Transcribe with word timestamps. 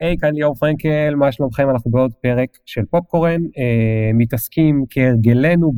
היי, 0.00 0.16
כאן 0.18 0.34
ליאור 0.34 0.54
פרנקל, 0.54 1.14
מה 1.14 1.32
שלומכם? 1.32 1.70
אנחנו 1.70 1.90
בעוד 1.90 2.12
פרק 2.22 2.48
של 2.66 2.84
פופקורן, 2.84 3.42
אה, 3.58 4.10
מתעסקים 4.14 4.84
כהרגלנו 4.90 5.72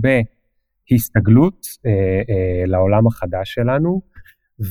בהסתגלות 0.90 1.66
אה, 1.86 1.90
אה, 2.30 2.66
לעולם 2.66 3.06
החדש 3.06 3.54
שלנו, 3.54 4.02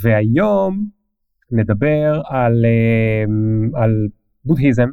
והיום 0.01 0.87
נדבר 1.51 2.21
על, 2.25 2.65
אה, 2.65 3.81
על 3.81 4.07
בודהיזם, 4.45 4.89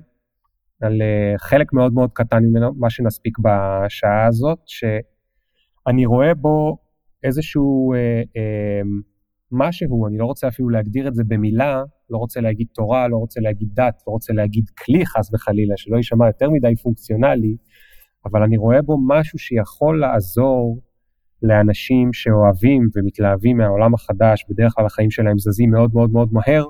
על 0.80 1.02
אה, 1.02 1.34
חלק 1.38 1.72
מאוד 1.72 1.92
מאוד 1.92 2.10
קטן 2.12 2.44
ממנו, 2.44 2.74
מה 2.76 2.90
שנספיק 2.90 3.38
בשעה 3.38 4.26
הזאת, 4.26 4.58
שאני 4.66 6.06
רואה 6.06 6.34
בו 6.34 6.78
איזשהו 7.24 7.94
אה, 7.94 8.22
אה, 8.36 8.80
משהו, 9.52 10.06
אני 10.06 10.18
לא 10.18 10.24
רוצה 10.24 10.48
אפילו 10.48 10.68
להגדיר 10.68 11.08
את 11.08 11.14
זה 11.14 11.22
במילה, 11.26 11.82
לא 12.10 12.18
רוצה 12.18 12.40
להגיד 12.40 12.66
תורה, 12.74 13.08
לא 13.08 13.16
רוצה 13.16 13.40
להגיד 13.40 13.68
דת, 13.72 14.02
לא 14.06 14.12
רוצה 14.12 14.32
להגיד 14.32 14.70
כלי 14.78 15.06
חס 15.06 15.34
וחלילה, 15.34 15.76
שלא 15.76 15.96
יישמע 15.96 16.26
יותר 16.26 16.50
מדי 16.50 16.76
פונקציונלי, 16.82 17.56
אבל 18.24 18.42
אני 18.42 18.56
רואה 18.56 18.82
בו 18.82 18.96
משהו 19.08 19.38
שיכול 19.38 20.00
לעזור 20.00 20.80
לאנשים 21.42 22.12
שאוהבים 22.12 22.88
ומתלהבים 22.94 23.56
מהעולם 23.56 23.94
החדש, 23.94 24.44
בדרך 24.50 24.72
כלל 24.74 24.86
החיים 24.86 25.10
שלהם 25.10 25.38
זזים 25.38 25.70
מאוד 25.70 25.90
מאוד 25.94 26.12
מאוד 26.12 26.32
מהר, 26.32 26.64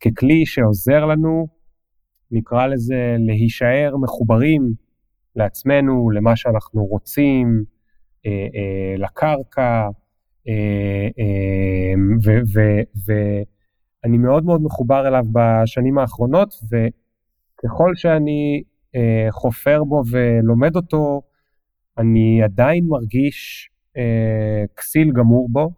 ככלי 0.00 0.46
שעוזר 0.46 1.06
לנו, 1.06 1.46
נקרא 2.30 2.66
לזה, 2.66 3.16
להישאר 3.18 3.96
מחוברים 3.96 4.62
לעצמנו, 5.36 6.10
למה 6.10 6.36
שאנחנו 6.36 6.84
רוצים, 6.84 7.64
אה, 8.26 8.30
אה, 8.30 8.94
לקרקע, 8.96 9.88
אה, 10.48 11.08
ואני 14.04 14.18
מאוד 14.18 14.44
מאוד 14.44 14.62
מחובר 14.62 15.08
אליו 15.08 15.24
בשנים 15.32 15.98
האחרונות, 15.98 16.54
וככל 16.64 17.92
שאני 17.94 18.62
חופר 19.30 19.84
בו 19.84 20.02
ולומד 20.10 20.76
אותו, 20.76 21.22
אני 21.98 22.42
עדיין 22.42 22.84
מרגיש 22.88 23.70
כסיל 24.76 25.12
גמור 25.12 25.48
בו, 25.52 25.70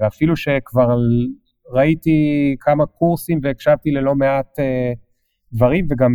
ואפילו 0.00 0.36
שכבר 0.36 0.98
ראיתי 1.70 2.56
כמה 2.60 2.86
קורסים 2.86 3.40
והקשבתי 3.42 3.90
ללא 3.90 4.14
מעט 4.14 4.58
דברים, 5.52 5.86
וגם 5.90 6.12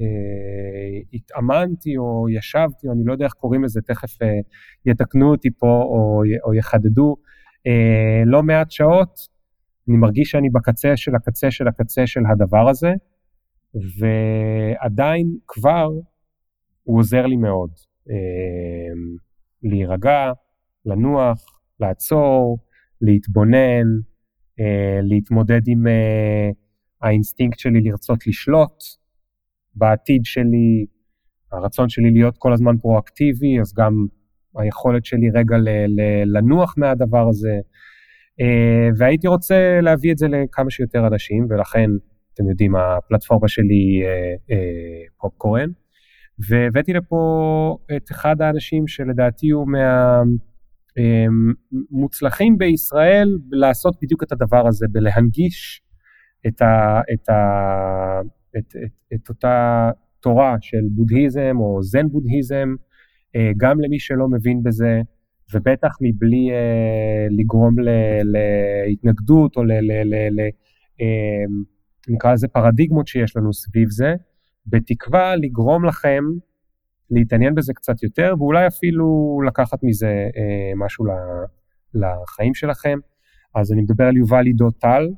אה, 0.00 1.00
התאמנתי 1.12 1.96
או 1.96 2.28
ישבתי, 2.28 2.88
או 2.88 2.92
אני 2.92 3.00
לא 3.04 3.12
יודע 3.12 3.24
איך 3.24 3.32
קוראים 3.32 3.64
לזה, 3.64 3.80
תכף 3.80 4.22
אה, 4.22 4.28
יתקנו 4.86 5.30
אותי 5.30 5.48
פה 5.58 5.66
או, 5.66 6.22
או 6.44 6.54
יחדדו, 6.54 7.16
אה, 7.66 8.22
לא 8.26 8.42
מעט 8.42 8.70
שעות, 8.70 9.36
אני 9.88 9.96
מרגיש 9.96 10.30
שאני 10.30 10.50
בקצה 10.50 10.96
של 10.96 11.14
הקצה 11.14 11.50
של 11.50 11.68
הקצה 11.68 12.06
של 12.06 12.20
הדבר 12.32 12.68
הזה, 12.68 12.92
ועדיין 13.98 15.36
כבר 15.46 15.88
הוא 16.82 16.98
עוזר 16.98 17.26
לי 17.26 17.36
מאוד. 17.36 17.70
להירגע, 19.62 20.32
לנוח, 20.86 21.60
לעצור, 21.80 22.58
להתבונן, 23.00 23.86
להתמודד 25.02 25.60
עם 25.66 25.86
האינסטינקט 27.02 27.58
שלי 27.58 27.80
לרצות 27.80 28.26
לשלוט, 28.26 28.84
בעתיד 29.74 30.20
שלי, 30.24 30.86
הרצון 31.52 31.88
שלי 31.88 32.10
להיות 32.10 32.38
כל 32.38 32.52
הזמן 32.52 32.78
פרואקטיבי, 32.78 33.60
אז 33.60 33.74
גם 33.74 34.06
היכולת 34.58 35.04
שלי 35.04 35.30
רגע 35.30 35.56
ל- 35.56 35.86
ל- 35.86 36.36
לנוח 36.36 36.74
מהדבר 36.76 37.28
הזה. 37.28 37.58
Uh, 38.40 38.94
והייתי 38.98 39.28
רוצה 39.28 39.80
להביא 39.82 40.12
את 40.12 40.18
זה 40.18 40.26
לכמה 40.28 40.70
שיותר 40.70 41.06
אנשים, 41.06 41.46
ולכן, 41.50 41.90
אתם 42.34 42.48
יודעים, 42.48 42.76
הפלטפורמה 42.76 43.48
שלי 43.48 44.02
uh, 44.02 44.06
uh, 44.50 44.54
פופקורן. 45.20 45.70
והבאתי 46.48 46.92
לפה 46.92 47.76
את 47.96 48.10
אחד 48.10 48.42
האנשים 48.42 48.86
שלדעתי 48.86 49.50
הוא 49.50 49.66
מהמוצלחים 51.92 52.54
um, 52.54 52.56
בישראל 52.58 53.38
לעשות 53.50 53.94
בדיוק 54.02 54.22
את 54.22 54.32
הדבר 54.32 54.66
הזה, 54.66 54.86
בלהנגיש 54.92 55.82
את, 56.46 56.62
ה, 56.62 57.00
את, 57.14 57.28
ה, 57.28 57.34
את, 58.58 58.76
את, 58.84 59.14
את 59.14 59.28
אותה 59.28 59.90
תורה 60.20 60.56
של 60.60 60.82
בודהיזם 60.90 61.56
או 61.60 61.82
זן 61.82 62.08
בודהיזם, 62.08 62.74
אה, 62.80 62.95
גם 63.56 63.80
למי 63.80 63.98
שלא 63.98 64.28
מבין 64.28 64.62
בזה, 64.62 65.00
ובטח 65.54 65.96
מבלי 66.00 66.50
אה, 66.50 67.26
לגרום 67.30 67.78
ל, 67.78 67.88
להתנגדות 68.86 69.56
או 69.56 69.64
ל, 69.64 69.72
ל, 69.72 69.92
ל, 69.92 70.14
ל, 70.14 70.40
אה, 71.00 71.44
נקרא 72.08 72.32
לזה 72.32 72.48
פרדיגמות 72.48 73.06
שיש 73.06 73.36
לנו 73.36 73.52
סביב 73.52 73.88
זה, 73.90 74.14
בתקווה 74.66 75.36
לגרום 75.36 75.84
לכם 75.84 76.24
להתעניין 77.10 77.54
בזה 77.54 77.74
קצת 77.74 78.02
יותר, 78.02 78.34
ואולי 78.38 78.66
אפילו 78.66 79.40
לקחת 79.46 79.78
מזה 79.82 80.28
משהו 80.76 81.04
לחיים 81.94 82.54
שלכם. 82.54 82.98
אז 83.54 83.72
אני 83.72 83.82
מדבר 83.82 84.04
על 84.04 84.16
יובל 84.16 84.46
עידו 84.46 84.70
טל, 84.70 85.08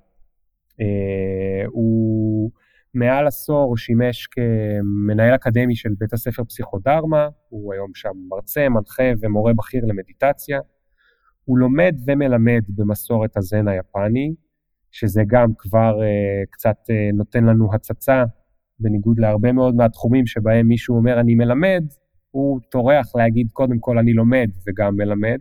הוא 1.67 2.51
מעל 2.95 3.27
עשור 3.27 3.77
שימש 3.77 4.27
כמנהל 4.27 5.35
אקדמי 5.35 5.77
של 5.77 5.91
בית 5.99 6.13
הספר 6.13 6.45
פסיכודרמה, 6.45 7.29
הוא 7.49 7.75
היום 7.75 7.91
שם 7.95 8.13
מרצה, 8.29 8.69
מנחה 8.69 9.03
ומורה 9.21 9.53
בכיר 9.55 9.85
למדיטציה. 9.85 10.61
הוא 11.45 11.59
לומד 11.59 11.95
ומלמד 12.07 12.63
במסורת 12.69 13.37
הזן 13.37 13.69
היפני, 13.69 14.35
שזה 14.91 15.23
גם 15.27 15.49
כבר 15.59 15.99
uh, 15.99 16.47
קצת 16.51 16.77
uh, 16.91 17.17
נותן 17.17 17.45
לנו 17.45 17.75
הצצה, 17.75 18.25
בניגוד 18.81 19.19
להרבה 19.19 19.53
מאוד 19.53 19.75
מהתחומים 19.75 20.27
שבהם 20.27 20.69
מישהו 20.69 20.97
אומר 20.97 21.21
אני 21.21 21.35
מלמד, 21.35 21.85
הוא 22.31 22.61
טורח 22.71 23.17
להגיד 23.17 23.49
קודם 23.53 23.79
כל 23.79 23.99
אני 23.99 24.13
לומד 24.13 24.51
וגם 24.67 24.97
מלמד. 24.97 25.39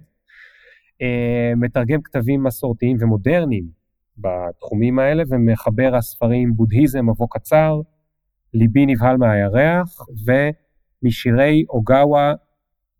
Uh, 1.03 1.55
מתרגם 1.55 2.01
כתבים 2.01 2.43
מסורתיים 2.43 2.97
ומודרניים 2.99 3.76
בתחומים 4.17 4.99
האלה, 4.99 5.23
ומחבר 5.29 5.95
הספרים 5.95 6.53
בודהיזם, 6.55 7.09
מבוא 7.09 7.27
קצר, 7.29 7.81
ליבי 8.53 8.85
נבהל 8.85 9.17
מהירח, 9.17 9.99
ומשירי 10.25 11.65
אוגאווה 11.69 12.33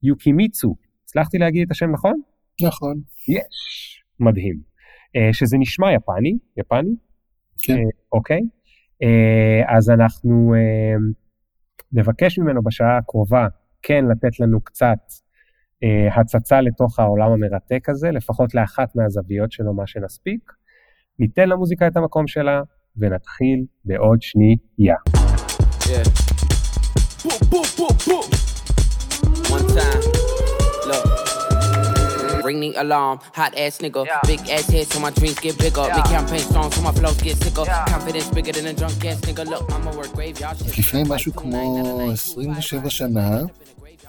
יוקימיצו. 0.04 0.76
הצלחתי 1.04 1.38
להגיד 1.38 1.66
את 1.66 1.72
השם 1.72 1.92
נכון? 1.92 2.22
נכון. 2.62 3.02
יש, 3.28 4.04
מדהים. 4.20 4.56
Uh, 5.18 5.34
שזה 5.34 5.58
נשמע 5.58 5.94
יפני, 5.94 6.38
יפני? 6.58 6.96
כן. 7.62 7.74
Uh, 7.74 7.78
אוקיי. 8.12 8.42
Uh, 9.04 9.78
אז 9.78 9.90
אנחנו 9.90 10.54
נבקש 11.92 12.40
ממנו 12.40 12.64
בשעה 12.64 12.98
הקרובה 12.98 13.48
כן 13.82 14.06
לתת 14.06 14.40
לנו 14.40 14.62
קצת 14.62 14.98
הצצה 16.16 16.62
לתוך 16.62 17.00
העולם 17.00 17.32
המרתק 17.32 17.90
הזה, 17.90 18.12
לפחות 18.12 18.54
לאחת 18.54 18.96
מהזוויות 18.96 19.52
שלו, 19.52 19.74
מה 19.74 19.88
שנספיק. 19.88 20.52
ניתן 21.20 21.50
למוזיקה 21.50 21.88
את 21.88 21.98
המקום 21.98 22.28
שלה, 22.28 22.62
ונתחיל 22.98 23.66
בעוד 23.86 24.22
שנייה. 24.22 24.96
Yeah. 25.82 26.08
Ring 32.48 32.60
the 32.66 32.72
alarm, 32.86 33.18
hot 33.40 33.54
ass 33.64 33.76
nigga. 33.84 34.02
Yeah. 34.06 34.22
Big 34.32 34.42
ass 34.56 34.68
head 34.74 34.86
so 34.92 34.98
my 35.06 35.12
dreams 35.18 35.40
get 35.46 35.56
bigger. 35.64 35.86
Yeah. 35.88 35.98
Make 35.98 36.10
campaign 36.18 36.44
strong 36.50 36.70
so 36.76 36.80
my 36.88 36.94
flows 36.98 37.20
get 37.26 37.36
sicker. 37.44 37.66
Yeah. 37.66 37.94
Confidence 37.94 38.30
bigger 38.38 38.54
than 38.58 38.66
a 38.72 38.74
drunk 38.80 39.06
ass 39.10 39.20
nigga. 39.28 39.44
Look, 39.52 39.64
I'ma 39.76 39.92
work 40.00 40.12
graveyard 40.18 40.58
shit. 40.58 40.80
לפני 40.80 41.04
משהו 41.10 41.34
כמו 41.34 42.12
27 42.12 42.90
שנה, 42.90 43.40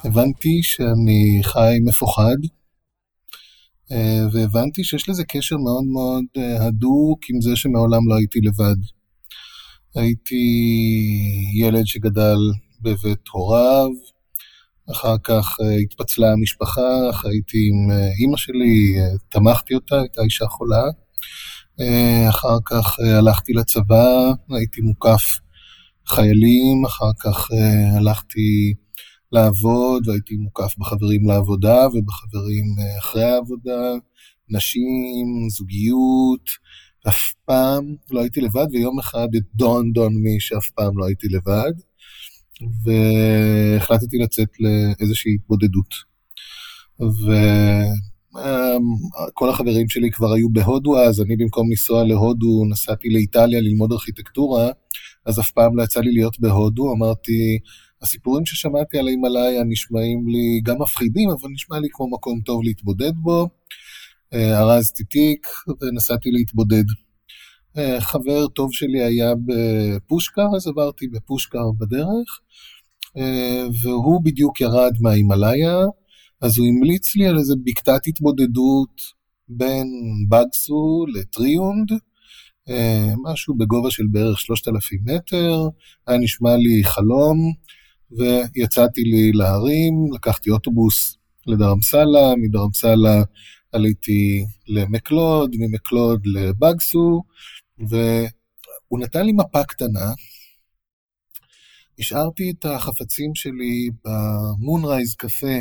הבנתי 0.05 0.63
שאני 0.63 1.41
חי 1.43 1.79
מפוחד. 1.85 2.37
אה, 3.93 4.27
והבנתי 4.33 4.85
שיש 4.85 5.09
לזה 5.09 5.25
קשר 5.25 5.57
מאוד 5.57 5.85
מאוד 5.85 6.25
אה, 6.37 6.67
הדוק 6.67 7.21
עם 7.31 7.41
זה 7.41 7.57
שמעולם 7.57 8.09
לא 8.09 8.15
הייתי 8.17 8.41
לבד. 8.41 8.77
הייתי 9.95 10.45
ילד 11.55 11.87
שגדל 11.87 12.39
בבית 12.83 13.29
הוריו, 13.33 13.89
אחר 14.91 15.17
כך 15.25 15.57
אה, 15.63 15.75
התפצלה 15.77 16.33
המשפחה, 16.33 17.13
חייתי 17.13 17.59
עם 17.69 17.91
אימא 18.21 18.37
שלי, 18.37 18.97
תמכתי 19.29 19.75
אותה, 19.75 20.01
הייתה 20.01 20.23
אישה 20.23 20.47
חולה. 20.47 20.85
אחר 22.29 22.59
כך 22.65 22.97
הלכתי 23.19 23.53
לצבא, 23.53 24.33
הייתי 24.51 24.81
מוקף 24.81 25.23
חיילים, 26.07 26.85
אחר 26.87 27.11
כך 27.21 27.49
הלכתי 27.97 28.75
לעבוד, 29.33 30.09
והייתי 30.09 30.37
מוקף 30.37 30.79
בחברים 30.79 31.29
לעבודה 31.29 31.87
ובחברים 31.87 32.65
אה, 32.79 32.99
אחרי 32.99 33.25
העבודה, 33.25 33.93
נשים, 34.51 35.49
זוגיות, 35.49 36.51
אף 37.09 37.33
פעם 37.45 37.95
לא 38.11 38.21
הייתי 38.21 38.41
לבד, 38.41 38.67
ויום 38.73 38.99
אחד 38.99 39.29
את 39.37 39.43
דון 39.55 39.93
דון 39.93 40.15
מי 40.15 40.41
שאף 40.41 40.71
פעם 40.71 40.99
לא 40.99 41.05
הייתי 41.07 41.27
לבד, 41.29 41.73
והחלטתי 42.85 44.19
לצאת 44.19 44.49
לאיזושהי 44.61 45.35
התבודדות. 45.35 46.09
כל 49.35 49.51
החברים 49.51 49.89
שלי 49.89 50.11
כבר 50.11 50.33
היו 50.33 50.49
בהודו 50.51 50.99
אז, 50.99 51.21
אני 51.21 51.37
במקום 51.37 51.71
לנסוע 51.71 52.05
להודו 52.05 52.65
נסעתי 52.71 53.09
לאיטליה 53.09 53.61
ללמוד 53.61 53.93
ארכיטקטורה, 53.93 54.71
אז 55.27 55.41
אף 55.41 55.51
פעם 55.51 55.77
לא 55.77 55.83
יצא 55.83 56.01
לי 56.01 56.13
להיות 56.13 56.41
בהודו, 56.41 56.93
אמרתי, 56.93 57.59
הסיפורים 58.03 58.47
ששמעתי 58.47 58.99
על 58.99 59.07
ההימאליה 59.07 59.65
נשמעים 59.65 60.29
לי 60.29 60.61
גם 60.65 60.83
מפחידים, 60.83 61.31
אבל 61.31 61.51
נשמע 61.53 61.79
לי 61.79 61.89
כמו 61.93 62.11
מקום 62.11 62.41
טוב 62.41 62.63
להתבודד 62.65 63.13
בו. 63.17 63.49
אה, 64.35 64.59
ארזתי 64.61 65.05
תיק 65.05 65.47
ונסעתי 65.81 66.31
להתבודד. 66.31 66.85
אה, 67.79 68.01
חבר 68.01 68.49
טוב 68.49 68.73
שלי 68.73 69.03
היה 69.03 69.33
בפושקר, 69.47 70.47
אז 70.57 70.67
עברתי 70.67 71.09
בפושקר 71.09 71.71
בדרך, 71.79 72.41
אה, 73.17 73.65
והוא 73.83 74.25
בדיוק 74.25 74.61
ירד 74.61 74.93
מההימאליה, 75.01 75.77
אז 76.41 76.59
הוא 76.59 76.67
המליץ 76.67 77.17
לי 77.17 77.27
על 77.27 77.39
איזה 77.39 77.55
בקתת 77.65 78.07
התבודדות 78.07 79.19
בין 79.49 79.87
בגסו 80.29 81.05
לטריונד, 81.15 81.89
משהו 83.25 83.57
בגובה 83.57 83.91
של 83.91 84.03
בערך 84.11 84.41
3,000 84.41 85.01
מטר, 85.05 85.69
היה 86.07 86.19
נשמע 86.19 86.57
לי 86.57 86.85
חלום, 86.85 87.53
ויצאתי 88.13 89.01
לי 89.01 89.33
להרים, 89.33 90.13
לקחתי 90.15 90.51
אוטובוס 90.51 91.17
לדרמסלה, 91.47 92.37
מדרמסלה 92.37 93.23
עליתי 93.73 94.45
למקלוד, 94.69 95.55
ממקלוד 95.59 96.23
לבגסו, 96.27 97.23
והוא 97.79 99.01
נתן 99.01 99.27
לי 99.27 99.33
מפה 99.33 99.65
קטנה. 99.65 100.13
השארתי 101.99 102.51
את 102.51 102.65
החפצים 102.65 103.35
שלי 103.35 103.91
במונרייז 104.05 105.15
קפה 105.15 105.59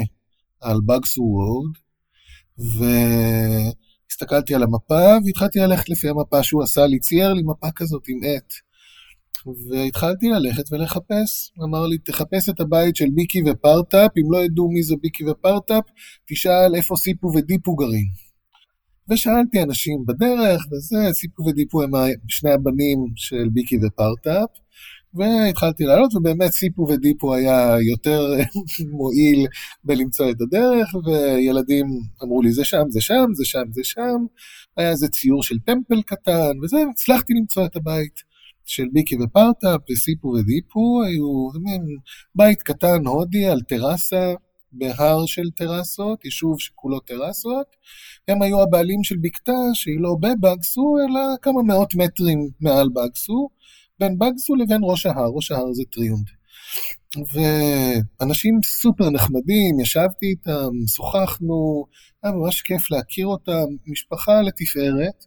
על 0.61 0.77
בגסו 0.85 1.23
Road, 1.23 1.77
והסתכלתי 4.07 4.55
על 4.55 4.63
המפה 4.63 5.17
והתחלתי 5.25 5.59
ללכת 5.59 5.89
לפי 5.89 6.09
המפה 6.09 6.43
שהוא 6.43 6.63
עשה 6.63 6.85
לי, 6.85 6.99
צייר 6.99 7.33
לי 7.33 7.43
מפה 7.43 7.67
כזאת 7.75 8.03
עם 8.07 8.19
עט. 8.23 8.66
והתחלתי 9.69 10.29
ללכת 10.29 10.73
ולחפש. 10.73 11.51
אמר 11.63 11.87
לי, 11.87 11.97
תחפש 11.97 12.49
את 12.49 12.59
הבית 12.59 12.95
של 12.95 13.09
ביקי 13.13 13.41
ופרטאפ, 13.45 14.11
אם 14.17 14.31
לא 14.31 14.37
ידעו 14.37 14.71
מי 14.71 14.83
זה 14.83 14.95
ביקי 15.01 15.23
ופרטאפ, 15.29 15.83
תשאל 16.29 16.75
איפה 16.75 16.95
סיפו 16.95 17.31
ודיפו 17.35 17.75
גרים. 17.75 18.07
ושאלתי 19.09 19.63
אנשים 19.63 20.05
בדרך, 20.07 20.67
וזה, 20.71 21.13
סיפו 21.13 21.43
ודיפו 21.43 21.83
הם 21.83 21.91
שני 22.27 22.51
הבנים 22.51 23.05
של 23.15 23.49
ביקי 23.53 23.77
ופרטאפ, 23.85 24.49
והתחלתי 25.13 25.83
לעלות, 25.83 26.15
ובאמת 26.15 26.51
סיפו 26.51 26.87
ודיפו 26.89 27.35
היה 27.35 27.75
יותר 27.91 28.33
מועיל 28.97 29.47
בלמצוא 29.83 30.31
את 30.31 30.41
הדרך, 30.41 30.95
וילדים 31.05 31.85
אמרו 32.23 32.41
לי, 32.41 32.51
זה 32.51 32.65
שם, 32.65 32.83
זה 32.89 33.01
שם, 33.01 33.25
זה 33.33 33.45
שם, 33.45 33.63
זה 33.71 33.81
שם, 33.83 34.25
היה 34.77 34.89
איזה 34.89 35.07
ציור 35.07 35.43
של 35.43 35.55
temple 35.59 36.01
קטן, 36.01 36.51
וזה, 36.63 36.77
הצלחתי 36.91 37.33
למצוא 37.33 37.65
את 37.65 37.75
הבית. 37.75 38.26
של 38.67 38.85
ביקי 38.93 39.15
ופרטאפ, 39.23 39.75
וסיפו 39.91 40.27
ודיפו, 40.27 41.03
היו 41.03 41.59
מין 41.63 41.81
בית 42.35 42.61
קטן 42.61 43.07
הודי 43.07 43.45
על 43.45 43.61
טרסה, 43.61 44.33
בהר 44.71 45.25
של 45.25 45.49
טרסות, 45.55 46.25
יישוב 46.25 46.59
שכולו 46.59 46.99
טרסות. 46.99 47.67
הם 48.27 48.41
היו 48.41 48.61
הבעלים 48.61 49.03
של 49.03 49.15
בקתה 49.21 49.61
שהיא 49.73 49.99
לא 49.99 50.15
בבגסו, 50.21 50.95
אלא 50.99 51.21
כמה 51.41 51.63
מאות 51.63 51.95
מטרים 51.95 52.49
מעל 52.61 52.89
בגסו, 52.89 53.49
בין 53.99 54.19
בגסו 54.19 54.55
לבין 54.55 54.81
ראש 54.83 55.05
ההר, 55.05 55.29
ראש 55.35 55.51
ההר 55.51 55.73
זה 55.73 55.83
טריונד. 55.91 56.25
ואנשים 57.33 58.59
סופר 58.63 59.09
נחמדים, 59.09 59.79
ישבתי 59.79 60.25
איתם, 60.25 60.69
שוחחנו, 60.95 61.85
היה 62.23 62.33
ממש 62.33 62.61
כיף 62.61 62.91
להכיר 62.91 63.27
אותם, 63.27 63.65
משפחה 63.87 64.41
לתפארת. 64.41 65.25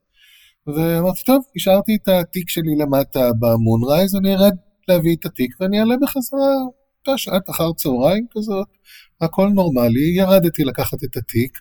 ואמרתי, 0.67 1.23
טוב, 1.27 1.45
השארתי 1.57 1.97
את 2.03 2.09
התיק 2.09 2.49
שלי 2.51 2.77
למטה 2.79 3.31
במונרייז, 3.39 4.15
אני 4.17 4.35
ארד 4.35 4.57
להביא 4.89 5.17
את 5.21 5.25
התיק 5.27 5.61
ואני 5.61 5.81
אעלה 5.81 5.95
בחזרה, 6.03 6.55
אותה 6.99 7.19
שעת 7.19 7.51
אחר 7.51 7.73
צהריים 7.73 8.27
כזאת, 8.31 8.69
הכל 9.21 9.49
נורמלי, 9.49 10.17
ירדתי 10.17 10.65
לקחת 10.65 11.05
את 11.05 11.17
התיק. 11.17 11.59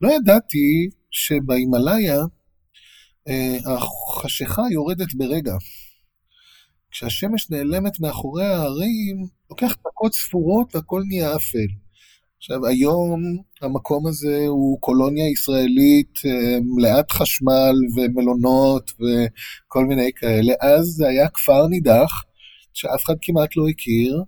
לא 0.00 0.12
ידעתי 0.12 0.88
שבהימאליה 1.10 2.18
אה, 3.28 3.56
החשיכה 3.66 4.62
יורדת 4.72 5.14
ברגע. 5.14 5.54
כשהשמש 6.90 7.50
נעלמת 7.50 8.00
מאחורי 8.00 8.44
ההרים, 8.44 9.26
לוקח 9.50 9.74
דקות 9.86 10.14
ספורות 10.14 10.74
והכל 10.74 11.02
נהיה 11.08 11.36
אפל. 11.36 11.85
עכשיו, 12.38 12.66
היום 12.66 13.20
המקום 13.62 14.06
הזה 14.06 14.44
הוא 14.48 14.80
קולוניה 14.80 15.30
ישראלית 15.30 16.12
אה, 16.26 16.58
מלאת 16.62 17.10
חשמל 17.10 17.74
ומלונות 17.96 18.90
וכל 18.90 19.84
מיני 19.84 20.10
כאלה. 20.16 20.52
אז 20.60 20.86
זה 20.86 21.08
היה 21.08 21.28
כפר 21.28 21.66
נידח, 21.66 22.24
שאף 22.74 23.04
אחד 23.04 23.14
כמעט 23.22 23.56
לא 23.56 23.68
הכיר, 23.68 24.22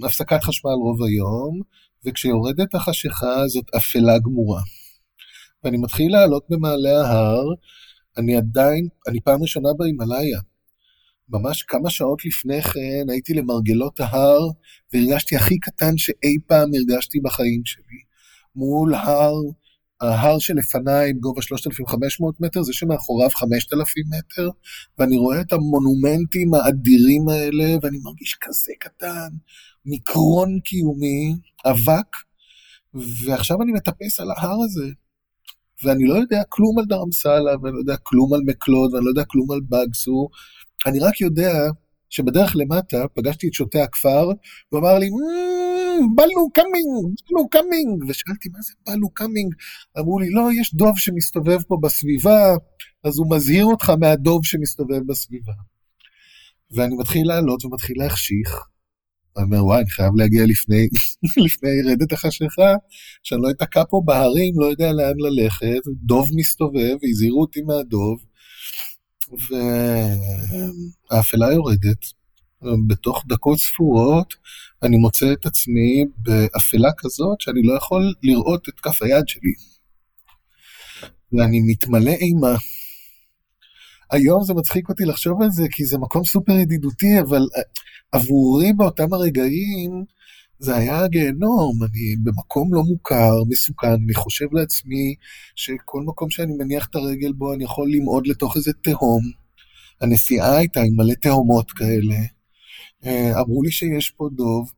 והפסקת 0.00 0.42
חשמל 0.42 0.70
רוב 0.70 1.02
היום, 1.02 1.60
וכשיורדת 2.06 2.74
החשיכה 2.74 3.48
זאת 3.48 3.74
אפלה 3.76 4.18
גמורה. 4.18 4.62
ואני 5.64 5.76
מתחיל 5.76 6.12
לעלות 6.12 6.42
במעלה 6.48 7.06
ההר, 7.06 7.44
אני 8.18 8.36
עדיין, 8.36 8.88
אני 9.08 9.20
פעם 9.20 9.42
ראשונה 9.42 9.68
בהימאליה. 9.78 10.51
ממש 11.32 11.62
כמה 11.62 11.90
שעות 11.90 12.24
לפני 12.24 12.62
כן 12.62 13.10
הייתי 13.10 13.34
למרגלות 13.34 14.00
ההר, 14.00 14.48
והרגשתי 14.92 15.36
הכי 15.36 15.58
קטן 15.58 15.96
שאי 15.96 16.36
פעם 16.46 16.70
הרגשתי 16.74 17.20
בחיים 17.20 17.62
שלי. 17.64 18.02
מול 18.56 18.94
הר, 18.94 19.34
ההר 20.00 20.38
שלפניי 20.38 21.12
בגובה 21.12 21.42
3,500 21.42 22.40
מטר, 22.40 22.62
זה 22.62 22.72
שמאחוריו 22.72 23.30
5,000 23.30 24.04
מטר, 24.18 24.48
ואני 24.98 25.16
רואה 25.16 25.40
את 25.40 25.52
המונומנטים 25.52 26.54
האדירים 26.54 27.28
האלה, 27.28 27.76
ואני 27.82 27.98
מרגיש 28.02 28.36
כזה 28.40 28.72
קטן, 28.80 29.28
מיקרון 29.86 30.60
קיומי, 30.60 31.34
אבק, 31.66 32.16
ועכשיו 32.94 33.62
אני 33.62 33.72
מטפס 33.72 34.20
על 34.20 34.30
ההר 34.30 34.56
הזה, 34.64 34.86
ואני 35.84 36.06
לא 36.06 36.14
יודע 36.14 36.42
כלום 36.48 36.78
על 36.78 36.84
דרמסלה, 36.84 37.52
ואני 37.62 37.74
לא 37.74 37.78
יודע 37.78 37.96
כלום 38.02 38.34
על 38.34 38.40
מקלוד, 38.46 38.94
ואני 38.94 39.04
לא 39.04 39.10
יודע 39.10 39.24
כלום 39.24 39.50
על 39.50 39.60
בגסו, 39.68 40.28
אני 40.86 40.98
רק 41.00 41.20
יודע 41.20 41.52
שבדרך 42.10 42.56
למטה 42.56 43.04
פגשתי 43.14 43.48
את 43.48 43.52
שוטה 43.52 43.80
הכפר, 43.80 44.24
הוא 44.68 44.80
אמר 44.80 44.98
לי, 44.98 45.08
भालू 46.16 46.50
coming, 46.54 47.14
भालू 47.30 47.48
coming, 47.48 48.04
ושאלתי, 48.08 48.48
מה 48.48 48.58
זה 48.62 48.72
भालू 48.86 49.10
coming? 49.10 49.54
אמרו 49.98 50.18
לי, 50.18 50.30
לא, 50.30 50.48
יש 50.60 50.74
דוב 50.74 50.98
שמסתובב 50.98 51.62
פה 51.62 51.76
בסביבה, 51.82 52.54
אז 53.04 53.18
הוא 53.18 53.36
מזהיר 53.36 53.64
אותך 53.64 53.90
מהדוב 54.00 54.44
שמסתובב 54.44 55.00
בסביבה. 55.06 55.52
ואני 56.70 56.96
מתחיל 56.96 57.28
לעלות 57.28 57.64
ומתחיל 57.64 57.96
להחשיך. 57.98 58.60
אני 59.36 59.44
אומר, 59.44 59.64
וואי, 59.64 59.80
אני 59.80 59.90
חייב 59.90 60.14
להגיע 60.16 60.46
לפני, 60.46 60.88
לפני 61.46 61.70
רדת 61.92 62.12
החשיכה, 62.12 62.74
שאני 63.22 63.42
לא 63.42 63.50
אתקע 63.50 63.82
פה 63.90 64.02
בהרים, 64.04 64.54
לא 64.60 64.66
יודע 64.66 64.92
לאן 64.92 65.14
ללכת, 65.18 65.82
דוב 66.02 66.28
מסתובב, 66.34 66.96
הזהירו 67.10 67.40
אותי 67.40 67.60
מהדוב. 67.62 68.24
והאפלה 71.10 71.52
יורדת. 71.52 72.22
בתוך 72.88 73.24
דקות 73.28 73.58
ספורות 73.58 74.34
אני 74.82 74.96
מוצא 74.96 75.32
את 75.32 75.46
עצמי 75.46 76.04
באפלה 76.16 76.90
כזאת 76.96 77.40
שאני 77.40 77.62
לא 77.62 77.76
יכול 77.76 78.14
לראות 78.22 78.68
את 78.68 78.80
כף 78.80 79.02
היד 79.02 79.28
שלי. 79.28 79.52
ואני 81.32 81.60
מתמלא 81.66 82.10
אימה. 82.10 82.56
היום 84.10 84.44
זה 84.44 84.54
מצחיק 84.54 84.88
אותי 84.88 85.04
לחשוב 85.04 85.42
על 85.42 85.50
זה, 85.50 85.62
כי 85.70 85.84
זה 85.84 85.98
מקום 85.98 86.24
סופר 86.24 86.52
ידידותי, 86.52 87.20
אבל 87.20 87.42
עבורי 88.12 88.72
באותם 88.72 89.12
הרגעים 89.12 90.04
זה 90.62 90.76
היה 90.76 91.06
גיהנום, 91.08 91.82
אני 91.82 92.16
במקום 92.22 92.74
לא 92.74 92.82
מוכר, 92.82 93.32
מסוכן, 93.48 93.92
אני 94.04 94.14
חושב 94.14 94.46
לעצמי 94.52 95.14
שכל 95.56 96.02
מקום 96.06 96.30
שאני 96.30 96.52
מניח 96.58 96.86
את 96.90 96.94
הרגל 96.94 97.32
בו 97.32 97.54
אני 97.54 97.64
יכול 97.64 97.90
למעוד 97.92 98.26
לתוך 98.26 98.56
איזה 98.56 98.72
תהום. 98.72 99.22
הנסיעה 100.00 100.56
הייתה 100.56 100.80
עם 100.80 100.96
מלא 100.96 101.14
תהומות 101.14 101.70
כאלה. 101.70 102.16
אה, 103.04 103.40
אמרו 103.40 103.62
לי 103.62 103.70
שיש 103.70 104.10
פה 104.10 104.28
דוב. 104.32 104.72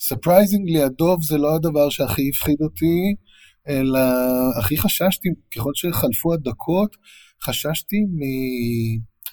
ספרייזינגלי, 0.00 0.82
הדוב 0.82 1.22
זה 1.22 1.38
לא 1.38 1.54
הדבר 1.54 1.90
שהכי 1.90 2.28
הפחיד 2.28 2.56
אותי, 2.60 3.14
אלא 3.68 4.00
הכי 4.58 4.78
חששתי, 4.78 5.28
ככל 5.56 5.70
שחלפו 5.74 6.34
הדקות, 6.34 6.96
חששתי 7.42 7.96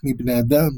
מבני 0.04 0.40
אדם. 0.40 0.72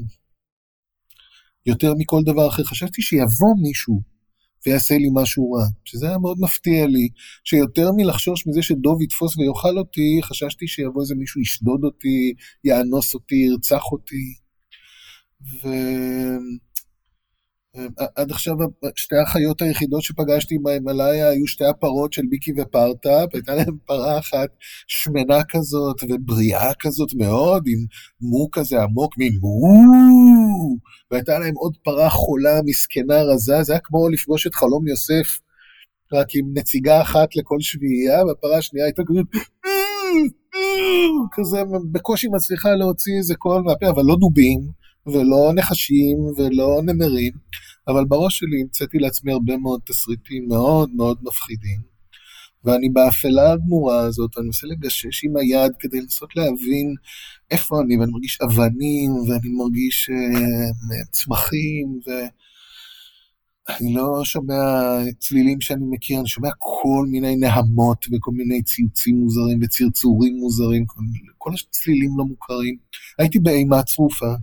יותר 1.66 1.94
מכל 1.98 2.20
דבר 2.24 2.48
אחר. 2.48 2.64
חשבתי 2.64 3.02
שיבוא 3.02 3.54
מישהו 3.62 4.17
ויעשה 4.66 4.94
לי 4.94 5.08
משהו 5.12 5.52
רע, 5.52 5.64
שזה 5.84 6.08
היה 6.08 6.18
מאוד 6.18 6.36
מפתיע 6.40 6.86
לי, 6.86 7.08
שיותר 7.44 7.90
מלחשוש 7.96 8.46
מזה 8.46 8.62
שדוב 8.62 9.02
יתפוס 9.02 9.38
ויאכל 9.38 9.78
אותי, 9.78 10.20
חששתי 10.22 10.66
שיבוא 10.68 11.02
איזה 11.02 11.14
מישהו 11.14 11.40
ישדוד 11.40 11.84
אותי, 11.84 12.32
יאנוס 12.64 13.14
אותי, 13.14 13.34
ירצח 13.34 13.82
אותי. 13.92 14.34
ו... 15.42 15.68
עד 18.16 18.30
עכשיו 18.30 18.54
שתי 18.94 19.16
החיות 19.16 19.62
היחידות 19.62 20.02
שפגשתי 20.02 20.58
בהימאליה 20.62 21.28
היו 21.28 21.46
שתי 21.46 21.64
הפרות 21.64 22.12
של 22.12 22.22
ביקי 22.30 22.52
ופרטאפ, 22.58 23.34
הייתה 23.34 23.54
להם 23.54 23.76
פרה 23.86 24.18
אחת 24.18 24.48
שמנה 24.86 25.44
כזאת 25.48 25.96
ובריאה 26.08 26.72
כזאת 26.80 27.14
מאוד, 27.14 27.62
עם 27.66 27.78
מו 28.20 28.48
כזה 28.52 28.82
עמוק, 28.82 29.18
מין 29.18 29.32
מו, 29.40 29.82
והייתה 31.10 31.38
להם 31.38 31.54
עוד 31.54 31.76
פרה 31.84 32.10
חולה, 32.10 32.60
מסכנה, 32.64 33.22
רזה, 33.22 33.62
זה 33.62 33.72
היה 33.72 33.80
כמו 33.84 34.08
לפגוש 34.08 34.46
את 34.46 34.54
חלום 34.54 34.88
יוסף, 34.88 35.40
רק 36.12 36.26
עם 36.34 36.46
נציגה 36.54 37.02
אחת 37.02 37.36
לכל 37.36 37.60
שביעייה, 37.60 38.24
והפרה 38.24 38.58
השנייה 38.58 38.86
הייתה 38.86 39.02
כזאת, 39.06 39.26
כזה 41.32 41.58
בקושי 41.92 42.28
מצליחה 42.28 42.74
להוציא 42.74 43.16
איזה 43.18 43.34
קול 43.34 43.62
מהפה, 43.62 43.88
אבל 43.88 44.02
לא 44.02 44.16
דובים. 44.20 44.78
ולא 45.12 45.52
נחשים 45.54 46.18
ולא 46.36 46.80
נמרים, 46.84 47.32
אבל 47.88 48.04
בראש 48.04 48.38
שלי 48.38 48.60
המצאתי 48.62 48.98
לעצמי 48.98 49.32
הרבה 49.32 49.56
מאוד 49.56 49.80
תסריטים 49.86 50.48
מאוד 50.48 50.90
מאוד 50.94 51.18
מפחידים. 51.22 51.98
ואני 52.64 52.88
באפלה 52.88 53.52
הגמורה 53.52 54.00
הזאת, 54.00 54.38
אני 54.38 54.46
מנסה 54.46 54.66
לגשש 54.66 55.24
עם 55.24 55.36
היד 55.36 55.72
כדי 55.78 56.00
לנסות 56.00 56.36
להבין 56.36 56.94
איפה 57.50 57.80
אני, 57.80 57.96
ואני 57.98 58.12
מרגיש 58.12 58.38
אבנים, 58.40 59.10
ואני 59.12 59.48
מרגיש 59.48 60.10
uh, 60.10 61.10
צמחים, 61.10 62.00
ואני 62.06 63.94
לא 63.94 64.24
שומע 64.24 64.54
צלילים 65.18 65.60
שאני 65.60 65.84
מכיר, 65.90 66.18
אני 66.20 66.28
שומע 66.28 66.48
כל 66.58 67.06
מיני 67.10 67.36
נהמות 67.36 68.06
וכל 68.12 68.30
מיני 68.34 68.62
ציוצים 68.62 69.16
מוזרים 69.16 69.58
וצרצורים 69.62 70.36
מוזרים, 70.36 70.86
כל, 70.86 71.00
כל 71.38 71.50
הצלילים 71.54 72.10
לא 72.18 72.24
מוכרים. 72.24 72.76
הייתי 73.18 73.38
באימה 73.38 73.82
צרופה, 73.82 74.34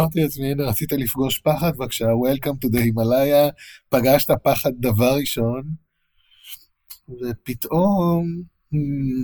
אמרתי 0.00 0.20
לעצמי, 0.20 0.50
הנה, 0.50 0.64
רצית 0.64 0.92
לפגוש 0.92 1.38
פחד, 1.38 1.72
בבקשה, 1.76 2.04
Welcome 2.04 2.64
to 2.64 2.68
the 2.68 2.78
Himalaya, 2.78 3.52
פגשת 3.88 4.30
פחד 4.44 4.70
דבר 4.80 5.14
ראשון, 5.20 5.62
ופתאום, 7.08 8.42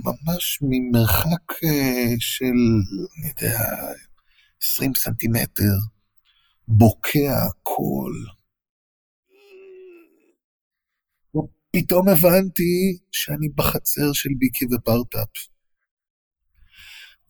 ממש 0.05 0.59
ממרחק 0.61 1.63
אה, 1.63 2.13
של, 2.19 2.57
אני 3.19 3.29
יודע, 3.29 3.59
20 4.63 4.93
סנטימטר, 4.95 5.77
בוקע 6.67 7.47
קול. 7.63 8.25
ופתאום 11.35 12.09
הבנתי 12.09 12.97
שאני 13.11 13.49
בחצר 13.49 14.13
של 14.13 14.29
ביקי 14.39 14.65
ופרטאפ. 14.65 15.29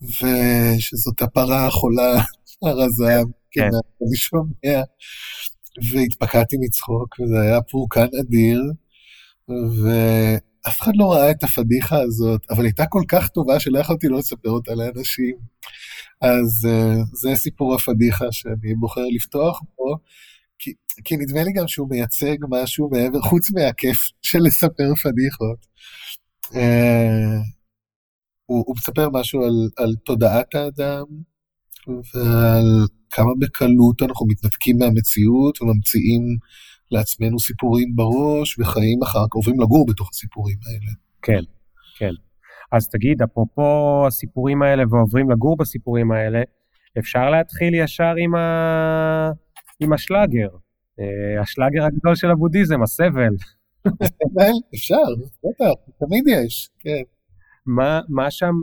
ושזאת 0.01 1.21
הפרה 1.21 1.67
החולה 1.67 2.21
הרזה, 2.63 3.21
כן, 3.51 3.61
כן. 3.61 3.69
אני 4.07 4.15
שומע, 4.15 4.83
והתפקעתי 5.91 6.55
מצחוק, 6.59 7.19
וזה 7.19 7.41
היה 7.41 7.61
פורקן 7.61 8.07
אדיר, 8.21 8.61
ואף 9.47 10.81
אחד 10.81 10.91
לא 10.95 11.13
ראה 11.13 11.31
את 11.31 11.43
הפדיחה 11.43 12.01
הזאת, 12.01 12.41
אבל 12.49 12.63
הייתה 12.63 12.85
כל 12.89 13.03
כך 13.07 13.27
טובה 13.27 13.59
שלא 13.59 13.79
יכולתי 13.79 14.07
לא 14.07 14.17
לספר 14.17 14.49
אותה 14.49 14.75
לאנשים. 14.75 15.35
אז 16.21 16.67
uh, 16.67 17.03
זה 17.13 17.35
סיפור 17.35 17.75
הפדיחה 17.75 18.25
שאני 18.31 18.75
בוחר 18.75 19.05
לפתוח 19.15 19.61
פה, 19.75 19.95
כי, 20.59 20.73
כי 21.03 21.17
נדמה 21.17 21.43
לי 21.43 21.53
גם 21.53 21.67
שהוא 21.67 21.89
מייצג 21.89 22.35
משהו 22.49 22.89
מעבר, 22.91 23.21
חוץ 23.21 23.51
מהכיף 23.51 23.97
של 24.21 24.39
לספר 24.39 24.95
פדיחות. 25.03 25.65
Uh, 26.45 26.55
הוא, 28.45 28.63
הוא 28.67 28.75
מספר 28.77 29.09
משהו 29.09 29.43
על, 29.43 29.69
על 29.77 29.95
תודעת 30.05 30.55
האדם, 30.55 31.03
ועל 31.87 32.85
כמה 33.11 33.31
בקלות 33.39 34.01
אנחנו 34.01 34.25
מתנתקים 34.27 34.77
מהמציאות 34.79 35.61
וממציאים 35.61 36.21
לעצמנו 36.91 37.39
סיפורים 37.39 37.95
בראש 37.95 38.59
וחיים 38.59 39.03
אחר 39.03 39.25
כך, 39.29 39.35
עוברים 39.35 39.61
לגור 39.61 39.85
בתוך 39.85 40.09
הסיפורים 40.11 40.57
האלה. 40.65 40.91
כן, 41.21 41.43
כן. 41.97 42.13
אז 42.71 42.87
תגיד, 42.89 43.21
אפרופו 43.21 44.03
הסיפורים 44.07 44.61
האלה 44.61 44.83
ועוברים 44.89 45.31
לגור 45.31 45.57
בסיפורים 45.57 46.11
האלה, 46.11 46.41
אפשר 46.99 47.29
להתחיל 47.29 47.73
ישר 47.73 48.13
עם, 48.17 48.35
ה... 48.35 49.31
עם 49.79 49.93
השלאגר. 49.93 50.49
אה, 50.99 51.41
השלאגר 51.41 51.83
הגדול 51.83 52.15
של 52.15 52.31
הבודהיזם, 52.31 52.81
הסבל. 52.83 53.35
הסבל? 54.01 54.53
אפשר, 54.75 55.07
בטח, 55.43 55.93
תמיד 55.99 56.23
יש, 56.27 56.69
כן. 56.79 57.03
מה, 57.65 58.01
מה 58.09 58.31
שם 58.31 58.53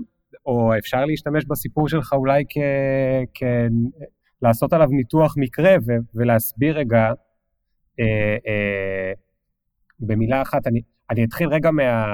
או 0.47 0.79
אפשר 0.79 1.05
להשתמש 1.05 1.45
בסיפור 1.45 1.89
שלך 1.89 2.13
אולי 2.13 2.45
כ... 2.49 2.59
כ... 3.35 3.43
לעשות 4.43 4.73
עליו 4.73 4.89
ניתוח 4.91 5.35
מקרה 5.39 5.75
ו... 5.87 5.93
ולהסביר 6.15 6.79
רגע, 6.79 7.13
אה, 8.01 8.37
אה, 8.47 9.13
במילה 10.01 10.43
אחת, 10.43 10.67
אני, 10.67 10.81
אני 11.11 11.25
אתחיל 11.25 11.49
רגע 11.49 11.71
מה... 11.71 12.05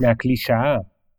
מהקלישאה, 0.00 0.76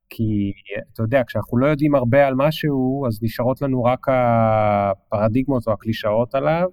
כי 0.10 0.52
אתה 0.94 1.04
יודע, 1.04 1.22
כשאנחנו 1.28 1.58
לא 1.58 1.68
יודעים 1.68 1.96
הרבה 1.96 2.28
על 2.28 2.34
משהו, 2.38 3.06
אז 3.08 3.20
נשארות 3.24 3.62
לנו 3.62 3.84
רק 3.84 4.06
הפרדיגמות 4.10 5.68
או 5.68 5.74
הקלישאות 5.74 6.36
עליו, 6.36 6.70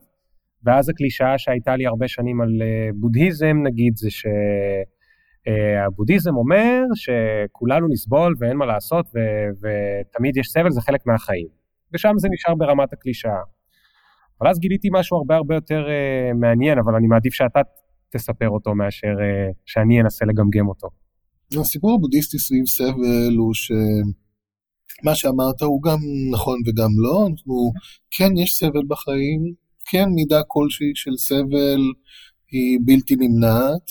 ואז 0.64 0.88
הקלישאה 0.88 1.38
שהייתה 1.38 1.76
לי 1.76 1.86
הרבה 1.86 2.08
שנים 2.08 2.40
על 2.40 2.62
אה, 2.62 2.88
בודהיזם, 2.94 3.56
נגיד, 3.62 3.96
זה 3.96 4.10
ש... 4.10 4.26
הבודהיזם 5.86 6.36
אומר 6.36 6.82
שכולנו 6.94 7.86
נסבול 7.88 8.34
ואין 8.38 8.56
מה 8.56 8.66
לעשות 8.66 9.06
ו- 9.06 9.50
ותמיד 9.60 10.36
יש 10.36 10.46
סבל, 10.46 10.70
זה 10.70 10.80
חלק 10.80 11.06
מהחיים. 11.06 11.46
ושם 11.94 12.12
זה 12.18 12.28
נשאר 12.32 12.54
ברמת 12.54 12.92
הקלישאה. 12.92 13.42
אבל 14.40 14.50
אז 14.50 14.58
גיליתי 14.58 14.88
משהו 14.92 15.16
הרבה 15.16 15.36
הרבה 15.36 15.54
יותר 15.54 15.84
uh, 15.86 16.36
מעניין, 16.36 16.78
אבל 16.78 16.94
אני 16.94 17.06
מעדיף 17.06 17.34
שאתה 17.34 17.60
תספר 18.12 18.48
אותו 18.48 18.74
מאשר 18.74 19.06
uh, 19.06 19.54
שאני 19.66 20.00
אנסה 20.00 20.24
לגמגם 20.24 20.68
אותו. 20.68 20.88
הסיפור 21.60 21.94
הבודהיסטי 21.94 22.38
סביב 22.38 22.64
סבל 22.66 23.36
הוא 23.36 23.54
שמה 23.54 25.14
שאמרת 25.14 25.62
הוא 25.62 25.82
גם 25.82 25.98
נכון 26.32 26.58
וגם 26.66 26.90
לא, 27.04 27.26
אנחנו, 27.30 27.72
כן 28.10 28.36
יש 28.36 28.50
סבל 28.50 28.84
בחיים, 28.88 29.40
כן 29.90 30.08
מידה 30.14 30.40
כלשהי 30.46 30.92
של 30.94 31.16
סבל 31.16 31.80
היא 32.52 32.78
בלתי 32.84 33.16
נמנעת, 33.16 33.86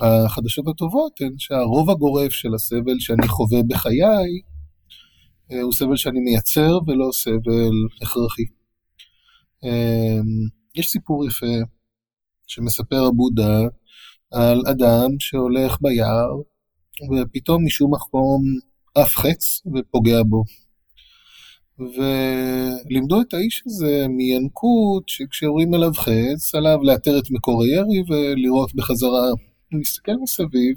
החדשות 0.00 0.68
הטובות 0.68 1.20
הן 1.20 1.34
שהרוב 1.38 1.90
הגורף 1.90 2.32
של 2.32 2.54
הסבל 2.54 2.98
שאני 2.98 3.28
חווה 3.28 3.62
בחיי 3.68 4.40
אה, 5.52 5.60
הוא 5.62 5.72
סבל 5.72 5.96
שאני 5.96 6.20
מייצר 6.20 6.78
ולא 6.86 7.08
סבל 7.12 8.02
הכרחי. 8.02 8.44
אה, 9.64 10.20
יש 10.74 10.90
סיפור 10.90 11.26
יפה 11.26 11.56
שמספר 12.46 13.04
הבודה 13.04 13.60
על 14.30 14.62
אדם 14.70 15.10
שהולך 15.18 15.76
ביער 15.80 16.30
ופתאום 17.10 17.64
משום 17.66 17.94
מקום 17.94 18.42
עף 18.94 19.16
חץ 19.16 19.62
ופוגע 19.74 20.22
בו. 20.22 20.44
ולימדו 21.78 23.20
את 23.20 23.34
האיש 23.34 23.62
הזה 23.66 24.06
מינקות 24.08 25.08
שכשיורים 25.08 25.74
עליו 25.74 25.92
חץ 25.94 26.54
עליו 26.54 26.78
לאתר 26.82 27.18
את 27.18 27.30
מקור 27.30 27.62
הירי 27.62 28.02
ולראות 28.08 28.74
בחזרה 28.74 29.28
הוא 29.72 29.80
מסתכל 29.80 30.12
מסביב, 30.22 30.76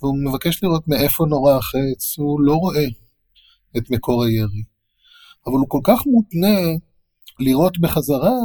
והוא 0.00 0.18
מבקש 0.24 0.62
לראות 0.62 0.88
מאיפה 0.88 1.24
נורא 1.28 1.56
החץ, 1.56 2.18
הוא 2.18 2.40
לא 2.40 2.54
רואה 2.54 2.86
את 3.76 3.90
מקור 3.90 4.24
הירי. 4.24 4.62
אבל 5.46 5.54
הוא 5.54 5.68
כל 5.68 5.80
כך 5.84 6.06
מותנה 6.06 6.60
לראות 7.40 7.78
בחזרה, 7.78 8.38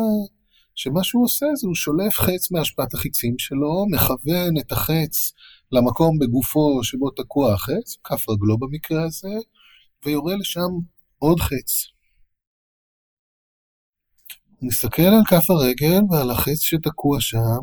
שמה 0.75 1.03
שהוא 1.03 1.23
עושה 1.23 1.45
זה 1.55 1.67
הוא 1.67 1.75
שולף 1.75 2.19
חץ 2.19 2.51
מהשפעת 2.51 2.93
החיצים 2.93 3.35
שלו, 3.39 3.85
מכוון 3.91 4.57
את 4.59 4.71
החץ 4.71 5.33
למקום 5.71 6.19
בגופו 6.19 6.83
שבו 6.83 7.09
תקוע 7.09 7.53
החץ, 7.53 7.97
כף 8.03 8.29
רגלו 8.29 8.57
במקרה 8.57 9.03
הזה, 9.03 9.33
ויורה 10.05 10.35
לשם 10.35 10.69
עוד 11.19 11.39
חץ. 11.39 11.87
הוא 14.59 14.67
מסתכל 14.67 15.01
על 15.01 15.25
כף 15.29 15.49
הרגל 15.49 15.99
ועל 16.11 16.31
החץ 16.31 16.59
שתקוע 16.59 17.17
שם, 17.19 17.61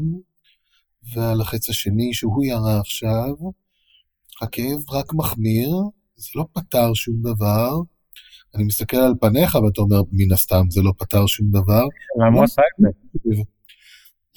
ועל 1.13 1.41
החץ 1.41 1.69
השני 1.69 2.15
שהוא 2.15 2.45
ירה 2.45 2.81
עכשיו, 2.81 3.35
הכאב 4.43 4.91
רק 4.91 5.15
מחמיר, 5.15 5.71
זה 6.17 6.29
לא 6.35 6.47
פתר 6.53 6.95
שום 6.95 7.23
דבר. 7.23 7.71
אני 8.55 8.65
מסתכל 8.65 8.97
על 8.97 9.13
פניך 9.21 9.55
ואתה 9.55 9.81
אומר, 9.81 10.03
מן 10.13 10.33
הסתם 10.33 10.65
זה 10.71 10.83
לא 10.83 10.93
פתר 10.99 11.27
שום 11.27 11.51
דבר. 11.51 11.85
למה 12.27 12.37
הוא 12.37 12.45
עשה 12.45 12.63
את 12.63 12.85
זה? 13.25 13.43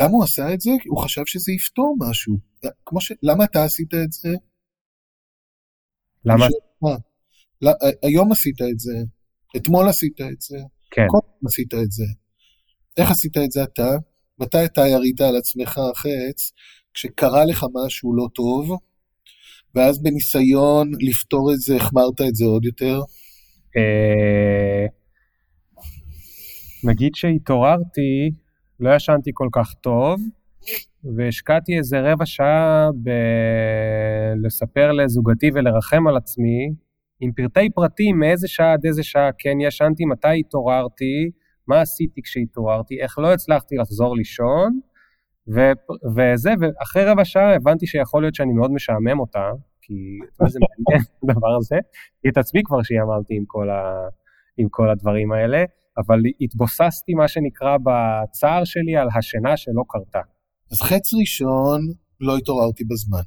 למה 0.01 0.11
הוא 0.11 0.23
עשה 0.23 0.53
את 0.53 0.61
זה? 0.61 0.71
הוא 0.87 1.03
חשב 1.03 1.21
שזה 1.25 1.51
יפתור 1.51 1.97
משהו. 1.99 2.37
כמו 2.85 3.01
ש... 3.01 3.11
למה 3.23 3.43
אתה 3.43 3.63
עשית 3.63 3.93
את 3.93 4.11
זה? 4.11 4.29
למה? 6.25 6.45
היום 8.03 8.31
עשית 8.31 8.61
את 8.71 8.79
זה, 8.79 8.97
אתמול 9.57 9.89
עשית 9.89 10.21
את 10.21 10.41
זה, 10.41 10.57
כן. 10.91 11.05
קודם 11.09 11.47
עשית 11.47 11.73
את 11.73 11.91
זה. 11.91 12.03
איך 12.97 13.11
עשית 13.11 13.37
את 13.37 13.51
זה 13.51 13.63
אתה? 13.63 13.89
מתי 14.39 14.65
אתה 14.65 14.81
ירית 14.81 15.21
על 15.21 15.35
עצמך 15.35 15.79
חץ 15.95 16.51
כשקרה 16.93 17.45
לך 17.45 17.65
משהו 17.73 18.15
לא 18.15 18.27
טוב, 18.33 18.77
ואז 19.75 20.03
בניסיון 20.03 20.91
לפתור 20.99 21.53
את 21.53 21.59
זה, 21.59 21.75
החמרת 21.75 22.21
את 22.29 22.35
זה 22.35 22.45
עוד 22.45 22.65
יותר? 22.65 22.99
אה, 23.77 24.85
נגיד 26.83 27.15
שהתעוררתי 27.15 28.31
לא 28.79 28.95
ישנתי 28.95 29.31
כל 29.33 29.47
כך 29.51 29.73
טוב, 29.81 30.21
והשקעתי 31.17 31.77
איזה 31.77 31.99
רבע 32.01 32.25
שעה 32.25 32.89
בלספר 34.35 34.91
לזוגתי 34.91 35.49
ולרחם 35.53 36.07
על 36.07 36.17
עצמי, 36.17 36.73
עם 37.19 37.31
פרטי 37.31 37.69
פרטים 37.75 38.19
מאיזה 38.19 38.47
שעה 38.47 38.73
עד 38.73 38.85
איזה 38.85 39.03
שעה 39.03 39.29
כן 39.37 39.61
ישנתי, 39.61 40.05
מתי 40.05 40.39
התעוררתי, 40.39 41.31
מה 41.67 41.81
עשיתי 41.81 42.21
כשהתעוררתי, 42.21 43.01
איך 43.01 43.19
לא 43.19 43.33
הצלחתי 43.33 43.75
לחזור 43.75 44.15
לישון, 44.15 44.79
ו- 45.55 45.71
וזה, 46.15 46.53
ואחרי 46.59 47.05
רבע 47.05 47.25
שעה 47.25 47.55
הבנתי 47.55 47.87
שיכול 47.87 48.23
להיות 48.23 48.35
שאני 48.35 48.53
מאוד 48.53 48.71
משעמם 48.71 49.19
אותה, 49.19 49.51
כי 49.81 49.93
זה 50.47 50.59
מעניין 50.59 51.05
הדבר 51.23 51.55
הזה, 51.57 51.75
כי 52.21 52.29
את 52.29 52.37
עצמי 52.37 52.61
כבר 52.65 52.83
שיאמרתי 52.83 53.35
עם 53.35 53.43
ה- 53.69 54.07
עם 54.57 54.67
כל 54.69 54.89
הדברים 54.89 55.31
האלה, 55.31 55.63
אבל 55.97 56.19
התבוססתי, 56.41 57.13
מה 57.13 57.27
שנקרא, 57.27 57.77
בצער 57.77 58.63
שלי 58.63 58.97
על 58.97 59.07
השינה 59.17 59.57
שלא 59.57 59.83
קרתה. 59.89 60.21
אז 60.71 60.81
חץ 60.81 61.13
ראשון, 61.19 61.81
לא 62.21 62.37
התעוררתי 62.37 62.83
בזמן. 62.83 63.21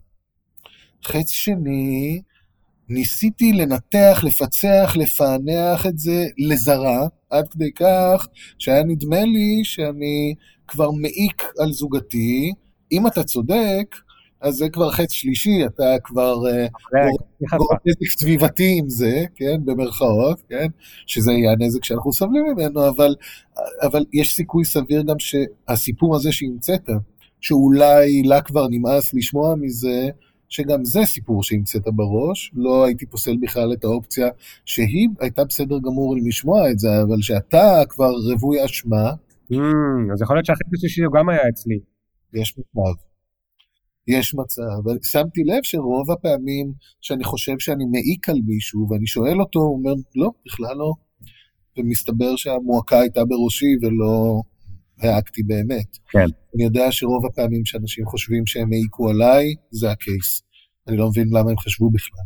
חץ 1.05 1.29
שני, 1.29 2.23
ניסיתי 2.91 3.53
לנתח, 3.53 4.21
לפצח, 4.23 4.93
לפענח 4.97 5.87
את 5.87 5.99
זה 5.99 6.27
לזרה, 6.39 7.07
עד 7.31 7.49
כדי 7.49 7.73
כך 7.73 8.29
שהיה 8.59 8.83
נדמה 8.85 9.25
לי 9.25 9.61
שאני 9.65 10.35
כבר 10.69 10.91
מעיק 10.91 11.43
על 11.59 11.73
זוגתי. 11.73 12.53
אם 12.93 13.07
אתה 13.07 13.23
צודק, 13.25 13.97
אז 14.41 14.55
זה 14.55 14.69
כבר 14.69 14.91
חץ 14.91 15.11
שלישי, 15.11 15.67
אתה 15.67 15.97
כבר 16.05 16.35
גורם 17.57 17.77
נזק 17.87 18.11
סביבתי 18.19 18.75
עם 18.79 18.89
זה, 18.89 19.25
כן, 19.35 19.65
במרכאות, 19.65 20.43
כן, 20.49 20.67
שזה 21.07 21.33
יהיה 21.33 21.53
הנזק 21.53 21.85
שאנחנו 21.85 22.13
סובלים 22.13 22.45
ממנו, 22.45 22.89
אבל, 22.89 23.15
אבל 23.83 24.05
יש 24.13 24.35
סיכוי 24.37 24.65
סביר 24.65 25.03
גם 25.03 25.17
שהסיפור 25.19 26.17
הזה 26.17 26.33
שהמצאת, 26.33 26.89
שאולי 27.41 28.23
לה 28.23 28.41
כבר 28.41 28.69
נמאס 28.71 29.15
לשמוע 29.15 29.55
מזה, 29.55 30.09
שגם 30.51 30.85
זה 30.85 31.01
סיפור 31.05 31.43
שהמצאת 31.43 31.83
בראש, 31.87 32.51
לא 32.55 32.85
הייתי 32.85 33.07
פוסל 33.07 33.37
בכלל 33.41 33.73
את 33.73 33.85
האופציה 33.85 34.29
שהיא 34.65 35.09
הייתה 35.21 35.45
בסדר 35.45 35.79
גמור 35.79 36.17
לשמוע 36.27 36.71
את 36.71 36.79
זה, 36.79 36.89
אבל 37.03 37.23
שאתה 37.23 37.83
כבר 37.89 38.11
רווי 38.11 38.65
אשמה. 38.65 39.11
Mm, 39.53 40.13
אז 40.13 40.23
יכול 40.23 40.37
להיות 40.37 40.47
שהחטא 40.47 40.69
השלישי 40.77 41.03
גם 41.15 41.29
היה 41.29 41.49
אצלי. 41.49 41.79
יש 42.35 42.59
מצב. 42.59 43.01
יש 44.09 44.35
מצב, 44.35 44.63
אבל 44.85 44.99
שמתי 45.03 45.45
לב 45.45 45.63
שרוב 45.63 46.11
הפעמים 46.11 46.73
שאני 47.01 47.25
חושב 47.25 47.59
שאני 47.59 47.85
מעיק 47.85 48.29
על 48.29 48.39
מישהו 48.47 48.87
ואני 48.91 49.07
שואל 49.07 49.41
אותו, 49.41 49.61
הוא 49.61 49.79
אומר, 49.79 49.93
לא, 50.17 50.31
בכלל 50.47 50.77
לא. 50.77 50.93
ומסתבר 51.77 52.37
שהמועקה 52.37 53.01
הייתה 53.01 53.25
בראשי 53.25 53.67
ולא 53.83 54.41
העקתי 55.03 55.43
באמת. 55.43 55.97
כן. 56.11 56.27
אני 56.55 56.65
יודע 56.65 56.93
שרוב 56.93 57.27
הפעמים 57.27 57.65
שאנשים 57.65 58.05
חושבים 58.07 58.47
שהם 58.47 58.73
העיקו 58.73 59.11
עליי, 59.11 59.55
זה 59.71 59.91
הקייס. 59.91 60.43
אני 60.89 60.97
לא 60.97 61.09
מבין 61.09 61.29
למה 61.29 61.51
הם 61.51 61.59
חשבו 61.59 61.91
בכלל. 61.91 62.25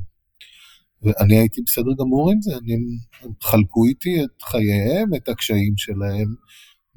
ואני 1.03 1.39
הייתי 1.39 1.63
בסדר 1.67 1.91
גמור 1.99 2.31
עם 2.31 2.43
זה, 2.43 2.57
אני, 2.57 2.75
הם 3.23 3.31
חלקו 3.43 3.85
איתי 3.85 4.25
את 4.25 4.43
חייהם, 4.43 5.15
את 5.15 5.29
הקשיים 5.29 5.77
שלהם. 5.77 6.35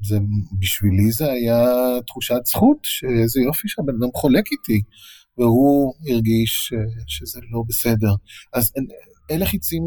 זה, 0.02 0.18
בשבילי 0.58 1.12
זה 1.12 1.32
היה 1.32 1.64
תחושת 2.06 2.40
זכות, 2.44 2.78
שאיזה 2.82 3.40
יופי 3.40 3.68
שהבן 3.68 3.94
אדם 4.00 4.08
חולק 4.14 4.44
איתי, 4.52 4.82
והוא 5.38 5.94
הרגיש 6.08 6.72
שזה 7.06 7.40
לא 7.50 7.62
בסדר. 7.68 8.14
אז 8.52 8.72
אלה 9.30 9.46
חיצים 9.46 9.82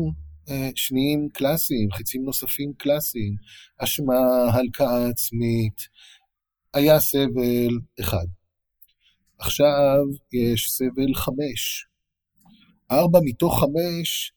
שניים 0.76 1.30
קלאסיים, 1.34 1.92
חיצים 1.92 2.26
נוספים 2.26 2.74
קלאסיים, 2.78 3.36
אשמה, 3.78 4.20
הלקאה 4.54 5.10
עצמית, 5.10 5.82
היה 6.74 7.00
סבל 7.00 7.80
אחד. 8.00 8.26
עכשיו 9.40 9.98
יש 10.34 10.72
סבל 10.72 11.16
חמש. 11.16 11.88
ארבע 12.92 13.20
מתוך 13.24 13.60
חמש 13.60 14.34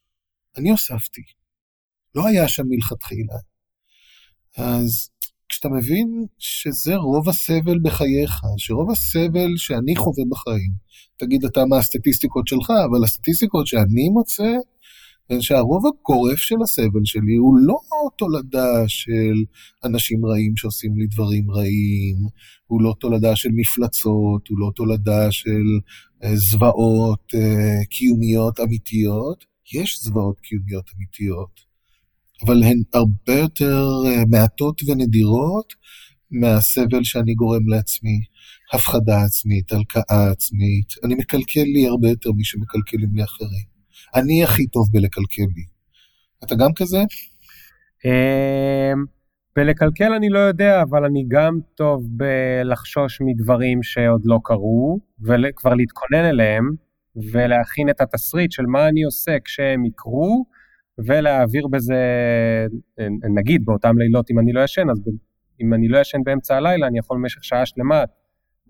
אני 0.58 0.70
הוספתי. 0.70 1.22
לא 2.14 2.26
היה 2.26 2.48
שם 2.48 2.62
מלכתחילה. 2.68 3.34
אז 4.56 5.10
כשאתה 5.48 5.68
מבין 5.68 6.26
שזה 6.38 6.96
רוב 6.96 7.28
הסבל 7.28 7.78
בחייך, 7.82 8.40
שרוב 8.56 8.90
הסבל 8.90 9.56
שאני 9.56 9.96
חווה 9.96 10.24
בחיים, 10.30 10.70
תגיד 11.16 11.44
אתה 11.44 11.64
מה 11.64 11.78
הסטטיסטיקות 11.78 12.46
שלך, 12.46 12.70
אבל 12.90 13.04
הסטטיסטיקות 13.04 13.66
שאני 13.66 14.08
מוצא, 14.08 14.52
שהרוב 15.40 15.84
הגורף 15.86 16.38
של 16.38 16.54
הסבל 16.62 17.04
שלי 17.04 17.36
הוא 17.36 17.58
לא 17.58 17.78
תולדה 18.18 18.88
של 18.88 19.34
אנשים 19.84 20.26
רעים 20.26 20.56
שעושים 20.56 20.98
לי 20.98 21.06
דברים 21.06 21.50
רעים, 21.50 22.16
הוא 22.66 22.82
לא 22.82 22.94
תולדה 23.00 23.36
של 23.36 23.48
מפלצות, 23.52 24.48
הוא 24.48 24.58
לא 24.58 24.70
תולדה 24.74 25.32
של 25.32 25.64
uh, 26.22 26.26
זוועות 26.34 27.34
uh, 27.34 27.86
קיומיות 27.90 28.60
אמיתיות. 28.60 29.44
יש 29.74 29.98
זוועות 30.02 30.40
קיומיות 30.40 30.90
אמיתיות, 30.96 31.60
אבל 32.46 32.62
הן 32.62 32.82
הרבה 32.94 33.38
יותר 33.38 33.86
uh, 34.04 34.28
מעטות 34.30 34.82
ונדירות 34.86 35.74
מהסבל 36.30 37.04
שאני 37.04 37.34
גורם 37.34 37.68
לעצמי. 37.68 38.20
הפחדה 38.72 39.22
עצמית, 39.22 39.72
הלקאה 39.72 40.30
עצמית. 40.30 40.92
אני 41.04 41.14
מקלקל 41.14 41.62
לי 41.62 41.86
הרבה 41.86 42.08
יותר 42.08 42.30
משמקלקלים 42.36 43.14
לי 43.14 43.24
אחרים. 43.24 43.73
אני 44.14 44.44
הכי 44.44 44.66
טוב 44.66 44.86
בלקלקל 44.92 45.42
לי. 45.56 45.64
אתה 46.44 46.54
גם 46.54 46.70
כזה? 46.76 46.98
אמ, 48.04 49.04
בלקלקל 49.56 50.12
אני 50.12 50.28
לא 50.28 50.38
יודע, 50.38 50.82
אבל 50.82 51.04
אני 51.04 51.24
גם 51.28 51.58
טוב 51.74 52.02
בלחשוש 52.10 53.20
מדברים 53.20 53.82
שעוד 53.82 54.22
לא 54.24 54.38
קרו, 54.44 54.98
וכבר 55.20 55.74
להתכונן 55.74 56.24
אליהם, 56.24 56.70
ולהכין 57.32 57.90
את 57.90 58.00
התסריט 58.00 58.52
של 58.52 58.62
מה 58.66 58.88
אני 58.88 59.02
עושה 59.02 59.36
כשהם 59.44 59.84
יקרו, 59.84 60.44
ולהעביר 60.98 61.66
בזה, 61.66 61.96
נגיד 63.34 63.64
באותם 63.64 63.98
לילות 63.98 64.30
אם 64.30 64.38
אני 64.38 64.52
לא 64.52 64.60
ישן, 64.60 64.90
אז 64.90 65.02
אם 65.62 65.74
אני 65.74 65.88
לא 65.88 65.98
ישן 65.98 66.18
באמצע 66.24 66.56
הלילה, 66.56 66.86
אני 66.86 66.98
יכול 66.98 67.18
במשך 67.18 67.44
שעה 67.44 67.66
שלמה 67.66 68.04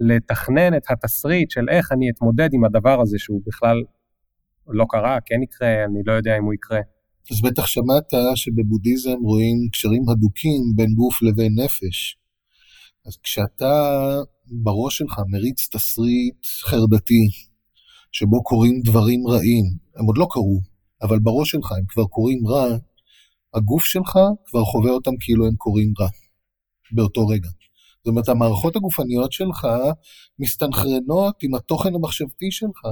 לתכנן 0.01 0.77
את 0.77 0.83
התסריט 0.91 1.51
של 1.51 1.69
איך 1.69 1.93
אני 1.93 2.11
אתמודד 2.11 2.49
עם 2.53 2.65
הדבר 2.65 3.01
הזה 3.01 3.19
שהוא 3.19 3.43
בכלל 3.47 3.83
לא 4.69 4.85
קרה, 4.89 5.19
כן 5.27 5.43
יקרה, 5.43 5.85
אני 5.85 6.01
לא 6.07 6.13
יודע 6.13 6.39
אם 6.39 6.45
הוא 6.45 6.55
יקרה. 6.55 6.81
אז 7.31 7.41
בטח 7.41 7.67
שמעת 7.67 8.13
שבבודהיזם 8.35 9.17
רואים 9.23 9.69
קשרים 9.73 10.09
הדוקים 10.09 10.61
בין 10.77 10.95
גוף 10.95 11.23
לבין 11.23 11.55
נפש. 11.65 12.19
אז 13.07 13.17
כשאתה 13.23 13.73
בראש 14.47 14.99
שלך 14.99 15.21
מריץ 15.29 15.69
תסריט 15.73 16.47
חרדתי, 16.63 17.29
שבו 18.13 18.43
קורים 18.43 18.81
דברים 18.85 19.27
רעים, 19.27 19.65
הם 19.97 20.05
עוד 20.07 20.19
לא 20.19 20.27
קרו, 20.31 20.61
אבל 21.03 21.19
בראש 21.19 21.51
שלך 21.51 21.73
הם 21.73 21.85
כבר 21.89 22.05
קורים 22.05 22.47
רע, 22.47 22.77
הגוף 23.55 23.85
שלך 23.85 24.19
כבר 24.47 24.65
חווה 24.65 24.91
אותם 24.91 25.11
כאילו 25.21 25.47
הם 25.47 25.55
קורים 25.57 25.93
רע, 26.01 26.09
באותו 26.93 27.27
רגע. 27.27 27.49
זאת 28.05 28.09
אומרת, 28.09 28.29
המערכות 28.29 28.77
הגופניות 28.77 29.33
שלך 29.33 29.67
מסתנכרנות 30.39 31.43
עם 31.43 31.55
התוכן 31.55 31.95
המחשבתי 31.95 32.51
שלך, 32.51 32.83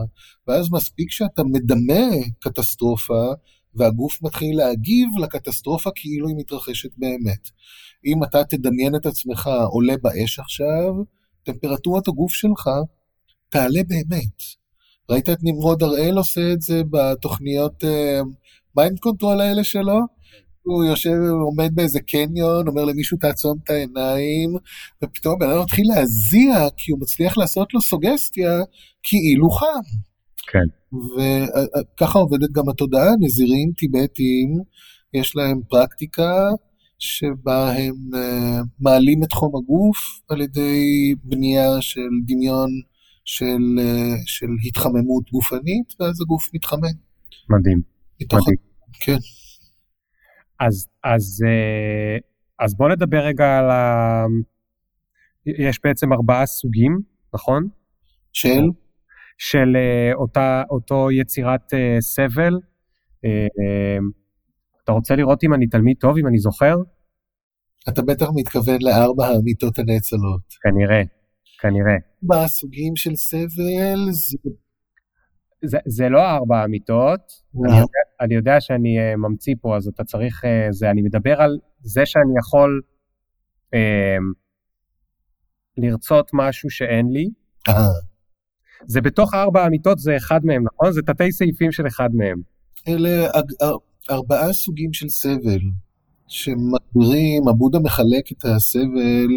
ואז 0.48 0.72
מספיק 0.72 1.10
שאתה 1.10 1.42
מדמה 1.44 2.06
קטסטרופה, 2.38 3.32
והגוף 3.74 4.22
מתחיל 4.22 4.56
להגיב 4.56 5.08
לקטסטרופה 5.22 5.90
כאילו 5.94 6.28
היא 6.28 6.36
מתרחשת 6.38 6.90
באמת. 6.96 7.48
אם 8.06 8.24
אתה 8.24 8.44
תדמיין 8.44 8.96
את 8.96 9.06
עצמך 9.06 9.50
עולה 9.70 9.94
באש 10.02 10.38
עכשיו, 10.38 10.94
טמפרטורת 11.42 12.08
הגוף 12.08 12.32
שלך 12.32 12.70
תעלה 13.48 13.80
באמת. 13.88 14.42
ראית 15.10 15.28
את 15.28 15.38
נמרוד 15.42 15.82
הראל 15.82 16.18
עושה 16.18 16.52
את 16.52 16.62
זה 16.62 16.82
בתוכניות 16.90 17.84
mind 18.76 18.96
uh, 18.96 19.00
control 19.00 19.40
האלה 19.40 19.64
שלו? 19.64 20.21
הוא 20.62 20.84
יושב, 20.84 21.18
עומד 21.30 21.74
באיזה 21.74 22.00
קניון, 22.00 22.68
אומר 22.68 22.84
למישהו 22.84 23.18
תעצום 23.18 23.58
את 23.64 23.70
העיניים, 23.70 24.54
ופתאום 25.04 25.38
בן 25.38 25.50
אדם 25.50 25.62
מתחיל 25.62 25.84
להזיע, 25.94 26.68
כי 26.76 26.92
הוא 26.92 27.00
מצליח 27.00 27.38
לעשות 27.38 27.74
לו 27.74 27.80
סוגסטיה, 27.80 28.60
כאילו 29.02 29.50
חם. 29.50 29.82
כן. 30.50 30.66
וככה 31.96 32.18
עובדת 32.18 32.50
גם 32.52 32.68
התודעה, 32.68 33.10
נזירים 33.20 33.72
טיבטים, 33.76 34.58
יש 35.14 35.36
להם 35.36 35.60
פרקטיקה 35.68 36.48
שבה 36.98 37.72
הם 37.72 37.94
uh, 38.14 38.64
מעלים 38.80 39.24
את 39.24 39.32
חום 39.32 39.56
הגוף 39.56 39.96
על 40.28 40.40
ידי 40.40 41.14
בנייה 41.24 41.80
של 41.80 42.08
דמיון 42.26 42.70
של, 43.24 43.78
uh, 43.78 44.22
של 44.26 44.46
התחממות 44.66 45.30
גופנית, 45.30 45.94
ואז 46.00 46.20
הגוף 46.20 46.50
מתחמם. 46.54 46.96
מדהים. 47.50 47.80
מדהים. 48.22 48.56
כן. 49.00 49.16
אז, 50.66 50.88
אז, 51.04 51.44
אה, 51.46 52.18
אז 52.64 52.74
בוא 52.76 52.88
נדבר 52.88 53.18
רגע 53.18 53.58
על 53.58 53.70
ה... 53.70 54.24
יש 55.46 55.80
בעצם 55.84 56.12
ארבעה 56.12 56.46
סוגים, 56.46 57.00
נכון? 57.34 57.68
של? 58.32 58.62
של 59.38 59.76
אה, 59.76 60.14
אותה, 60.14 60.62
אותו 60.70 61.10
יצירת 61.10 61.74
אה, 61.74 61.96
סבל. 62.00 62.58
אתה 64.84 64.92
רוצה 64.92 65.16
לראות 65.16 65.44
אם 65.44 65.54
אני 65.54 65.66
תלמיד 65.66 65.96
טוב, 66.00 66.16
אם 66.18 66.26
אני 66.26 66.38
זוכר? 66.38 66.76
אתה 67.88 68.02
בטח 68.02 68.26
מתכוון 68.34 68.82
לארבע 68.82 69.26
האמיתות 69.26 69.78
הנאצלות. 69.78 70.42
כנראה, 70.62 71.02
כנראה. 71.60 71.96
בסוגים 72.22 72.96
של 72.96 73.16
סבל 73.16 74.10
זה... 74.10 74.38
זה, 75.64 75.78
זה 75.86 76.08
לא 76.08 76.30
ארבע 76.30 76.64
אמיתות, 76.64 77.32
אני 77.64 77.72
יודע, 77.72 78.02
אני 78.22 78.34
יודע 78.34 78.60
שאני 78.60 78.98
uh, 78.98 79.16
ממציא 79.16 79.54
פה, 79.60 79.76
אז 79.76 79.88
אתה 79.88 80.04
צריך, 80.04 80.44
uh, 80.44 80.72
זה, 80.72 80.90
אני 80.90 81.02
מדבר 81.02 81.40
על 81.40 81.58
זה 81.80 82.06
שאני 82.06 82.38
יכול 82.38 82.80
uh, 83.74 83.78
לרצות 85.76 86.30
משהו 86.32 86.70
שאין 86.70 87.12
לי. 87.12 87.28
אה, 87.68 87.74
זה 88.86 89.00
בתוך 89.00 89.34
ארבע 89.34 89.66
אמיתות, 89.66 89.98
זה 89.98 90.16
אחד 90.16 90.40
מהם, 90.44 90.64
נכון? 90.64 90.92
זה 90.92 91.02
תתי 91.02 91.32
סעיפים 91.32 91.72
של 91.72 91.86
אחד 91.86 92.08
מהם. 92.14 92.40
אלה 92.88 93.26
ארבעה 94.10 94.52
סוגים 94.52 94.92
של 94.92 95.08
סבל 95.08 95.60
שמגדירים, 96.28 97.48
הבודה 97.48 97.78
מחלק 97.78 98.32
את 98.32 98.44
הסבל, 98.44 99.30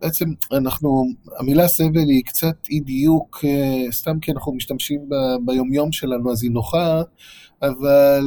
בעצם 0.00 0.26
אנחנו, 0.52 1.04
המילה 1.38 1.68
סבל 1.68 2.08
היא 2.08 2.24
קצת 2.24 2.56
אי 2.70 2.80
דיוק, 2.80 3.44
אה, 3.44 3.92
סתם 3.92 4.20
כי 4.20 4.32
אנחנו 4.32 4.54
משתמשים 4.54 5.08
בה 5.08 5.16
ביומיום 5.44 5.92
שלנו 5.92 6.32
אז 6.32 6.42
היא 6.42 6.50
נוחה, 6.50 7.02
אבל 7.62 8.24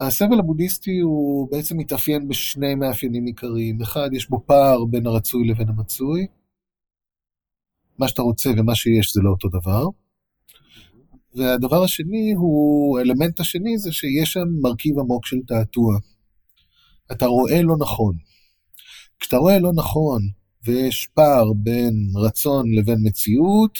הסבל 0.00 0.38
הבודהיסטי 0.38 0.98
הוא 0.98 1.48
בעצם 1.50 1.76
מתאפיין 1.76 2.28
בשני 2.28 2.74
מאפיינים 2.74 3.24
עיקריים. 3.24 3.82
אחד, 3.82 4.08
יש 4.12 4.30
בו 4.30 4.42
פער 4.46 4.84
בין 4.84 5.06
הרצוי 5.06 5.48
לבין 5.48 5.68
המצוי. 5.68 6.26
מה 7.98 8.08
שאתה 8.08 8.22
רוצה 8.22 8.50
ומה 8.58 8.74
שיש 8.74 9.12
זה 9.14 9.20
לא 9.22 9.30
אותו 9.30 9.48
דבר. 9.48 9.84
והדבר 11.34 11.84
השני 11.84 12.32
הוא, 12.32 12.98
האלמנט 12.98 13.40
השני 13.40 13.78
זה 13.78 13.92
שיש 13.92 14.32
שם 14.32 14.48
מרכיב 14.62 14.98
עמוק 14.98 15.26
של 15.26 15.36
תעתוע. 15.46 15.96
אתה 17.12 17.26
רואה 17.26 17.62
לא 17.62 17.76
נכון. 17.80 18.16
כשאתה 19.20 19.36
רואה 19.36 19.58
לא 19.58 19.72
נכון 19.74 20.37
ויש 20.64 21.08
פער 21.14 21.52
בין 21.56 21.94
רצון 22.24 22.64
לבין 22.74 22.98
מציאות, 23.02 23.78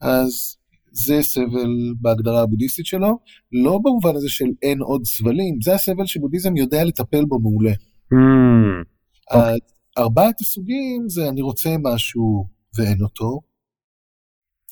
אז 0.00 0.56
זה 0.92 1.22
סבל 1.22 1.94
בהגדרה 2.00 2.42
הבודהיסטית 2.42 2.86
שלו, 2.86 3.18
לא 3.52 3.78
במובן 3.78 4.16
הזה 4.16 4.28
של 4.28 4.44
אין 4.62 4.80
עוד 4.80 5.04
סבלים, 5.04 5.58
זה 5.62 5.74
הסבל 5.74 6.06
שבודהיזם 6.06 6.56
יודע 6.56 6.84
לטפל 6.84 7.24
בו 7.24 7.38
מעולה. 7.38 7.72
Hmm, 8.12 8.84
אז 9.30 9.58
ארבעת 9.98 10.40
הסוגים 10.40 11.08
זה 11.08 11.28
אני 11.28 11.42
רוצה 11.42 11.70
משהו 11.82 12.46
ואין 12.76 13.02
אותו, 13.02 13.40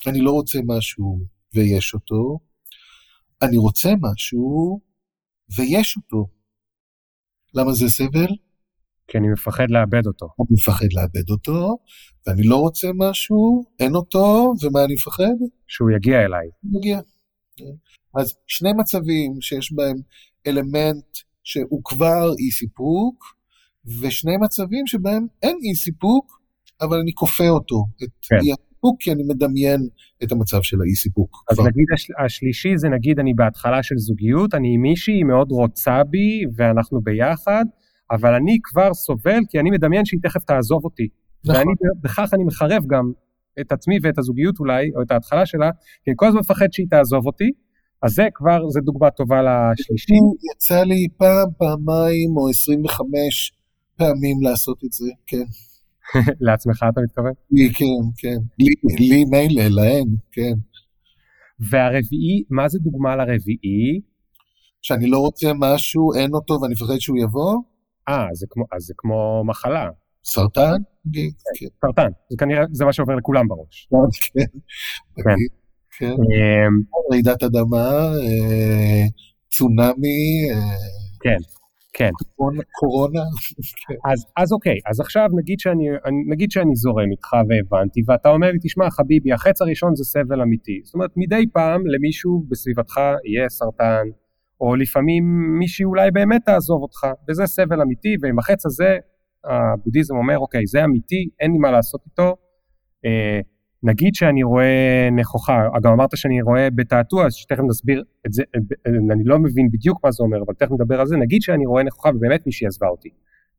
אני 0.07 0.21
לא 0.21 0.31
רוצה 0.31 0.59
משהו 0.65 1.19
ויש 1.55 1.93
אותו, 1.93 2.39
אני 3.41 3.57
רוצה 3.57 3.89
משהו 4.01 4.79
ויש 5.57 5.97
אותו. 5.97 6.27
למה 7.53 7.73
זה 7.73 7.89
סבל? 7.89 8.35
כי 9.11 9.17
אני 9.17 9.27
מפחד 9.27 9.69
לאבד 9.69 10.07
אותו. 10.07 10.25
אני 10.25 10.47
מפחד 10.51 10.85
לאבד 10.93 11.29
אותו, 11.29 11.77
ואני 12.27 12.43
לא 12.43 12.55
רוצה 12.55 12.87
משהו, 12.95 13.63
אין 13.79 13.95
אותו, 13.95 14.53
ומה 14.61 14.83
אני 14.85 14.93
מפחד? 14.93 15.35
שהוא 15.67 15.91
יגיע 15.91 16.25
אליי. 16.25 16.47
הוא 16.61 16.79
מגיע. 16.79 16.99
אז 18.19 18.33
שני 18.47 18.69
מצבים 18.77 19.41
שיש 19.41 19.73
בהם 19.73 19.95
אלמנט 20.47 21.05
שהוא 21.43 21.81
כבר 21.83 22.29
אי 22.39 22.51
סיפוק, 22.51 23.25
ושני 24.01 24.37
מצבים 24.41 24.87
שבהם 24.87 25.27
אין 25.43 25.57
אי 25.63 25.75
סיפוק, 25.75 26.41
אבל 26.81 26.97
אני 26.99 27.13
כופה 27.13 27.49
אותו, 27.49 27.85
את 28.03 28.09
כן. 28.29 28.35
אי 28.35 28.51
הסיפוק, 28.51 29.01
כי 29.01 29.11
אני 29.11 29.23
מדמיין 29.27 29.87
את 30.23 30.31
המצב 30.31 30.61
של 30.61 30.77
האי 30.81 30.95
סיפוק. 30.95 31.43
אז 31.51 31.57
כבר. 31.57 31.67
נגיד 31.67 31.85
הש, 31.93 32.07
השלישי 32.25 32.77
זה 32.77 32.89
נגיד 32.89 33.19
אני 33.19 33.33
בהתחלה 33.33 33.83
של 33.83 33.95
זוגיות, 33.97 34.53
אני 34.53 34.75
עם 34.75 34.81
מישהי, 34.81 35.13
היא 35.13 35.25
מאוד 35.25 35.51
רוצה 35.51 36.03
בי 36.03 36.43
ואנחנו 36.55 37.01
ביחד, 37.01 37.65
אבל 38.11 38.33
אני 38.33 38.57
כבר 38.63 38.93
סובל 38.93 39.39
כי 39.49 39.59
אני 39.59 39.69
מדמיין 39.69 40.05
שהיא 40.05 40.19
תכף 40.23 40.43
תעזוב 40.43 40.83
אותי. 40.83 41.07
נכון. 41.45 41.55
ואני 41.55 41.71
בכך 42.01 42.29
אני 42.33 42.43
מחרב 42.43 42.83
גם 42.87 43.11
את 43.61 43.71
עצמי 43.71 43.97
ואת 44.01 44.17
הזוגיות 44.17 44.59
אולי, 44.59 44.91
או 44.95 45.01
את 45.01 45.11
ההתחלה 45.11 45.45
שלה, 45.45 45.69
כי 46.03 46.11
אני 46.11 46.15
כל 46.15 46.27
הזמן 46.27 46.39
מפחד 46.39 46.67
שהיא 46.71 46.87
תעזוב 46.89 47.25
אותי, 47.25 47.51
אז 48.03 48.13
זה 48.13 48.27
כבר, 48.33 48.69
זה 48.69 48.79
דוגמה 48.81 49.11
טובה 49.11 49.41
לשלישי. 49.41 50.13
יצא 50.53 50.83
לי 50.83 51.07
פעם, 51.17 51.47
פעמיים 51.57 52.37
או 52.37 52.49
25 52.49 53.51
פעמים 53.97 54.37
לעשות 54.41 54.83
את 54.85 54.91
זה, 54.91 55.11
כן. 55.27 55.43
לעצמך 56.47 56.85
אתה 56.93 57.01
מתכוון? 57.01 57.31
לי, 57.51 57.73
כן, 57.73 57.85
כן. 58.17 58.37
לי, 58.59 59.07
לי 59.09 59.25
מילא, 59.25 59.63
להן, 59.63 60.07
כן. 60.31 60.53
והרביעי, 61.69 62.43
מה 62.49 62.69
זה 62.69 62.79
דוגמה 62.79 63.15
לרביעי? 63.15 64.01
שאני 64.81 65.07
לא 65.07 65.19
רוצה 65.19 65.51
משהו, 65.59 66.13
אין 66.13 66.33
אותו 66.33 66.59
ואני 66.61 66.73
מפחד 66.73 66.99
שהוא 66.99 67.17
יבוא, 67.17 67.57
אה, 68.09 68.27
זה 68.33 68.45
זה 68.77 68.93
כמו 68.97 69.43
מחלה, 69.45 69.89
סרטן, 70.23 70.75
נגיד, 71.05 71.33
כן. 71.59 71.65
סרטן, 71.85 72.09
זה 72.29 72.37
כנראה, 72.39 72.63
זה 72.71 72.85
מה 72.85 72.93
שעובר 72.93 73.15
לכולם 73.15 73.47
בראש. 73.47 73.87
כן. 75.23 75.29
נגיד, 75.31 75.49
כן. 75.97 76.05
אמ, 76.11 76.81
רעידת 77.11 77.43
אדמה, 77.43 77.89
אה, 78.23 79.03
צונאמי, 79.51 80.49
אה, 80.53 80.75
כן, 81.23 81.37
כן. 81.93 82.09
קורונה- 82.35 82.61
קורונה, 82.79 83.21
אז, 84.11 84.25
אז 84.37 84.51
אוקיי, 84.53 84.75
אז 84.89 84.99
עכשיו 84.99 85.27
נגיד 85.39 85.59
שאני, 85.59 85.83
אני- 86.05 86.23
נגיד 86.29 86.51
שאני 86.51 86.75
זורם 86.75 87.11
איתך 87.11 87.29
והבנתי, 87.33 88.01
ואתה 88.07 88.29
אומר 88.29 88.51
לי, 88.51 88.57
תשמע 88.63 88.89
חביבי, 88.89 89.31
החץ 89.33 89.61
הראשון 89.61 89.95
זה 89.95 90.03
סבל 90.03 90.41
אמיתי. 90.41 90.79
זאת 90.83 90.93
אומרת, 90.93 91.09
מדי 91.15 91.43
פעם 91.53 91.81
למישהו 91.87 92.45
בסביבתך 92.49 92.97
יהיה 93.25 93.49
סרטן, 93.49 94.03
או 94.61 94.75
לפעמים 94.75 95.23
מישהי 95.59 95.85
אולי 95.85 96.11
באמת 96.11 96.41
תעזוב 96.45 96.81
אותך, 96.81 97.07
וזה 97.29 97.45
סבל 97.45 97.81
אמיתי, 97.81 98.15
ועם 98.21 98.39
החץ 98.39 98.65
הזה, 98.65 98.97
הבודהיזם 99.45 100.15
אומר, 100.15 100.37
אוקיי, 100.37 100.65
זה 100.65 100.83
אמיתי, 100.83 101.29
אין 101.39 101.51
לי 101.51 101.57
מה 101.57 101.71
לעשות 101.71 102.01
איתו. 102.05 102.35
אה, 103.05 103.39
נגיד 103.83 104.15
שאני 104.15 104.43
רואה 104.43 105.09
נכוחה, 105.15 105.63
גם 105.83 105.91
אמרת 105.91 106.09
שאני 106.15 106.41
רואה 106.41 106.67
בתעתוע, 106.75 107.25
אז 107.25 107.33
שתכף 107.33 107.63
נסביר 107.69 108.03
את 108.27 108.33
זה, 108.33 108.43
אה, 108.55 108.91
אני 109.13 109.23
לא 109.23 109.39
מבין 109.39 109.69
בדיוק 109.71 109.99
מה 110.03 110.11
זה 110.11 110.23
אומר, 110.23 110.37
אבל 110.45 110.53
תכף 110.53 110.71
נדבר 110.71 110.99
על 110.99 111.07
זה, 111.07 111.17
נגיד 111.17 111.41
שאני 111.41 111.65
רואה 111.65 111.83
נכוחה 111.83 112.09
ובאמת 112.09 112.45
מישהי 112.45 112.67
עזבה 112.67 112.87
אותי. 112.87 113.09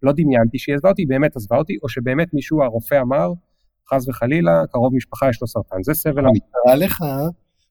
לא 0.02 0.12
דמיינתי 0.12 0.58
שהיא 0.58 0.74
עזבה 0.74 0.88
אותי, 0.88 1.06
באמת 1.06 1.36
עזבה 1.36 1.56
אותי, 1.56 1.78
או 1.82 1.88
שבאמת 1.88 2.34
מישהו, 2.34 2.62
הרופא 2.62 3.00
אמר, 3.00 3.32
חס 3.90 4.08
וחלילה, 4.08 4.62
קרוב 4.72 4.94
משפחה 4.94 5.28
יש 5.28 5.42
לו 5.42 5.48
סרטן, 5.48 5.82
זה 5.82 5.94
סבל 5.94 6.26
אמיתי. 6.26 6.46
קרה 6.64 6.76
לך 6.76 7.04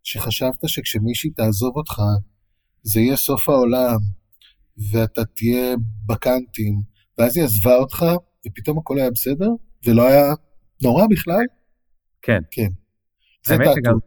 שחשבת 0.04 0.70
שכשמישהי 0.70 1.30
תעזוב 1.30 1.76
אותך, 1.76 2.02
זה 2.84 3.00
יהיה 3.02 3.15
סוף 3.15 3.50
העולם, 3.50 3.98
ואתה 4.91 5.26
תהיה 5.26 5.76
בקאנטים, 6.06 6.82
ואז 7.17 7.38
היא 7.38 7.46
עזבה 7.46 7.76
אותך, 7.76 8.06
ופתאום 8.48 8.78
הכל 8.78 8.98
היה 9.00 9.12
בסדר, 9.12 9.50
ולא 9.88 10.08
היה 10.08 10.24
נורא 10.84 11.06
בכלל? 11.10 11.44
כן. 12.22 12.39
כן. 12.52 12.67
זה 13.46 13.58
תעתוע. 13.58 13.74
שגם- 13.76 13.98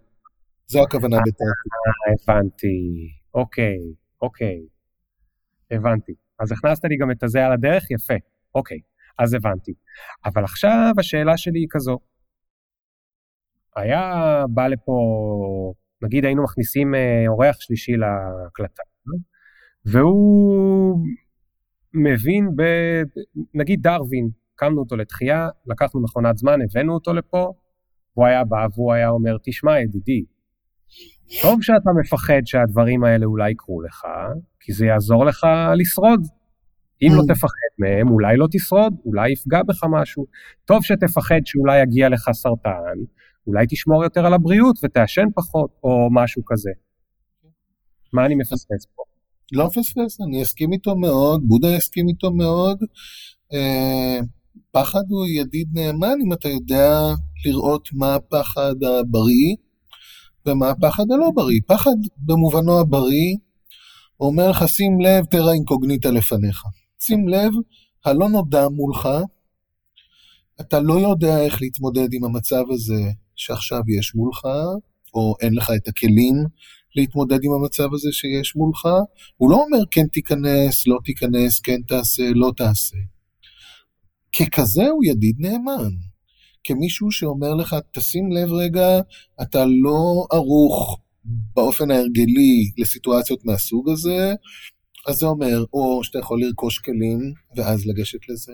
זו 0.67 0.83
הכוונה 0.83 1.17
בתעתוע. 1.17 1.47
אה, 1.47 2.35
הבנתי, 2.35 3.09
אוקיי, 3.35 3.77
אוקיי, 4.23 4.61
הבנתי. 5.71 6.13
אז 6.41 6.53
הכנסת 6.53 6.85
לי 6.85 6.97
גם 6.97 7.11
את 7.11 7.23
הזה 7.23 7.47
על 7.47 7.53
הדרך, 7.53 7.91
יפה, 7.91 8.15
אוקיי, 8.55 8.79
אז 9.19 9.35
הבנתי. 9.35 9.73
אבל 10.25 10.45
עכשיו 10.45 10.93
השאלה 10.99 11.37
שלי 11.37 11.59
היא 11.59 11.67
כזו, 11.71 11.99
היה 13.77 14.13
בא 14.51 14.67
לפה, 14.67 14.93
נגיד 16.05 16.25
היינו 16.25 16.45
מכניסים 16.45 16.95
אה, 16.95 17.25
אורח 17.29 17.57
שלישי 17.61 17.93
להקלטה, 17.93 18.83
והוא 19.87 20.99
מבין 21.95 22.49
ב... 22.57 22.63
נגיד 23.55 23.83
דרווין, 23.83 24.29
קמנו 24.55 24.81
אותו 24.81 24.97
לתחייה, 24.97 25.49
לקחנו 25.67 26.03
מכונת 26.03 26.37
זמן, 26.37 26.59
הבאנו 26.63 26.95
אותו 26.95 27.15
לפה, 27.15 27.53
הוא 28.15 28.27
היה 28.27 28.45
בא 28.45 28.67
והוא 28.75 28.93
היה 28.93 29.09
אומר, 29.09 29.37
תשמע 29.45 29.81
ידידי, 29.81 30.25
טוב 31.43 31.63
שאתה 31.63 31.91
מפחד 32.01 32.41
שהדברים 32.45 33.05
האלה 33.05 33.27
אולי 33.27 33.51
יקרו 33.51 33.83
לך, 33.83 34.07
כי 34.61 34.73
זה 34.73 34.87
יעזור 34.87 35.25
לך 35.25 35.47
לשרוד. 35.77 36.21
אם 37.03 37.09
לא 37.17 37.23
Mm. 37.23 37.35
תפחד 37.35 37.73
מהם, 37.79 38.09
אולי 38.11 38.37
לא 38.37 38.47
תשרוד, 38.53 38.95
אולי 39.05 39.33
יפגע 39.33 39.63
בך 39.63 39.85
משהו. 39.91 40.27
טוב 40.65 40.85
שתפחד 40.85 41.41
שאולי 41.45 41.83
יגיע 41.83 42.09
לך 42.09 42.31
סרטן, 42.33 42.97
אולי 43.47 43.67
תשמור 43.69 44.05
יותר 44.05 44.27
על 44.27 44.35
הבריאות 44.35 44.79
ותעשן 44.85 45.27
פחות, 45.35 45.71
או 45.85 46.09
משהו 46.13 46.43
כזה. 46.47 46.71
מה 48.13 48.27
אני 48.27 48.35
מפספס 48.35 48.87
פה? 48.97 49.03
לא 49.53 49.67
מפספס, 49.67 50.21
אני 50.21 50.43
אסכים 50.43 50.73
איתו 50.73 50.97
מאוד, 50.97 51.43
בודה 51.45 51.69
יסכים 51.69 52.09
איתו 52.09 52.33
מאוד. 52.33 52.79
אה, 53.53 54.19
פחד 54.71 55.03
הוא 55.09 55.27
ידיד 55.27 55.69
נאמן 55.73 56.19
אם 56.25 56.33
אתה 56.33 56.49
יודע 56.49 56.91
לראות 57.47 57.89
מה 57.93 58.15
הפחד 58.15 58.75
הבריא 58.83 59.55
ומה 60.47 60.71
הפחד 60.71 61.05
הלא 61.11 61.31
בריא. 61.35 61.61
פחד 61.67 61.97
במובנו 62.19 62.81
הבריא 62.81 63.37
אומר 64.21 64.51
לך 64.51 64.69
שים 64.69 65.01
לב 65.01 65.25
תרא 65.25 65.53
אינקוגניטה 65.53 66.11
לפניך. 66.11 66.63
שים 67.01 67.29
לב, 67.29 67.53
הלא 68.05 68.29
נודע 68.29 68.69
מולך, 68.69 69.09
אתה 70.61 70.81
לא 70.81 70.95
יודע 70.95 71.41
איך 71.41 71.63
להתמודד 71.63 72.09
עם 72.13 72.25
המצב 72.25 72.63
הזה 72.71 73.11
שעכשיו 73.37 73.81
יש 73.99 74.15
מולך, 74.15 74.45
או 75.15 75.35
אין 75.41 75.55
לך 75.55 75.71
את 75.77 75.89
הכלים 75.89 76.35
להתמודד 76.97 77.39
עם 77.43 77.53
המצב 77.53 77.95
הזה 77.95 78.09
שיש 78.13 78.57
מולך. 78.57 78.89
הוא 79.37 79.51
לא 79.51 79.57
אומר 79.57 79.85
כן 79.91 80.07
תיכנס, 80.07 80.87
לא 80.87 80.99
תיכנס, 81.05 81.61
כן 81.61 81.83
תעשה, 81.83 82.31
לא 82.35 82.53
תעשה. 82.57 82.97
ככזה 84.37 84.89
הוא 84.89 85.05
ידיד 85.05 85.37
נאמן. 85.39 85.91
כמישהו 86.65 87.11
שאומר 87.11 87.55
לך, 87.55 87.77
תשים 87.93 88.33
לב 88.33 88.53
רגע, 88.53 89.01
אתה 89.43 89.65
לא 89.65 90.27
ערוך 90.33 90.99
באופן 91.25 91.91
ההרגלי 91.91 92.71
לסיטואציות 92.79 93.45
מהסוג 93.45 93.91
הזה, 93.91 94.35
אז 95.07 95.15
זה 95.15 95.27
אומר, 95.27 95.65
או 95.73 96.05
שאתה 96.05 96.19
יכול 96.19 96.41
לרכוש 96.43 96.79
כלים 96.79 97.33
ואז 97.57 97.87
לגשת 97.87 98.29
לזה, 98.29 98.53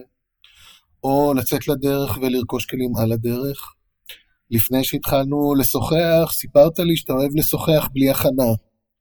או 1.04 1.34
לצאת 1.36 1.68
לדרך 1.68 2.18
ולרכוש 2.22 2.66
כלים 2.66 2.96
על 2.96 3.12
הדרך. 3.12 3.74
לפני 4.50 4.84
שהתחלנו 4.84 5.54
לשוחח, 5.54 6.32
סיפרת 6.32 6.78
לי 6.78 6.96
שאתה 6.96 7.12
אוהב 7.12 7.30
לשוחח 7.34 7.88
בלי 7.92 8.10
הכנה, 8.10 8.52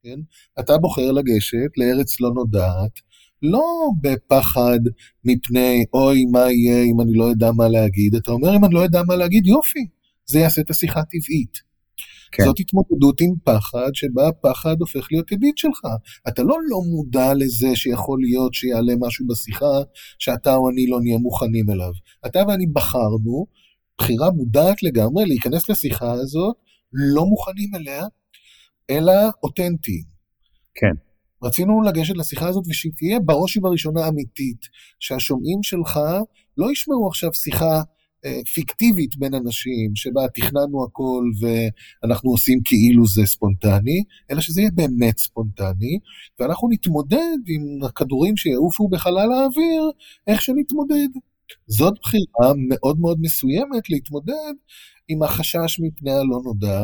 כן? 0.02 0.20
אתה 0.60 0.78
בוחר 0.78 1.12
לגשת 1.12 1.70
לארץ 1.76 2.20
לא 2.20 2.30
נודעת, 2.34 2.90
לא 3.42 3.64
בפחד 4.00 4.78
מפני 5.24 5.84
אוי 5.94 6.24
מה 6.24 6.52
יהיה 6.52 6.84
אם 6.84 7.00
אני 7.00 7.12
לא 7.14 7.32
אדע 7.32 7.50
מה 7.56 7.68
להגיד, 7.68 8.14
אתה 8.14 8.32
אומר 8.32 8.56
אם 8.56 8.64
אני 8.64 8.74
לא 8.74 8.84
אדע 8.84 9.02
מה 9.06 9.16
להגיד 9.16 9.46
יופי, 9.46 9.86
זה 10.26 10.38
יעשה 10.38 10.60
את 10.60 10.70
השיחה 10.70 11.00
טבעית. 11.02 11.70
כן. 12.32 12.44
זאת 12.44 12.60
התמודדות 12.60 13.20
עם 13.20 13.34
פחד, 13.44 13.90
שבה 13.94 14.28
הפחד 14.28 14.76
הופך 14.80 15.08
להיות 15.10 15.32
ידיד 15.32 15.58
שלך. 15.58 15.80
אתה 16.28 16.42
לא 16.42 16.56
לא 16.68 16.78
מודע 16.90 17.34
לזה 17.34 17.76
שיכול 17.76 18.20
להיות 18.20 18.54
שיעלה 18.54 18.92
משהו 19.00 19.26
בשיחה 19.26 19.80
שאתה 20.18 20.54
או 20.54 20.70
אני 20.70 20.86
לא 20.86 21.00
נהיה 21.00 21.18
מוכנים 21.18 21.70
אליו. 21.70 21.92
אתה 22.26 22.42
ואני 22.48 22.66
בחרנו, 22.66 23.46
בחירה 24.00 24.30
מודעת 24.30 24.82
לגמרי, 24.82 25.26
להיכנס 25.26 25.68
לשיחה 25.68 26.12
הזאת, 26.12 26.56
לא 26.92 27.24
מוכנים 27.24 27.74
אליה, 27.74 28.04
אלא 28.90 29.12
אותנטיים. 29.42 30.04
כן. 30.74 30.94
רצינו 31.42 31.82
לגשת 31.82 32.16
לשיחה 32.16 32.48
הזאת 32.48 32.64
ושהיא 32.68 32.92
תהיה 32.96 33.20
בראש 33.20 33.56
ובראשונה 33.56 34.08
אמיתית, 34.08 34.60
שהשומעים 35.00 35.62
שלך 35.62 36.00
לא 36.56 36.72
ישמעו 36.72 37.08
עכשיו 37.08 37.34
שיחה 37.34 37.82
אה, 38.24 38.40
פיקטיבית 38.54 39.16
בין 39.16 39.34
אנשים, 39.34 39.96
שבה 39.96 40.20
תכננו 40.34 40.84
הכל 40.84 41.24
ואנחנו 41.40 42.30
עושים 42.30 42.58
כאילו 42.64 43.06
זה 43.06 43.22
ספונטני, 43.26 44.04
אלא 44.30 44.40
שזה 44.40 44.60
יהיה 44.60 44.70
באמת 44.74 45.18
ספונטני, 45.18 45.98
ואנחנו 46.38 46.68
נתמודד 46.70 47.38
עם 47.48 47.84
הכדורים 47.84 48.36
שיעופו 48.36 48.88
בחלל 48.88 49.32
האוויר, 49.32 49.90
איך 50.26 50.42
שנתמודד. 50.42 51.08
זאת 51.66 51.94
בחירה 52.02 52.52
מאוד 52.68 53.00
מאוד 53.00 53.18
מסוימת 53.20 53.90
להתמודד 53.90 54.54
עם 55.08 55.22
החשש 55.22 55.80
מפני 55.80 56.10
הלא 56.10 56.40
נודע. 56.44 56.80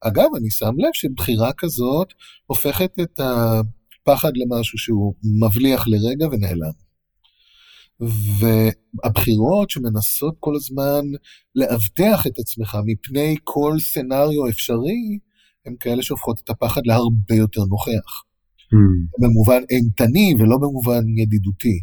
אגב, 0.00 0.28
אני 0.36 0.50
שם 0.50 0.72
לב 0.78 0.90
שבחירה 0.92 1.52
כזאת 1.52 2.08
הופכת 2.46 2.92
את 3.02 3.20
הפחד 3.20 4.32
למשהו 4.36 4.78
שהוא 4.78 5.14
מבליח 5.40 5.88
לרגע 5.88 6.26
ונעלם. 6.26 6.84
והבחירות 8.40 9.70
שמנסות 9.70 10.36
כל 10.40 10.52
הזמן 10.56 11.04
לאבטח 11.54 12.26
את 12.26 12.38
עצמך 12.38 12.78
מפני 12.86 13.36
כל 13.44 13.76
סצנריו 13.78 14.48
אפשרי, 14.48 15.18
הן 15.66 15.74
כאלה 15.80 16.02
שהופכות 16.02 16.40
את 16.44 16.50
הפחד 16.50 16.82
להרבה 16.84 17.34
יותר 17.34 17.60
נוכח. 17.60 18.22
Mm. 18.74 19.22
במובן 19.22 19.62
אימתני 19.70 20.34
ולא 20.38 20.56
במובן 20.58 21.02
ידידותי. 21.22 21.80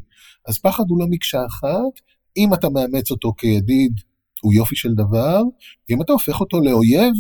אז 0.48 0.60
פחד 0.60 0.84
הוא 0.90 1.00
לא 1.00 1.06
מקשה 1.10 1.46
אחת, 1.46 2.02
אם 2.38 2.54
אתה 2.54 2.68
מאמץ 2.70 3.12
אותו 3.12 3.34
כידיד, 3.38 3.94
הוא 4.42 4.54
יופי 4.54 4.76
של 4.76 4.94
דבר, 4.94 5.42
ואם 5.90 6.02
אתה 6.02 6.12
הופך 6.12 6.42
אותו 6.42 6.60
לאויב, 6.60 7.14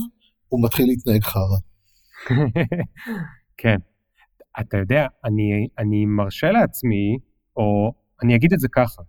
הוא 0.47 0.63
מתחיל 0.63 0.85
להתנהג 0.85 1.23
חרא. 1.23 1.57
כן. 3.57 3.77
אתה 4.59 4.77
יודע, 4.77 5.05
אני, 5.25 5.67
אני 5.77 6.05
מרשה 6.05 6.51
לעצמי, 6.51 7.17
או 7.57 7.93
אני 8.23 8.35
אגיד 8.35 8.53
את 8.53 8.59
זה 8.59 8.67
ככה, 8.71 9.01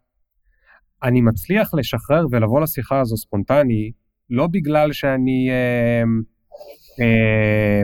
אני 1.02 1.20
מצליח 1.20 1.74
לשחרר 1.74 2.26
ולבוא 2.30 2.60
לשיחה 2.60 3.00
הזו 3.00 3.16
ספונטני, 3.16 3.92
לא 4.30 4.46
בגלל 4.46 4.92
שאני... 4.92 5.50
אה, 5.50 6.02
אה, 7.00 7.82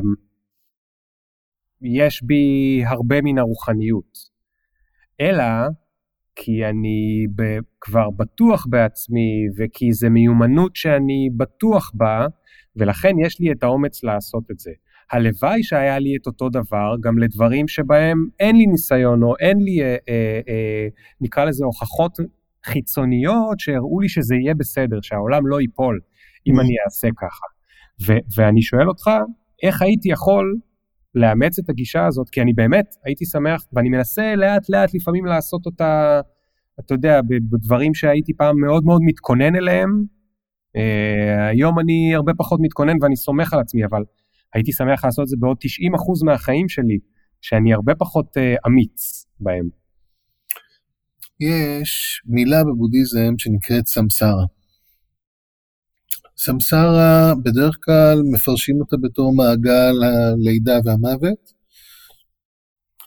יש 1.83 2.23
בי 2.23 2.83
הרבה 2.87 3.17
מן 3.23 3.39
הרוחניות, 3.39 4.19
אלא 5.21 5.45
כי 6.41 6.65
אני 6.65 7.27
ב, 7.37 7.59
כבר 7.81 8.11
בטוח 8.11 8.67
בעצמי 8.71 9.47
וכי 9.59 9.93
זו 9.93 10.11
מיומנות 10.11 10.77
שאני 10.77 11.29
בטוח 11.37 11.93
בה, 11.95 12.27
ולכן 12.77 13.19
יש 13.27 13.41
לי 13.41 13.53
את 13.53 13.63
האומץ 13.63 14.05
לעשות 14.05 14.43
את 14.51 14.59
זה. 14.59 14.71
הלוואי 15.13 15.63
שהיה 15.63 15.99
לי 15.99 16.17
את 16.23 16.27
אותו 16.27 16.49
דבר 16.49 16.95
גם 17.01 17.19
לדברים 17.19 17.69
שבהם 17.69 18.29
אין 18.41 18.57
לי 18.57 18.67
ניסיון 18.67 19.23
או 19.23 19.35
אין 19.41 19.59
לי, 19.59 19.83
אה, 19.83 19.97
אה, 20.09 20.41
אה, 20.49 20.89
נקרא 21.21 21.45
לזה 21.45 21.65
הוכחות 21.65 22.19
חיצוניות 22.67 23.61
שהראו 23.61 24.01
לי 24.01 24.09
שזה 24.09 24.35
יהיה 24.35 24.55
בסדר, 24.55 24.99
שהעולם 25.03 25.47
לא 25.47 25.61
ייפול 25.61 26.01
אם 26.47 26.61
אני 26.61 26.75
אעשה 26.85 27.09
ככה. 27.17 27.47
ו- 28.07 28.23
ואני 28.37 28.63
שואל 28.63 28.89
אותך, 28.89 29.11
איך 29.63 29.83
הייתי 29.83 30.09
יכול 30.13 30.57
לאמץ 31.15 31.59
את 31.59 31.71
הגישה 31.71 32.07
הזאת? 32.07 32.31
כי 32.31 32.43
אני 32.43 32.53
באמת 32.53 32.95
הייתי 33.05 33.25
שמח, 33.25 33.65
ואני 33.73 33.89
מנסה 33.89 34.35
לאט 34.37 34.69
לאט 34.69 34.95
לפעמים 34.95 35.27
לעשות 35.27 35.67
אותה, 35.67 36.21
אתה 36.81 36.95
יודע, 36.95 37.21
בדברים 37.51 37.95
שהייתי 37.95 38.33
פעם 38.37 38.61
מאוד 38.61 38.85
מאוד 38.85 39.01
מתכונן 39.05 39.57
אליהם. 39.57 40.05
Uh, 40.77 40.81
היום 41.51 41.79
אני 41.79 42.15
הרבה 42.15 42.33
פחות 42.39 42.61
מתכונן 42.63 42.95
ואני 43.03 43.17
סומך 43.17 43.53
על 43.53 43.61
עצמי, 43.61 43.85
אבל 43.85 44.03
הייתי 44.55 44.73
שמח 44.73 45.05
לעשות 45.05 45.23
את 45.23 45.29
זה 45.29 45.37
בעוד 45.41 45.57
90% 45.57 46.27
מהחיים 46.27 46.69
שלי, 46.69 46.99
שאני 47.41 47.75
הרבה 47.75 47.95
פחות 47.95 48.37
uh, 48.37 48.67
אמיץ 48.67 49.27
בהם. 49.41 49.69
יש 51.41 52.23
מילה 52.27 52.65
בבודהיזם 52.65 53.35
שנקראת 53.39 53.87
סמסרה. 53.87 54.58
סמסרה, 56.39 57.33
בדרך 57.45 57.77
כלל 57.85 58.23
מפרשים 58.33 58.81
אותה 58.81 58.97
בתור 59.03 59.35
מעגל 59.37 59.95
הלידה 60.05 60.79
והמוות, 60.85 61.53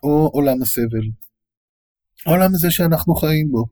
או 0.03 0.29
עולם 0.33 0.61
הסבל. 0.61 1.07
העולם 2.25 2.53
הזה 2.53 2.71
שאנחנו 2.71 3.15
חיים 3.15 3.51
בו, 3.51 3.65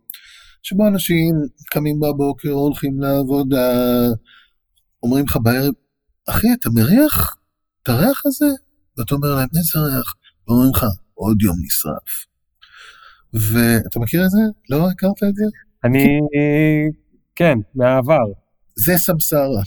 שבו 0.63 0.88
אנשים 0.88 1.36
קמים 1.72 2.00
בבוקר, 2.00 2.50
הולכים 2.50 3.02
לעבודה, 3.02 3.72
אומרים 5.04 5.26
לך 5.26 5.38
בערב, 5.43 5.74
אחי, 6.30 6.48
אתה 6.60 6.69
מריח 6.69 7.38
את 7.84 7.89
הריח 7.89 8.22
הזה? 8.26 8.45
ואתה 8.98 9.15
אומר 9.15 9.36
להם, 9.36 9.48
איזה 9.58 9.80
ריח? 9.80 10.13
ואומרים 10.48 10.72
לך, 10.76 10.86
עוד 11.13 11.41
יום 11.41 11.56
נשרף. 11.65 12.26
ואתה 13.34 14.00
מכיר 14.00 14.26
את 14.26 14.30
זה? 14.30 14.41
לא 14.69 14.89
הכרת 14.89 15.24
את 15.30 15.36
זה? 15.36 15.45
אני, 15.84 16.19
כן, 17.36 17.58
מהעבר. 17.76 18.26
זה 18.86 18.98
סמסרה. 18.98 19.63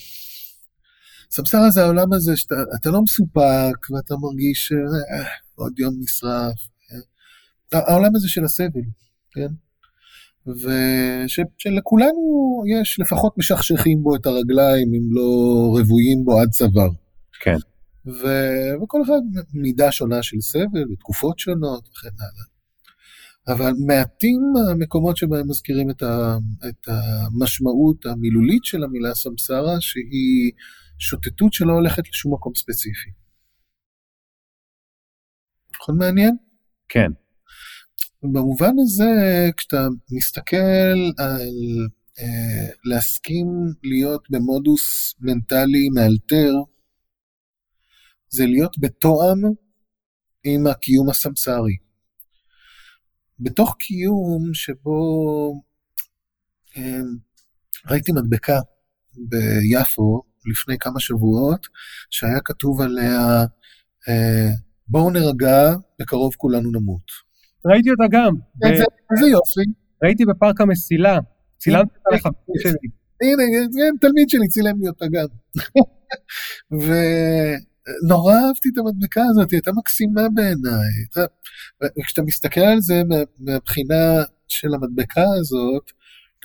סמסרה 1.30 1.70
זה 1.70 1.82
העולם 1.82 2.12
הזה 2.12 2.36
שאתה 2.36 2.90
לא 2.90 3.02
מסופק 3.02 3.90
ואתה 3.90 4.14
מרגיש 4.16 4.72
אה, 4.72 5.24
עוד 5.54 5.78
יום 5.78 5.94
נשרף. 6.00 6.58
אה. 7.74 7.78
העולם 7.78 8.16
הזה 8.16 8.28
של 8.28 8.44
הסבל, 8.44 8.80
כן? 9.32 9.48
ושלכולנו 10.46 12.20
יש 12.80 13.00
לפחות 13.00 13.38
משכשכים 13.38 14.02
בו 14.02 14.16
את 14.16 14.26
הרגליים 14.26 14.88
אם 14.94 15.02
לא 15.10 15.30
רבויים 15.80 16.24
בו 16.24 16.40
עד 16.40 16.50
צוואר. 16.50 16.90
כן. 17.40 17.56
ו... 18.06 18.26
וכל 18.82 19.02
אחד 19.02 19.20
מידה 19.54 19.92
שונה 19.92 20.22
של 20.22 20.40
סבל 20.40 20.92
ותקופות 20.92 21.38
שונות 21.38 21.88
וכן 21.88 22.08
הלאה. 22.18 22.51
אבל 23.48 23.72
מעטים 23.86 24.40
המקומות 24.70 25.16
שבהם 25.16 25.48
מזכירים 25.48 25.90
את, 25.90 26.02
ה, 26.02 26.36
את 26.68 26.88
המשמעות 26.88 28.06
המילולית 28.06 28.64
של 28.64 28.84
המילה 28.84 29.14
סמסרה, 29.14 29.80
שהיא 29.80 30.52
שוטטות 30.98 31.52
שלא 31.52 31.72
הולכת 31.72 32.08
לשום 32.08 32.34
מקום 32.34 32.54
ספציפי. 32.54 33.10
נכון 35.74 35.98
מעניין? 35.98 36.36
כן. 36.88 37.10
במובן 38.22 38.72
הזה, 38.82 39.10
כשאתה 39.56 39.86
מסתכל 40.12 40.96
על 41.18 41.88
אה, 42.18 42.70
להסכים 42.84 43.46
להיות 43.84 44.30
במודוס 44.30 45.14
מנטלי 45.20 45.88
מאלתר, 45.94 46.52
זה 48.28 48.46
להיות 48.46 48.76
בתואם 48.80 49.38
עם 50.44 50.66
הקיום 50.66 51.10
הסמסרי. 51.10 51.76
בתוך 53.40 53.76
קיום 53.78 54.54
שבו 54.54 55.00
אמ, 56.76 57.16
ראיתי 57.90 58.12
מדבקה 58.12 58.58
ביפו 59.14 60.22
לפני 60.50 60.78
כמה 60.80 61.00
שבועות, 61.00 61.66
שהיה 62.10 62.40
כתוב 62.44 62.80
עליה, 62.80 63.44
אה, 64.08 64.48
בואו 64.88 65.10
נרגע, 65.10 65.72
בקרוב 66.00 66.34
כולנו 66.36 66.70
נמות. 66.70 67.02
ראיתי 67.66 67.90
אותה 67.90 68.04
גם. 68.10 68.32
איזה 69.16 69.26
יופי. 69.26 69.72
ראיתי 70.04 70.24
בפארק 70.24 70.60
המסילה, 70.60 71.18
צילמתי 71.58 71.94
אותה 71.98 72.16
לחברים 72.16 72.58
שלי. 72.62 72.88
הנה, 73.22 73.42
תלמיד 74.00 74.28
שלי 74.28 74.48
צילם 74.48 74.80
לי 74.80 74.88
אותה 74.88 75.04
גם. 75.12 75.26
נורא 78.08 78.34
אהבתי 78.34 78.68
את 78.72 78.78
המדבקה 78.78 79.22
הזאת, 79.30 79.50
היא 79.50 79.56
הייתה 79.56 79.72
מקסימה 79.72 80.22
בעיניי. 80.34 80.92
וכשאתה 81.98 82.22
מסתכל 82.22 82.60
על 82.60 82.80
זה 82.80 83.02
מהבחינה 83.38 84.22
של 84.48 84.74
המדבקה 84.74 85.24
הזאת, 85.40 85.92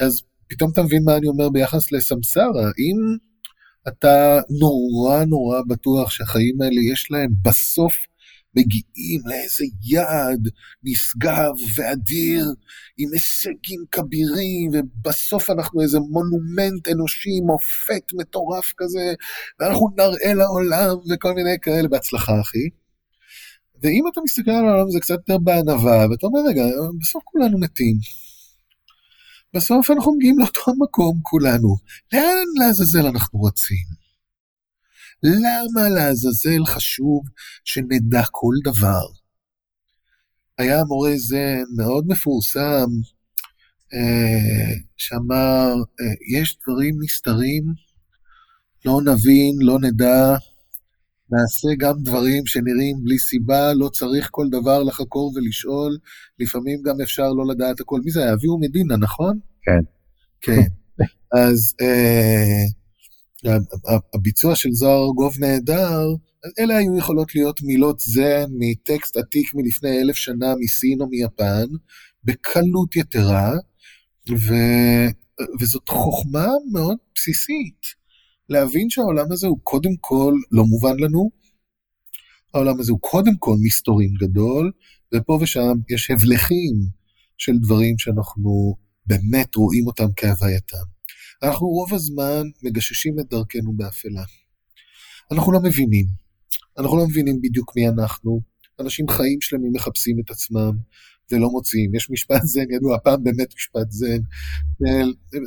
אז 0.02 0.21
פתאום 0.47 0.71
אתה 0.71 0.84
מבין 0.84 1.04
מה 1.06 1.17
אני 1.17 1.28
אומר 1.28 1.50
ביחס 1.50 1.91
לסמסרה. 1.91 2.71
אם 2.80 3.17
אתה 3.88 4.39
נורא 4.60 5.26
נורא 5.26 5.62
בטוח 5.67 6.12
שהחיים 6.12 6.62
האלה 6.62 6.82
יש 6.93 7.12
להם 7.12 7.32
בסוף 7.41 7.95
מגיעים 8.55 9.21
לאיזה 9.25 9.63
יעד 9.83 10.49
נשגב 10.83 11.51
ואדיר, 11.75 12.45
עם 12.97 13.10
הישגים 13.13 13.86
כבירים, 13.91 14.71
ובסוף 14.73 15.49
אנחנו 15.49 15.81
איזה 15.81 15.99
מונומנט 15.99 16.88
אנושי, 16.88 17.39
מופת 17.39 18.13
מטורף 18.13 18.73
כזה, 18.77 19.13
ואנחנו 19.60 19.88
נראה 19.97 20.33
לעולם 20.33 20.97
וכל 21.10 21.33
מיני 21.33 21.55
כאלה 21.62 21.88
בהצלחה, 21.88 22.41
אחי. 22.41 22.69
ואם 23.81 24.03
אתה 24.12 24.21
מסתכל 24.23 24.51
על 24.51 24.67
העולם 24.67 24.91
זה 24.91 24.99
קצת 24.99 25.13
יותר 25.13 25.38
בענווה, 25.38 26.07
ואתה 26.10 26.27
אומר, 26.27 26.39
רגע, 26.49 26.63
בסוף 27.01 27.23
כולנו 27.25 27.60
מתים. 27.60 27.97
בסוף 29.53 29.91
אנחנו 29.91 30.15
מגיעים 30.15 30.39
לאותו 30.39 30.71
מקום 30.79 31.19
כולנו. 31.23 31.75
לאן 32.13 32.45
לעזאזל 32.60 33.07
אנחנו 33.07 33.41
רצים? 33.41 34.07
למה 35.23 35.89
לעזאזל 35.89 36.65
חשוב 36.65 37.21
שנדע 37.63 38.23
כל 38.32 38.53
דבר? 38.63 39.06
היה 40.58 40.84
מורה 40.84 41.12
זן 41.17 41.63
מאוד 41.77 42.08
מפורסם, 42.08 42.88
אה, 43.93 44.73
שאמר, 44.97 45.73
אה, 46.01 46.39
יש 46.39 46.58
דברים 46.63 46.95
נסתרים, 47.03 47.63
לא 48.86 49.01
נבין, 49.01 49.56
לא 49.60 49.80
נדע, 49.82 50.36
נעשה 51.32 51.67
גם 51.77 52.03
דברים 52.03 52.45
שנראים 52.45 52.97
בלי 53.03 53.19
סיבה, 53.19 53.73
לא 53.73 53.89
צריך 53.89 54.27
כל 54.32 54.47
דבר 54.51 54.84
לחקור 54.84 55.34
ולשאול, 55.36 55.97
לפעמים 56.39 56.82
גם 56.82 57.01
אפשר 57.03 57.34
לא 57.34 57.45
לדעת 57.53 57.80
הכל. 57.80 58.01
מי 58.06 58.12
זה 58.12 58.23
היה? 58.23 58.34
אביהו 58.34 58.60
מדינה, 58.60 58.97
נכון? 58.97 59.39
כן. 59.62 59.82
כן. 60.41 60.62
אז 61.45 61.75
אה, 61.82 62.65
הביצוע 64.13 64.55
של 64.55 64.69
זוהר 64.71 65.03
ארגוב 65.03 65.39
נהדר, 65.39 66.07
אלה 66.60 66.77
היו 66.77 66.97
יכולות 66.97 67.36
להיות 67.36 67.62
מילות 67.62 67.99
זה 67.99 68.45
מטקסט 68.49 69.17
עתיק 69.17 69.55
מלפני 69.55 70.01
אלף 70.01 70.15
שנה 70.15 70.53
מסין 70.60 71.01
או 71.01 71.07
מיפן, 71.07 71.65
בקלות 72.23 72.95
יתרה, 72.95 73.53
ו, 74.29 74.53
וזאת 75.60 75.89
חוכמה 75.89 76.47
מאוד 76.71 76.97
בסיסית. 77.15 77.81
להבין 78.49 78.89
שהעולם 78.89 79.31
הזה 79.31 79.47
הוא 79.47 79.60
קודם 79.63 79.95
כל 79.99 80.33
לא 80.51 80.63
מובן 80.63 80.99
לנו, 80.99 81.29
העולם 82.53 82.79
הזה 82.79 82.91
הוא 82.91 82.99
קודם 83.01 83.38
כל 83.39 83.55
מסתורים 83.62 84.13
גדול, 84.19 84.71
ופה 85.15 85.39
ושם 85.41 85.73
יש 85.89 86.12
הבלחים 86.12 86.75
של 87.38 87.57
דברים 87.62 87.97
שאנחנו 87.97 88.75
באמת 89.05 89.55
רואים 89.55 89.88
אותם 89.88 90.07
כהווייתם. 90.15 90.96
אנחנו 91.43 91.67
רוב 91.67 91.93
הזמן 91.93 92.43
מגששים 92.63 93.19
את 93.19 93.30
דרכנו 93.30 93.73
באפלה. 93.73 94.23
אנחנו 95.32 95.52
לא 95.52 95.60
מבינים. 95.60 96.06
אנחנו 96.78 96.97
לא 96.97 97.08
מבינים 97.08 97.41
בדיוק 97.41 97.76
מי 97.76 97.88
אנחנו. 97.89 98.41
אנשים 98.80 99.08
חיים 99.08 99.41
שלמים 99.41 99.71
מחפשים 99.73 100.19
את 100.19 100.30
עצמם 100.30 100.71
ולא 101.32 101.50
מוצאים. 101.50 101.95
יש 101.95 102.10
משפט 102.12 102.41
זן 102.43 102.71
ידוע, 102.71 102.95
הפעם 102.95 103.23
באמת 103.23 103.54
משפט 103.56 103.91
זן. 103.91 104.19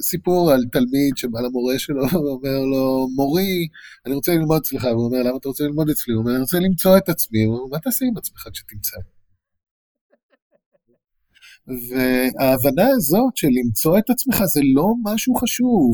סיפור 0.00 0.52
על 0.52 0.60
תלמיד 0.72 1.16
שבא 1.16 1.40
למורה 1.40 1.78
שלו 1.78 2.02
ואומר 2.24 2.58
לו, 2.58 3.08
מורי, 3.16 3.68
אני 4.06 4.14
רוצה 4.14 4.32
ללמוד 4.34 4.60
אצלך. 4.62 4.84
והוא 4.84 5.04
אומר, 5.04 5.22
למה 5.22 5.36
אתה 5.36 5.48
רוצה 5.48 5.64
ללמוד 5.64 5.90
אצלי? 5.90 6.14
הוא 6.14 6.20
אומר, 6.20 6.32
אני 6.32 6.40
רוצה 6.40 6.58
למצוא 6.58 6.98
את 6.98 7.08
עצמי. 7.08 7.44
הוא 7.44 7.58
אומר, 7.58 7.66
מה 7.70 7.78
תעשה 7.78 8.04
עם 8.04 8.16
עצמך 8.16 8.48
כשתמצא? 8.52 8.96
וההבנה 11.88 12.88
הזאת 12.96 13.36
של 13.36 13.48
למצוא 13.64 13.98
את 13.98 14.10
עצמך 14.10 14.44
זה 14.44 14.60
לא 14.74 14.86
משהו 15.04 15.34
חשוב. 15.34 15.92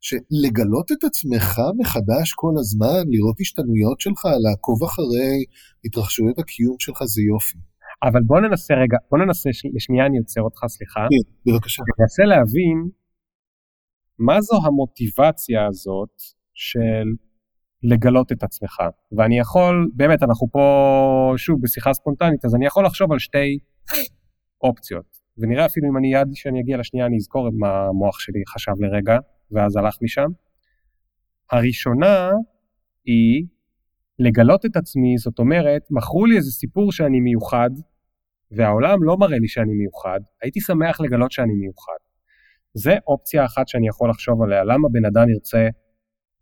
שלגלות 0.00 0.92
את 0.92 1.04
עצמך 1.04 1.60
מחדש 1.78 2.32
כל 2.32 2.52
הזמן, 2.58 3.02
לראות 3.08 3.40
השתנויות 3.40 4.00
שלך, 4.00 4.22
לעקוב 4.44 4.84
אחרי 4.84 5.44
התרחשויות 5.84 6.38
הקיום 6.38 6.76
שלך 6.78 6.98
זה 7.04 7.22
יופי. 7.22 7.58
אבל 8.02 8.20
בוא 8.26 8.40
ננסה 8.40 8.74
רגע, 8.74 8.96
בוא 9.10 9.18
ננסה, 9.18 9.50
לשנייה 9.74 10.06
אני 10.06 10.18
עוצר 10.18 10.40
אותך, 10.40 10.60
סליחה. 10.68 11.00
כן, 11.00 11.52
בבקשה. 11.52 11.82
ננסה 12.00 12.22
להבין 12.22 12.88
מה 14.18 14.40
זו 14.40 14.56
המוטיבציה 14.64 15.66
הזאת 15.66 16.14
של 16.54 17.06
לגלות 17.82 18.32
את 18.32 18.42
עצמך. 18.42 18.76
ואני 19.16 19.38
יכול, 19.38 19.90
באמת, 19.94 20.22
אנחנו 20.22 20.46
פה, 20.52 21.34
שוב, 21.36 21.56
בשיחה 21.62 21.94
ספונטנית, 21.94 22.44
אז 22.44 22.54
אני 22.54 22.66
יכול 22.66 22.86
לחשוב 22.86 23.12
על 23.12 23.18
שתי 23.18 23.58
אופציות. 24.62 25.22
ונראה 25.38 25.66
אפילו 25.66 25.88
אם 25.90 25.96
אני, 25.96 26.14
עד 26.14 26.30
שאני 26.34 26.60
אגיע 26.60 26.76
לשנייה, 26.76 27.06
אני 27.06 27.16
אזכור 27.16 27.48
מה 27.52 27.86
המוח 27.86 28.20
שלי 28.20 28.42
חשב 28.48 28.72
לרגע, 28.78 29.18
ואז 29.50 29.76
הלך 29.76 29.96
משם. 30.02 30.28
הראשונה 31.50 32.30
היא 33.04 33.46
לגלות 34.18 34.66
את 34.66 34.76
עצמי, 34.76 35.18
זאת 35.18 35.38
אומרת, 35.38 35.82
מכרו 35.90 36.26
לי 36.26 36.36
איזה 36.36 36.50
סיפור 36.50 36.92
שאני 36.92 37.20
מיוחד, 37.20 37.70
והעולם 38.50 39.02
לא 39.02 39.16
מראה 39.16 39.38
לי 39.38 39.48
שאני 39.48 39.74
מיוחד, 39.74 40.20
הייתי 40.42 40.60
שמח 40.60 41.00
לגלות 41.00 41.32
שאני 41.32 41.54
מיוחד. 41.54 41.96
זה 42.74 42.96
אופציה 43.06 43.44
אחת 43.44 43.68
שאני 43.68 43.88
יכול 43.88 44.10
לחשוב 44.10 44.42
עליה, 44.42 44.64
למה 44.64 44.88
בן 44.92 45.04
אדם 45.04 45.28
ירצה 45.28 45.68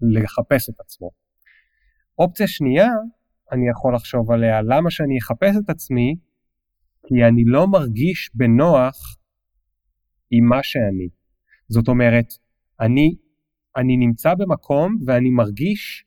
לחפש 0.01 0.71
את 0.71 0.81
עצמו. 0.81 1.11
אופציה 2.19 2.47
שנייה, 2.47 2.89
אני 3.53 3.69
יכול 3.69 3.95
לחשוב 3.95 4.31
עליה, 4.31 4.63
למה 4.63 4.91
שאני 4.91 5.19
אחפש 5.19 5.57
את 5.65 5.71
עצמי, 5.71 6.15
כי 7.11 7.25
אני 7.25 7.45
לא 7.47 7.67
מרגיש 7.67 8.31
בנוח 8.35 9.17
עם 10.31 10.45
מה 10.45 10.63
שאני. 10.63 11.09
זאת 11.69 11.89
אומרת, 11.89 12.27
אני, 12.81 13.15
אני 13.77 13.97
נמצא 13.97 14.35
במקום 14.35 14.99
ואני 15.07 15.31
מרגיש 15.31 16.05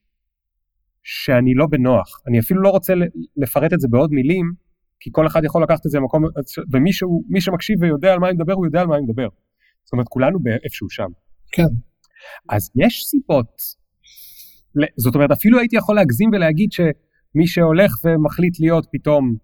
שאני 1.04 1.54
לא 1.54 1.68
בנוח. 1.68 2.22
אני 2.28 2.39
אפילו 2.39 2.62
לא 2.62 2.70
רוצה 2.70 2.94
לפרט 3.38 3.74
את 3.74 3.80
זה 3.80 3.88
בעוד 3.88 4.12
מילים, 4.12 4.52
כי 5.00 5.10
כל 5.13 5.28
אחד 5.28 5.44
יכול 5.44 5.63
לקחת 5.63 5.86
את 5.86 5.92
זה 5.92 5.98
למקום, 5.98 6.24
ומישהו, 6.72 7.24
מי 7.30 7.42
שמקשיב 7.42 7.82
ויודע 7.82 8.13
על 8.13 8.20
מה 8.20 8.28
אני 8.28 8.36
מדבר, 8.36 8.54
הוא 8.54 8.66
יודע 8.66 8.82
על 8.82 8.88
מה 8.88 8.96
אני 8.96 9.04
מדבר. 9.04 9.28
זאת 9.84 9.94
אומרת, 9.94 10.08
כולנו 10.08 10.39
באיפשהו 10.39 10.89
שם. 10.89 11.08
כן. 11.52 11.74
אז 12.50 12.72
יש 12.76 13.04
סיבות, 13.06 13.62
זאת 14.98 15.16
אומרת, 15.16 15.32
אפילו 15.32 15.60
הייתי 15.60 15.76
יכול 15.76 15.96
להגזים 15.96 16.30
ולהגיד 16.34 16.72
שמי 16.72 17.48
שהולך 17.48 17.92
ומחליט 18.06 18.60
להיות 18.60 18.88
פתאום 18.92 19.36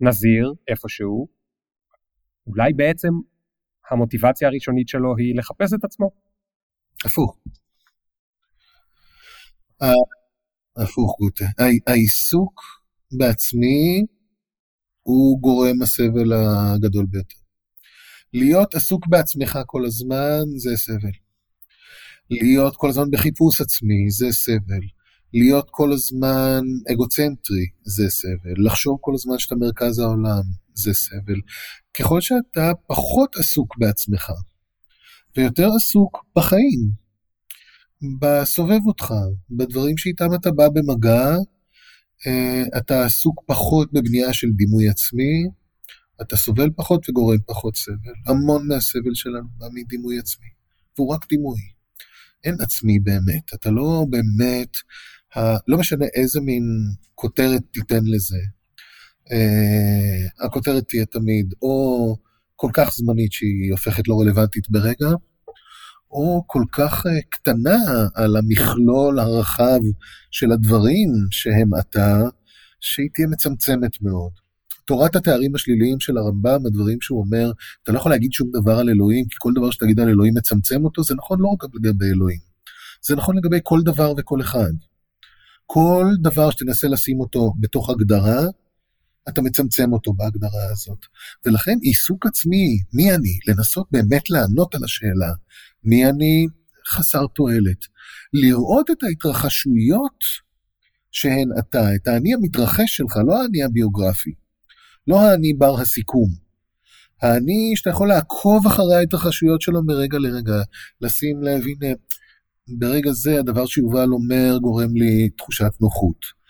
נזיר 0.00 0.52
איפשהו, 0.68 1.28
אולי 2.46 2.72
בעצם 2.72 3.08
המוטיבציה 3.90 4.48
הראשונית 4.48 4.88
שלו 4.88 5.16
היא 5.16 5.36
לחפש 5.36 5.74
את 5.74 5.84
עצמו. 5.84 6.10
הפוך. 7.04 7.36
הפוך, 10.76 11.16
גוטה. 11.18 11.44
העיסוק 11.86 12.60
בעצמי 13.18 14.06
הוא 15.00 15.40
גורם 15.40 15.82
הסבל 15.82 16.32
הגדול 16.32 17.06
ביותר. 17.10 17.38
להיות 18.32 18.74
עסוק 18.74 19.06
בעצמך 19.06 19.58
כל 19.66 19.84
הזמן 19.84 20.42
זה 20.56 20.76
סבל. 20.76 21.16
להיות 22.30 22.76
כל 22.76 22.88
הזמן 22.88 23.10
בחיפוש 23.10 23.60
עצמי 23.60 24.10
זה 24.10 24.26
סבל. 24.30 24.99
להיות 25.32 25.68
כל 25.70 25.92
הזמן 25.92 26.60
אגוצנטרי 26.92 27.66
זה 27.84 28.10
סבל. 28.10 28.54
לחשוב 28.56 28.98
כל 29.00 29.12
הזמן 29.14 29.38
שאתה 29.38 29.54
מרכז 29.54 29.98
העולם 29.98 30.42
זה 30.74 30.94
סבל. 30.94 31.40
ככל 31.94 32.20
שאתה 32.20 32.72
פחות 32.86 33.36
עסוק 33.36 33.78
בעצמך 33.78 34.32
ויותר 35.36 35.68
עסוק 35.76 36.24
בחיים, 36.36 36.90
בסובב 38.20 38.80
אותך, 38.86 39.14
בדברים 39.50 39.96
שאיתם 39.96 40.34
אתה 40.34 40.50
בא 40.50 40.68
במגע, 40.68 41.36
אה, 42.26 42.62
אתה 42.78 43.04
עסוק 43.04 43.42
פחות 43.46 43.92
בבנייה 43.92 44.32
של 44.32 44.48
דימוי 44.56 44.88
עצמי, 44.88 45.48
אתה 46.22 46.36
סובל 46.36 46.70
פחות 46.76 47.08
וגורם 47.08 47.38
פחות 47.46 47.76
סבל. 47.76 48.12
המון 48.26 48.68
מהסבל 48.68 49.14
שלנו 49.14 49.48
בא 49.58 49.66
מדימוי 49.74 50.18
עצמי, 50.18 50.46
והוא 50.98 51.14
רק 51.14 51.28
דימוי. 51.28 51.60
אין 52.44 52.54
עצמי 52.60 52.98
באמת, 52.98 53.54
אתה 53.54 53.70
לא 53.70 54.04
באמת, 54.10 54.76
לא 55.68 55.78
משנה 55.78 56.06
איזה 56.14 56.40
מין 56.40 56.64
כותרת 57.14 57.62
תיתן 57.72 58.04
לזה. 58.04 58.38
Uh, 59.28 60.46
הכותרת 60.46 60.88
תהיה 60.88 61.06
תמיד 61.06 61.54
או 61.62 62.16
כל 62.56 62.70
כך 62.74 62.90
זמנית 62.92 63.32
שהיא 63.32 63.70
הופכת 63.70 64.08
לא 64.08 64.20
רלוונטית 64.20 64.70
ברגע, 64.70 65.08
או 66.10 66.44
כל 66.46 66.62
כך 66.72 67.06
uh, 67.06 67.08
קטנה 67.28 67.78
על 68.14 68.36
המכלול 68.36 69.18
הרחב 69.18 69.80
של 70.30 70.52
הדברים 70.52 71.08
שהם 71.30 71.70
אתה, 71.80 72.20
שהיא 72.80 73.08
תהיה 73.14 73.26
מצמצמת 73.26 74.02
מאוד. 74.02 74.30
תורת 74.84 75.16
התארים 75.16 75.54
השליליים 75.54 76.00
של 76.00 76.16
הרמב"ם, 76.16 76.66
הדברים 76.66 77.00
שהוא 77.00 77.20
אומר, 77.20 77.52
אתה 77.82 77.92
לא 77.92 77.98
יכול 77.98 78.12
להגיד 78.12 78.32
שום 78.32 78.50
דבר 78.52 78.78
על 78.78 78.88
אלוהים, 78.88 79.24
כי 79.24 79.36
כל 79.38 79.52
דבר 79.54 79.70
שתגיד 79.70 80.00
על 80.00 80.08
אלוהים 80.08 80.34
מצמצם 80.36 80.84
אותו, 80.84 81.02
זה 81.02 81.14
נכון 81.14 81.38
לא 81.40 81.48
רק 81.48 81.64
לגבי 81.74 82.06
אלוהים, 82.06 82.38
זה 83.02 83.16
נכון 83.16 83.36
לגבי 83.36 83.58
כל 83.62 83.80
דבר 83.84 84.12
וכל 84.16 84.40
אחד. 84.40 84.72
כל 85.72 86.06
דבר 86.22 86.50
שתנסה 86.50 86.88
לשים 86.88 87.20
אותו 87.20 87.52
בתוך 87.60 87.90
הגדרה, 87.90 88.40
אתה 89.28 89.42
מצמצם 89.42 89.92
אותו 89.92 90.12
בהגדרה 90.12 90.70
הזאת. 90.72 90.98
ולכן 91.46 91.76
עיסוק 91.82 92.26
עצמי, 92.26 92.82
מי 92.92 93.14
אני, 93.14 93.38
לנסות 93.48 93.86
באמת 93.90 94.30
לענות 94.30 94.74
על 94.74 94.84
השאלה, 94.84 95.32
מי 95.84 96.06
אני 96.06 96.46
חסר 96.88 97.26
תועלת. 97.26 97.78
לראות 98.32 98.90
את 98.90 99.02
ההתרחשויות 99.02 100.18
שהן 101.10 101.48
אתה, 101.58 101.94
את 101.94 102.08
האני 102.08 102.34
המתרחש 102.34 102.96
שלך, 102.96 103.16
לא 103.26 103.42
האני 103.42 103.62
הביוגרפי, 103.62 104.34
לא 105.06 105.20
האני 105.20 105.52
בר 105.54 105.80
הסיכום. 105.80 106.28
האני 107.22 107.72
שאתה 107.76 107.90
יכול 107.90 108.08
לעקוב 108.08 108.66
אחרי 108.66 108.96
ההתרחשויות 108.96 109.62
שלו 109.62 109.82
מרגע 109.86 110.18
לרגע, 110.18 110.62
לשים 111.00 111.42
לב, 111.42 111.62
הנה, 111.62 111.94
ברגע 112.78 113.12
זה 113.12 113.38
הדבר 113.38 113.66
שיובל 113.66 114.08
אומר 114.12 114.58
גורם 114.62 114.96
לי 114.96 115.28
תחושת 115.28 115.70
נוחות. 115.80 116.40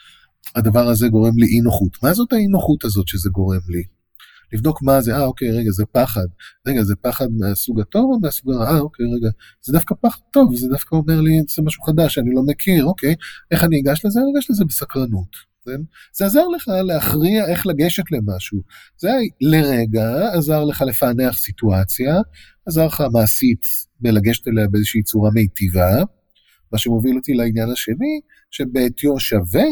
הדבר 0.56 0.88
הזה 0.88 1.08
גורם 1.08 1.38
לי 1.38 1.46
אי 1.46 1.60
נוחות. 1.60 2.02
מה 2.02 2.14
זאת 2.14 2.32
האי 2.32 2.46
נוחות 2.46 2.84
הזאת 2.84 3.08
שזה 3.08 3.30
גורם 3.30 3.60
לי? 3.68 3.82
לבדוק 4.52 4.82
מה 4.82 5.00
זה, 5.00 5.16
אה 5.16 5.24
אוקיי, 5.24 5.50
רגע, 5.50 5.70
זה 5.70 5.84
פחד. 5.92 6.26
רגע, 6.66 6.82
זה 6.82 6.94
פחד 6.96 7.26
מהסוג 7.38 7.80
הטוב 7.80 8.10
או 8.12 8.20
מהסוג 8.20 8.52
הרע? 8.52 8.70
אה 8.70 8.78
אוקיי, 8.78 9.06
רגע, 9.06 9.28
זה 9.62 9.72
דווקא 9.72 9.94
פחד 10.00 10.20
טוב, 10.32 10.56
זה 10.56 10.68
דווקא 10.68 10.96
אומר 10.96 11.20
לי, 11.20 11.40
זה 11.56 11.62
משהו 11.62 11.82
חדש 11.82 12.14
שאני 12.14 12.30
לא 12.34 12.42
מכיר, 12.46 12.84
אוקיי, 12.84 13.14
איך 13.50 13.64
אני 13.64 13.80
אגש 13.80 14.04
לזה? 14.04 14.20
אני 14.20 14.30
אגש 14.38 14.50
לזה 14.50 14.64
בסקרנות. 14.64 15.50
כן? 15.64 15.80
זה 16.12 16.26
עזר 16.26 16.48
לך 16.48 16.68
להכריע 16.68 17.46
איך 17.46 17.66
לגשת 17.66 18.02
למשהו. 18.10 18.58
זה 18.98 19.10
לרגע 19.40 20.28
עזר 20.32 20.64
לך 20.64 20.82
לפענח 20.82 21.38
סיטואציה, 21.38 22.14
עזר 22.70 22.86
לך 22.86 23.02
מעשית 23.12 23.62
בלגשת 24.00 24.48
אליה 24.48 24.68
באיזושהי 24.68 25.02
צורה 25.02 25.30
מיטיבה, 25.34 25.90
מה 26.72 26.78
שמוביל 26.78 27.16
אותי 27.16 27.34
לעניין 27.34 27.70
השני, 27.70 28.20
שבעטיו 28.50 29.20
שווה 29.20 29.66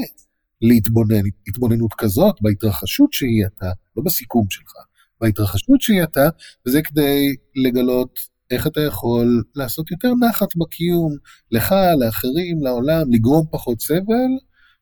להתבונן, 0.62 1.22
התבוננות 1.49 1.94
כזאת 1.99 2.34
בהתרחשות 2.40 3.12
שהיא 3.12 3.46
אתה, 3.46 3.72
לא 3.96 4.03
בסיכום 4.03 4.46
שלך, 4.51 4.72
בהתרחשות 5.20 5.80
שהיא 5.80 6.03
אתה, 6.03 6.28
וזה 6.66 6.82
כדי 6.82 7.34
לגלות 7.55 8.18
איך 8.51 8.66
אתה 8.66 8.80
יכול 8.80 9.42
לעשות 9.55 9.90
יותר 9.90 10.12
נחת 10.28 10.57
בקיום, 10.57 11.16
לך, 11.51 11.74
לאחרים, 12.01 12.62
לעולם, 12.62 13.12
לגרום 13.12 13.46
פחות 13.51 13.80
סבל 13.80 14.30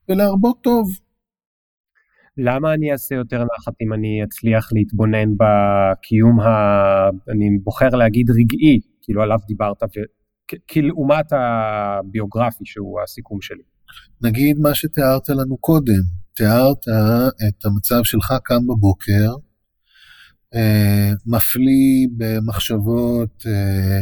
ולהרבות 0.09 0.57
טוב. 0.63 0.99
למה 2.39 2.75
אני 2.75 2.93
אעשה 2.93 3.15
יותר 3.15 3.37
נחת 3.37 3.75
אם 3.83 3.93
אני 3.93 4.25
אצליח 4.25 4.73
להתבונן 4.73 5.29
בקיום 5.33 6.41
ה... 6.41 6.47
אני 7.33 7.59
בוחר 7.65 7.89
להגיד 7.89 8.31
רגעי, 8.31 8.81
כאילו 9.03 9.23
עליו 9.23 9.39
דיברת, 9.49 9.83
ו... 9.83 10.01
כלעומת 10.71 11.27
הביוגרפי 11.33 12.65
שהוא 12.65 13.01
הסיכום 13.05 13.41
שלי. 13.41 13.63
נגיד 14.23 14.59
מה 14.59 14.75
שתיארת 14.75 15.29
לנו 15.29 15.57
קודם, 15.57 16.03
תיארת 16.35 16.89
את 17.49 17.65
המצב 17.65 18.05
שלך 18.05 18.35
קם 18.45 18.67
בבוקר, 18.67 19.31
אה, 20.55 21.13
מפליא 21.27 22.09
במחשבות 22.17 23.43
אה, 23.47 23.99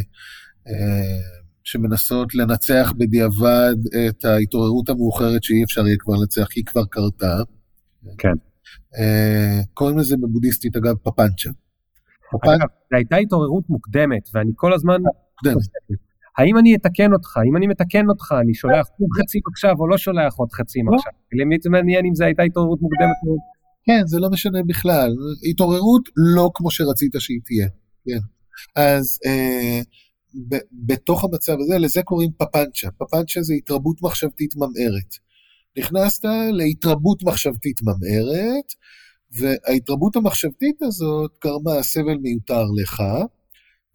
אה, 0.69 1.21
שמנסות 1.65 2.35
לנצח 2.35 2.93
בדיעבד 2.99 3.75
את 4.09 4.25
ההתעוררות 4.25 4.89
המאוחרת 4.89 5.43
שאי 5.43 5.65
אפשר 5.65 5.87
יהיה 5.87 5.97
כבר 5.99 6.15
לנצח, 6.15 6.47
היא 6.57 6.65
כבר 6.67 6.85
קרתה. 6.91 7.43
כן. 8.19 8.35
קוראים 9.75 9.99
לזה 9.99 10.17
בבודהיסטית 10.17 10.77
אגב 10.77 10.95
פפנצ'ה. 11.03 11.51
אגב, 12.45 12.69
זו 12.91 12.97
הייתה 12.97 13.17
התעוררות 13.17 13.65
מוקדמת, 13.69 14.29
ואני 14.35 14.53
כל 14.55 14.73
הזמן... 14.75 14.97
מוקדמת. 15.45 15.63
האם 16.39 16.59
אני 16.59 16.77
אתקן 16.77 17.13
אותך? 17.13 17.39
אם 17.49 17.57
אני 17.57 17.67
מתקן 17.67 18.09
אותך, 18.09 18.35
אני 18.41 18.55
שולח 18.55 18.87
עוד 19.01 19.11
חצים 19.21 19.41
עכשיו 19.53 19.75
או 19.79 19.89
לא 19.89 19.99
שולח 19.99 20.35
עוד 20.37 20.53
חצים 20.53 20.89
לא. 20.89 20.97
עכשיו? 20.97 21.13
למי 21.33 21.57
זה 21.63 21.71
מעניין 21.71 22.05
אם 22.07 22.15
זו 22.15 22.25
הייתה 22.25 22.43
התעוררות 22.43 22.83
מוקדמת 22.83 23.19
מאוד. 23.27 23.39
כן, 23.87 24.07
זה 24.07 24.21
לא 24.21 24.31
משנה 24.31 24.59
בכלל. 24.67 25.11
התעוררות 25.51 26.09
לא 26.17 26.51
כמו 26.55 26.71
שרצית 26.71 27.13
שהיא 27.19 27.41
תהיה. 27.45 27.69
כן. 28.05 28.19
אז 28.77 29.19
אה, 29.27 29.81
ב- 30.49 30.67
בתוך 30.87 31.25
המצב 31.25 31.57
הזה, 31.61 31.79
לזה 31.79 32.03
קוראים 32.03 32.31
פפנצ'ה. 32.39 32.91
פפנצ'ה 32.91 33.43
זה 33.43 33.55
התרבות 33.55 34.03
מחשבתית 34.03 34.57
ממארת. 34.57 35.15
נכנסת 35.79 36.25
להתרבות 36.53 37.23
מחשבתית 37.23 37.81
ממארת, 37.83 38.73
וההתרבות 39.39 40.17
המחשבתית 40.17 40.83
הזאת 40.83 41.31
גרמה 41.45 41.83
סבל 41.83 42.17
מיותר 42.23 42.65
לך, 42.83 43.03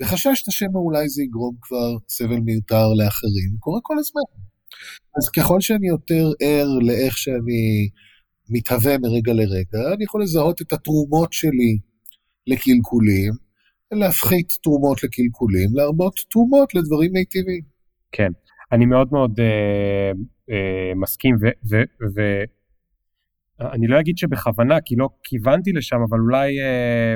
וחששת 0.01 0.51
שמא 0.51 0.77
אולי 0.77 1.09
זה 1.09 1.23
יגרום 1.23 1.55
כבר 1.61 1.97
סבל 2.09 2.39
מיותר 2.39 2.88
לאחרים, 2.93 3.57
קורה 3.59 3.80
כל 3.84 3.95
הזמן. 3.99 4.21
אז 5.17 5.30
ככל 5.30 5.61
שאני 5.61 5.88
יותר 5.88 6.32
ער 6.39 6.67
לאיך 6.82 7.17
שאני 7.17 7.89
מתהווה 8.49 8.97
מרגע 8.97 9.34
לרגע, 9.34 9.93
אני 9.95 10.03
יכול 10.03 10.23
לזהות 10.23 10.61
את 10.61 10.73
התרומות 10.73 11.34
שלי 11.34 11.77
לקלקולים, 12.47 13.34
להפחית 13.91 14.53
תרומות 14.63 15.03
לקלקולים, 15.03 15.69
להרבות 15.73 16.19
תרומות 16.32 16.75
לדברים 16.75 17.13
מיטיבים. 17.13 17.61
כן, 18.11 18.32
אני 18.72 18.86
מאוד 18.86 19.07
מאוד 19.11 19.39
אה, 19.39 20.11
אה, 20.49 20.91
מסכים, 20.95 21.36
ואני 23.59 23.88
לא 23.88 23.99
אגיד 23.99 24.17
שבכוונה, 24.17 24.82
כי 24.86 24.95
לא 24.95 25.09
כיוונתי 25.24 25.72
לשם, 25.72 25.97
אבל 26.09 26.20
אולי 26.20 26.61
אה, 26.61 27.15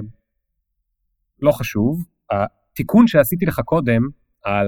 לא 1.42 1.52
חשוב. 1.52 2.04
התיקון 2.32 3.08
שעשיתי 3.08 3.46
לך 3.46 3.60
קודם, 3.60 4.02
על 4.44 4.68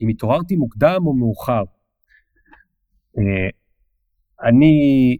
אם 0.00 0.08
התעוררתי 0.08 0.56
מוקדם 0.56 1.00
או 1.06 1.14
מאוחר. 1.14 1.62
אה, 3.18 3.48
אני 4.48 5.16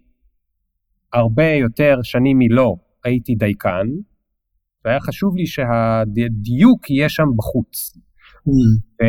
הרבה 1.13 1.51
יותר 1.51 1.99
שנים 2.03 2.39
מלא 2.39 2.77
הייתי 3.05 3.35
דייקן, 3.35 3.87
והיה 4.85 5.01
חשוב 5.01 5.37
לי 5.37 5.47
שהדיוק 5.47 6.91
יהיה 6.91 7.09
שם 7.09 7.27
בחוץ. 7.37 7.99
Mm. 8.49 9.05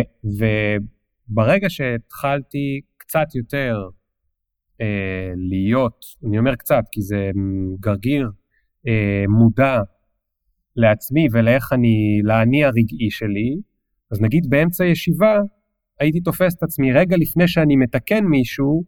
וברגע 1.30 1.69
שהתחלתי 1.69 2.82
קצת 2.97 3.36
יותר 3.36 3.76
אה, 4.82 5.32
להיות, 5.36 6.05
אני 6.28 6.39
אומר 6.39 6.55
קצת 6.55 6.84
כי 6.91 7.01
זה 7.01 7.32
גרגיר 7.80 8.32
אה, 8.88 9.24
מודע 9.30 9.82
לעצמי 10.76 11.28
ולאיך 11.32 11.74
אני, 11.74 12.21
לאני 12.24 12.63
הרגעי 12.63 13.09
שלי, 13.09 13.55
אז 14.11 14.21
נגיד 14.21 14.49
באמצע 14.49 14.86
ישיבה 14.86 15.38
הייתי 15.99 16.19
תופס 16.19 16.55
את 16.57 16.63
עצמי 16.63 16.93
רגע 16.93 17.15
לפני 17.17 17.47
שאני 17.47 17.76
מתקן 17.76 18.24
מישהו 18.24 18.84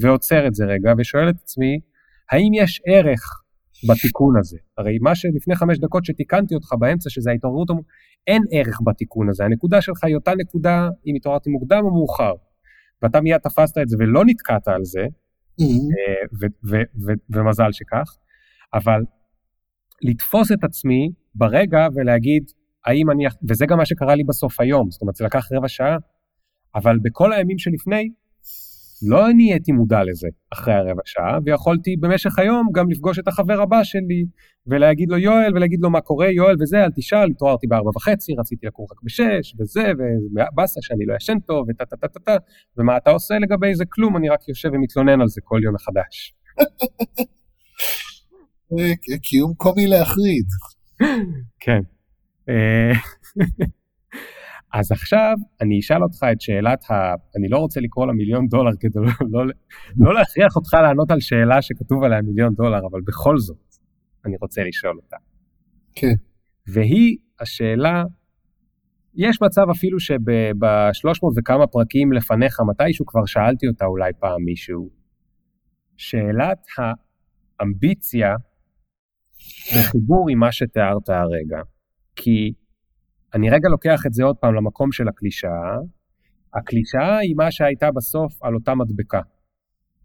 ועוצר 0.00 0.46
את 0.46 0.54
זה 0.54 0.64
רגע 0.64 0.92
ושואל 0.98 1.28
את 1.28 1.34
עצמי, 1.42 1.80
האם 2.30 2.54
יש 2.54 2.80
ערך 2.86 3.41
בתיקון 3.88 4.38
הזה? 4.38 4.58
הרי 4.78 4.98
מה 5.00 5.14
שלפני 5.14 5.56
חמש 5.56 5.78
דקות 5.78 6.04
שתיקנתי 6.04 6.54
אותך 6.54 6.72
באמצע, 6.78 7.10
שזה 7.10 7.30
ההתעוררות, 7.30 7.68
אין 8.26 8.42
ערך 8.50 8.80
בתיקון 8.84 9.28
הזה. 9.28 9.44
הנקודה 9.44 9.80
שלך 9.80 10.04
היא 10.04 10.14
אותה 10.14 10.32
נקודה 10.34 10.88
אם 11.06 11.14
התעוררתי 11.16 11.50
מוקדם 11.50 11.80
או 11.84 11.90
מאוחר. 11.90 12.32
ואתה 13.02 13.20
מיד 13.20 13.38
תפסת 13.38 13.78
את 13.78 13.88
זה 13.88 13.96
ולא 14.00 14.24
נתקעת 14.26 14.68
על 14.68 14.84
זה, 14.84 15.04
mm-hmm. 15.60 16.74
ומזל 17.30 17.72
שכך, 17.72 18.16
אבל 18.74 19.00
לתפוס 20.02 20.52
את 20.52 20.64
עצמי 20.64 21.10
ברגע 21.34 21.86
ולהגיד, 21.94 22.42
האם 22.86 23.10
אני, 23.10 23.24
וזה 23.48 23.66
גם 23.66 23.78
מה 23.78 23.86
שקרה 23.86 24.14
לי 24.14 24.24
בסוף 24.24 24.60
היום, 24.60 24.90
זאת 24.90 25.02
אומרת, 25.02 25.14
זה 25.14 25.24
לקח 25.24 25.52
רבע 25.52 25.68
שעה, 25.68 25.96
אבל 26.74 26.98
בכל 27.02 27.32
הימים 27.32 27.58
שלפני, 27.58 28.10
לא 29.08 29.32
נהייתי 29.32 29.72
מודע 29.72 30.04
לזה 30.04 30.28
אחרי 30.52 30.74
הרבע 30.74 31.02
שעה, 31.04 31.38
ויכולתי 31.44 31.96
במשך 31.96 32.38
היום 32.38 32.68
גם 32.74 32.90
לפגוש 32.90 33.18
את 33.18 33.28
החבר 33.28 33.60
הבא 33.60 33.84
שלי, 33.84 34.24
ולהגיד 34.66 35.08
לו 35.08 35.18
יואל, 35.18 35.52
ולהגיד 35.54 35.80
לו 35.82 35.90
מה 35.90 36.00
קורה, 36.00 36.30
יואל 36.30 36.56
וזה, 36.60 36.84
אל 36.84 36.90
תשאל, 36.96 37.30
התעוררתי 37.30 37.66
בארבע 37.66 37.90
וחצי, 37.96 38.32
רציתי 38.38 38.66
לקום 38.66 38.86
רק 38.90 39.02
בשש, 39.02 39.54
וזה, 39.60 39.92
ובאסה 39.92 40.80
שאני 40.82 41.06
לא 41.06 41.14
ישן 41.16 41.38
טוב, 41.46 41.66
וטה 41.68 41.84
טה 41.84 41.96
טה 41.96 42.08
טה 42.08 42.20
טה, 42.20 42.36
ומה 42.76 42.96
אתה 42.96 43.10
עושה 43.10 43.34
לגבי 43.38 43.74
זה? 43.74 43.84
כלום, 43.88 44.16
אני 44.16 44.28
רק 44.28 44.48
יושב 44.48 44.70
ומתלונן 44.72 45.20
על 45.20 45.28
זה 45.28 45.40
כל 45.44 45.60
יום 45.62 45.74
מחדש. 45.74 46.34
קיום 49.22 49.54
קומי 49.54 49.86
להחריד. 49.86 50.46
כן. 51.60 51.80
אז 54.72 54.92
עכשיו 54.92 55.34
אני 55.60 55.78
אשאל 55.80 56.02
אותך 56.02 56.26
את 56.32 56.40
שאלת 56.40 56.90
ה... 56.90 56.94
אני 57.38 57.48
לא 57.48 57.58
רוצה 57.58 57.80
לקרוא 57.80 58.06
לה 58.06 58.12
מיליון 58.12 58.46
דולר 58.46 58.70
כדי 58.80 59.00
לא, 59.00 59.10
לא, 59.30 59.52
לא 59.96 60.14
להכריח 60.14 60.56
אותך 60.56 60.74
לענות 60.74 61.10
על 61.10 61.20
שאלה 61.20 61.62
שכתוב 61.62 62.04
עליה 62.04 62.22
מיליון 62.22 62.54
דולר, 62.54 62.80
אבל 62.90 63.00
בכל 63.06 63.38
זאת 63.38 63.76
אני 64.26 64.36
רוצה 64.40 64.62
לשאול 64.64 64.96
אותה. 64.96 65.16
כן. 65.94 66.14
והיא 66.66 67.16
השאלה, 67.40 68.04
יש 69.14 69.42
מצב 69.42 69.62
אפילו 69.70 70.00
שב-300 70.00 71.26
וכמה 71.36 71.66
פרקים 71.66 72.12
לפניך, 72.12 72.60
מתישהו 72.70 73.06
כבר 73.06 73.24
שאלתי 73.26 73.68
אותה 73.68 73.84
אולי 73.84 74.12
פעם 74.20 74.44
מישהו, 74.44 74.90
שאלת 75.96 76.66
האמביציה 77.60 78.34
בחיבור 79.68 80.26
עם 80.30 80.38
מה 80.38 80.52
שתיארת 80.52 81.08
הרגע. 81.08 81.62
כי 82.16 82.52
אני 83.34 83.50
רגע 83.50 83.68
לוקח 83.68 84.06
את 84.06 84.12
זה 84.12 84.24
עוד 84.24 84.36
פעם 84.36 84.54
למקום 84.54 84.92
של 84.92 85.08
הקלישאה. 85.08 85.76
הקלישאה 86.54 87.18
היא 87.18 87.34
מה 87.36 87.50
שהייתה 87.50 87.90
בסוף 87.90 88.42
על 88.42 88.54
אותה 88.54 88.74
מדבקה. 88.74 89.20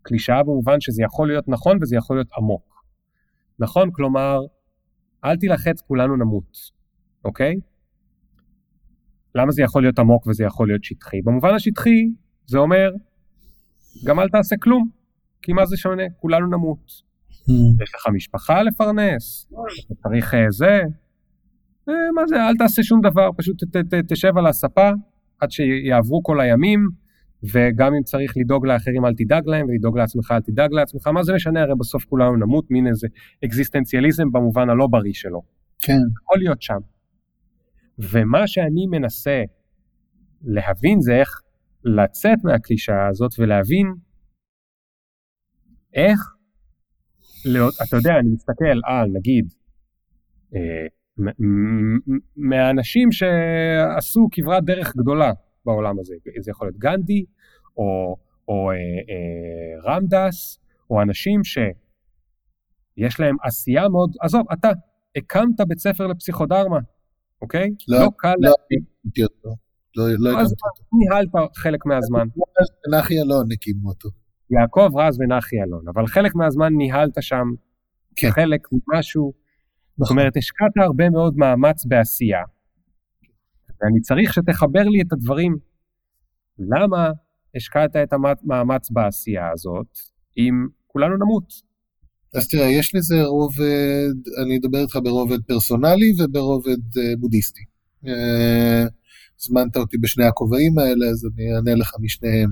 קלישאה 0.02 0.44
במובן 0.44 0.80
שזה 0.80 1.04
יכול 1.04 1.28
להיות 1.28 1.48
נכון 1.48 1.78
וזה 1.82 1.96
יכול 1.96 2.16
להיות 2.16 2.28
עמוק. 2.38 2.84
נכון? 3.60 3.90
כלומר, 3.92 4.40
אל 5.26 5.38
תילחץ, 5.38 5.82
כולנו 5.82 6.16
נמות, 6.16 6.58
אוקיי? 7.26 7.56
למה 9.36 9.52
זה 9.52 9.64
יכול 9.64 9.82
להיות 9.82 10.00
עמוק 10.00 10.28
וזה 10.28 10.44
יכול 10.44 10.68
להיות 10.68 10.84
שטחי? 10.84 11.22
במובן 11.22 11.56
השטחי, 11.56 12.00
זה 12.46 12.58
אומר, 12.58 12.90
גם 14.06 14.20
אל 14.20 14.30
תעשה 14.30 14.56
כלום, 14.62 14.90
כי 15.42 15.54
מה 15.54 15.66
זה 15.66 15.78
שונה? 15.78 16.04
כולנו 16.18 16.48
נמות. 16.48 17.08
Mm. 17.30 17.84
יש 17.84 17.96
לך 17.96 18.08
משפחה 18.16 18.64
לפרנס, 18.64 19.50
אתה 19.86 19.96
צריך 19.96 20.34
אה, 20.34 20.40
זה, 20.50 20.80
מה 21.88 22.28
זה, 22.28 22.36
אל 22.36 22.58
תעשה 22.58 22.84
שום 22.84 23.02
דבר, 23.02 23.30
פשוט 23.38 23.64
ת, 23.64 23.78
ת, 23.78 23.94
תשב 24.08 24.38
על 24.38 24.48
הספה 24.48 24.90
עד 25.40 25.52
שיעברו 25.52 26.24
כל 26.24 26.42
הימים, 26.42 26.88
וגם 27.44 27.94
אם 27.94 28.04
צריך 28.04 28.34
לדאוג 28.38 28.66
לאחרים 28.66 29.06
אל 29.06 29.14
תדאג 29.18 29.48
להם, 29.48 29.68
ולדאוג 29.70 29.98
לעצמך 29.98 30.32
אל 30.32 30.42
תדאג 30.42 30.74
לעצמך, 30.74 31.08
מה 31.08 31.24
זה 31.24 31.34
משנה, 31.34 31.62
הרי 31.62 31.74
בסוף 31.80 32.06
כולנו 32.06 32.36
נמות, 32.36 32.72
מין 32.72 32.88
איזה 32.88 33.08
אקזיסטנציאליזם 33.46 34.32
במובן 34.32 34.70
הלא 34.70 34.88
בריא 34.88 35.14
שלו. 35.14 35.42
כן. 35.82 35.98
יכול 36.24 36.38
להיות 36.40 36.62
שם. 36.62 36.78
ומה 38.00 38.48
שאני 38.48 38.88
מנסה 38.88 39.44
להבין 40.42 41.02
זה 41.02 41.14
איך 41.16 41.42
לצאת 41.84 42.38
מהקלישאה 42.44 43.08
הזאת 43.08 43.32
ולהבין 43.40 43.94
איך, 45.94 46.20
לא, 47.46 47.70
אתה 47.88 47.96
יודע, 47.96 48.14
אני 48.20 48.30
מסתכל 48.30 48.80
על 48.86 49.10
נגיד 49.14 49.54
אה, 50.56 50.88
מהאנשים 52.36 53.12
שעשו 53.12 54.28
כברת 54.32 54.64
דרך 54.64 54.96
גדולה 54.96 55.32
בעולם 55.66 56.00
הזה, 56.00 56.16
זה 56.40 56.52
יכול 56.52 56.68
להיות 56.68 56.78
גנדי 56.78 57.26
או, 57.78 58.18
או 58.48 58.72
אה, 58.72 58.76
אה, 58.76 59.92
רמדס, 59.92 60.60
או 60.90 61.02
אנשים 61.02 61.44
שיש 61.44 63.20
להם 63.20 63.36
עשייה 63.44 63.90
מאוד, 63.90 64.16
עזוב, 64.22 64.46
אתה 64.54 64.70
הקמת 65.16 65.62
בית 65.68 65.80
ספר 65.80 66.08
לפסיכודרמה, 66.08 66.80
אוקיי? 67.42 67.70
לא, 67.88 68.00
לא 68.00 68.10
קל 68.18 68.34
לא, 68.40 68.50
להקים. 68.50 68.80
לא, 69.96 70.06
לא 70.20 70.30
הקמתי 70.30 70.56
אותו. 70.56 70.84
ניהלת 70.94 71.30
חלק 71.56 71.86
מהזמן. 71.86 72.28
נחי 72.98 73.22
אלון 73.22 73.52
הקימו 73.52 73.90
אותו. 73.90 74.10
יעקב 74.50 74.90
רז 74.98 75.20
ונחי 75.20 75.56
אלון, 75.62 75.88
אבל 75.88 76.08
חלק 76.08 76.36
מהזמן 76.36 76.74
ניהלת 76.74 77.14
שם 77.22 77.46
כן. 78.16 78.32
חלק 78.32 78.68
ממשהו. 78.72 79.47
זאת 79.98 80.06
נכון. 80.06 80.18
אומרת, 80.18 80.38
השקעת 80.38 80.78
הרבה 80.78 81.10
מאוד 81.10 81.38
מאמץ 81.38 81.86
בעשייה, 81.86 82.44
ואני 83.82 84.02
צריך 84.02 84.34
שתחבר 84.34 84.84
לי 84.84 85.02
את 85.02 85.14
הדברים. 85.14 85.58
למה 86.60 87.12
השקעת 87.56 87.96
את 87.96 88.14
המאמץ 88.14 88.90
בעשייה 88.90 89.52
הזאת 89.54 89.88
אם 90.38 90.68
כולנו 90.88 91.18
נמות? 91.18 91.68
אז 92.34 92.48
תראה, 92.48 92.66
יש 92.66 92.96
לזה 92.96 93.24
רובד, 93.24 94.14
אני 94.44 94.58
אדבר 94.58 94.82
איתך 94.82 95.00
ברובד 95.04 95.44
פרסונלי 95.48 96.14
וברובד 96.20 96.98
אה, 96.98 97.14
בודהיסטי. 97.20 97.62
אה, 98.08 98.86
הזמנת 99.40 99.78
אותי 99.78 99.98
בשני 99.98 100.26
הכובעים 100.26 100.80
האלה, 100.80 101.06
אז 101.12 101.26
אני 101.26 101.56
אענה 101.56 101.76
לך 101.76 101.92
משניהם. 102.00 102.50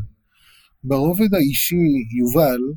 ברובד 0.84 1.34
האישי, 1.34 1.76
יובל, 2.20 2.62
אה, 2.72 2.76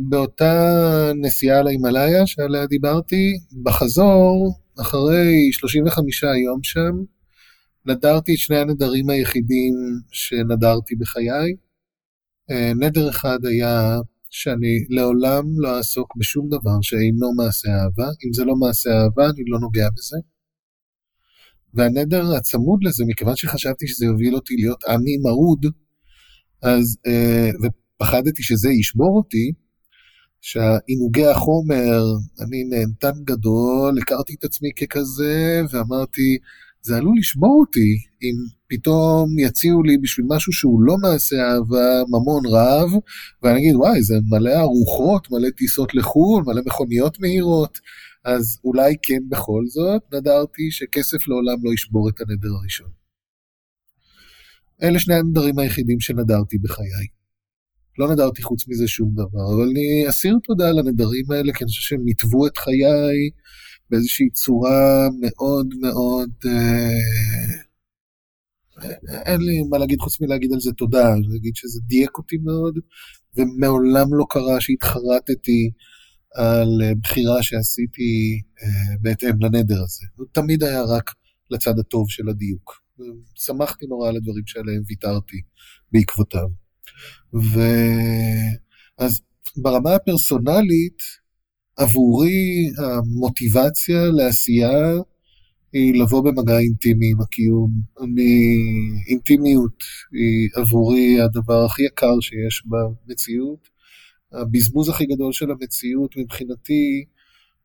באותה 0.00 1.12
נסיעה 1.14 1.62
להימאליה 1.62 2.26
שעליה 2.26 2.66
דיברתי, 2.66 3.32
בחזור, 3.62 4.54
אחרי 4.80 5.52
35 5.52 6.22
יום 6.22 6.62
שם, 6.62 6.92
נדרתי 7.86 8.34
את 8.34 8.38
שני 8.38 8.58
הנדרים 8.58 9.10
היחידים 9.10 9.74
שנדרתי 10.12 10.94
בחיי. 10.96 11.54
נדר 12.74 13.10
אחד 13.10 13.38
היה 13.44 13.98
שאני 14.30 14.84
לעולם 14.88 15.44
לא 15.56 15.76
אעסוק 15.76 16.16
בשום 16.16 16.48
דבר 16.48 16.80
שאינו 16.82 17.34
מעשה 17.34 17.68
אהבה. 17.68 18.08
אם 18.26 18.32
זה 18.32 18.44
לא 18.44 18.56
מעשה 18.56 18.90
אהבה, 18.90 19.24
אני 19.24 19.42
לא 19.46 19.58
נוגע 19.60 19.88
בזה. 19.96 20.16
והנדר 21.74 22.34
הצמוד 22.36 22.84
לזה, 22.84 23.04
מכיוון 23.06 23.36
שחשבתי 23.36 23.86
שזה 23.88 24.06
יוביל 24.06 24.34
אותי 24.34 24.56
להיות 24.56 24.84
עמי 24.84 25.16
מרוד, 25.16 25.66
אז, 26.62 26.96
ופחדתי 28.02 28.42
שזה 28.42 28.68
ישבור 28.70 29.16
אותי, 29.16 29.52
שהעינוגי 30.40 31.26
החומר, 31.26 32.02
אני 32.40 32.64
נהנתן 32.64 33.24
גדול, 33.24 33.98
הכרתי 34.02 34.34
את 34.38 34.44
עצמי 34.44 34.70
ככזה, 34.72 35.62
ואמרתי, 35.70 36.38
זה 36.82 36.96
עלול 36.96 37.18
לשבור 37.18 37.56
אותי 37.60 37.96
אם 38.22 38.34
פתאום 38.68 39.38
יציעו 39.38 39.82
לי 39.82 39.98
בשביל 39.98 40.26
משהו 40.28 40.52
שהוא 40.52 40.82
לא 40.82 40.96
מעשה 41.02 41.36
אהבה 41.36 42.02
ממון 42.08 42.42
רב, 42.46 42.90
ואני 43.42 43.58
אגיד, 43.58 43.74
וואי, 43.76 44.02
זה 44.02 44.14
מלא 44.28 44.60
ארוחות, 44.60 45.30
מלא 45.30 45.50
טיסות 45.50 45.94
לחו"ל, 45.94 46.44
מלא 46.46 46.62
מכוניות 46.66 47.20
מהירות, 47.20 47.78
אז 48.24 48.58
אולי 48.64 48.94
כן 49.02 49.22
בכל 49.28 49.62
זאת, 49.66 50.02
נדרתי 50.14 50.70
שכסף 50.70 51.28
לעולם 51.28 51.64
לא 51.64 51.72
ישבור 51.72 52.08
את 52.08 52.20
הנדר 52.20 52.50
הראשון. 52.60 52.90
אלה 54.82 54.98
שני 54.98 55.14
הנדרים 55.14 55.58
היחידים 55.58 56.00
שנדרתי 56.00 56.58
בחיי. 56.58 57.21
לא 57.98 58.12
נדרתי 58.12 58.42
חוץ 58.42 58.68
מזה 58.68 58.88
שום 58.88 59.10
דבר, 59.14 59.54
אבל 59.54 59.68
אני 59.70 60.08
אסיר 60.08 60.36
תודה 60.44 60.68
על 60.68 60.78
הנדרים 60.78 61.30
האלה, 61.30 61.52
כי 61.52 61.64
אני 61.64 61.68
חושב 61.70 61.82
שהם 61.82 62.04
ניתבו 62.04 62.46
את 62.46 62.58
חיי 62.58 63.30
באיזושהי 63.90 64.30
צורה 64.30 65.08
מאוד 65.20 65.66
מאוד... 65.80 66.30
אה, 66.46 67.62
אין 69.24 69.40
לי 69.40 69.62
מה 69.70 69.78
להגיד 69.78 70.00
חוץ 70.00 70.20
מלהגיד 70.20 70.52
על 70.52 70.60
זה 70.60 70.72
תודה, 70.72 71.14
להגיד 71.32 71.56
שזה 71.56 71.80
דייק 71.86 72.18
אותי 72.18 72.36
מאוד, 72.36 72.78
ומעולם 73.36 74.14
לא 74.14 74.26
קרה 74.30 74.60
שהתחרטתי 74.60 75.70
על 76.34 76.82
אה, 76.82 76.94
בחירה 77.02 77.42
שעשיתי 77.42 78.40
אה, 78.62 78.96
בהתאם 79.00 79.40
לנדר 79.40 79.82
הזה. 79.82 80.06
הוא 80.16 80.26
תמיד 80.32 80.62
היה 80.62 80.82
רק 80.82 81.10
לצד 81.50 81.78
הטוב 81.78 82.10
של 82.10 82.28
הדיוק. 82.28 82.82
שמחתי 83.34 83.86
נורא 83.86 84.08
על 84.08 84.16
הדברים 84.16 84.46
שעליהם 84.46 84.82
ויתרתי 84.86 85.40
בעקבותיו. 85.92 86.61
ואז 87.32 89.20
ברמה 89.56 89.94
הפרסונלית, 89.94 90.98
עבורי 91.76 92.70
המוטיבציה 92.78 94.06
לעשייה 94.06 94.92
היא 95.72 96.02
לבוא 96.02 96.24
במגע 96.24 96.58
אינטימי 96.58 97.10
עם 97.10 97.20
הקיום. 97.20 97.70
אני, 98.00 98.58
אינטימיות 99.08 99.78
היא 100.12 100.48
עבורי 100.54 101.20
הדבר 101.20 101.64
הכי 101.64 101.82
יקר 101.82 102.20
שיש 102.20 102.62
במציאות. 102.66 103.68
הבזבוז 104.32 104.88
הכי 104.88 105.06
גדול 105.06 105.32
של 105.32 105.50
המציאות 105.50 106.16
מבחינתי 106.16 107.04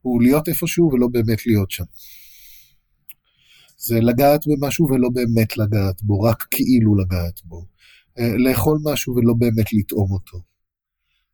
הוא 0.02 0.22
להיות 0.22 0.48
איפשהו 0.48 0.92
ולא 0.94 1.08
באמת 1.08 1.46
להיות 1.46 1.72
שם. 1.72 1.84
זה 3.78 4.00
לגעת 4.00 4.42
במשהו 4.48 4.88
ולא 4.90 5.10
באמת 5.10 5.58
לגעת 5.58 6.04
בו, 6.04 6.22
רק 6.22 6.48
כאילו 6.52 6.96
לגעת 6.96 7.42
בו. 7.46 7.77
אה, 8.20 8.38
לאכול 8.38 8.78
משהו 8.84 9.16
ולא 9.16 9.34
באמת 9.34 9.74
לטעום 9.74 10.12
אותו. 10.12 10.38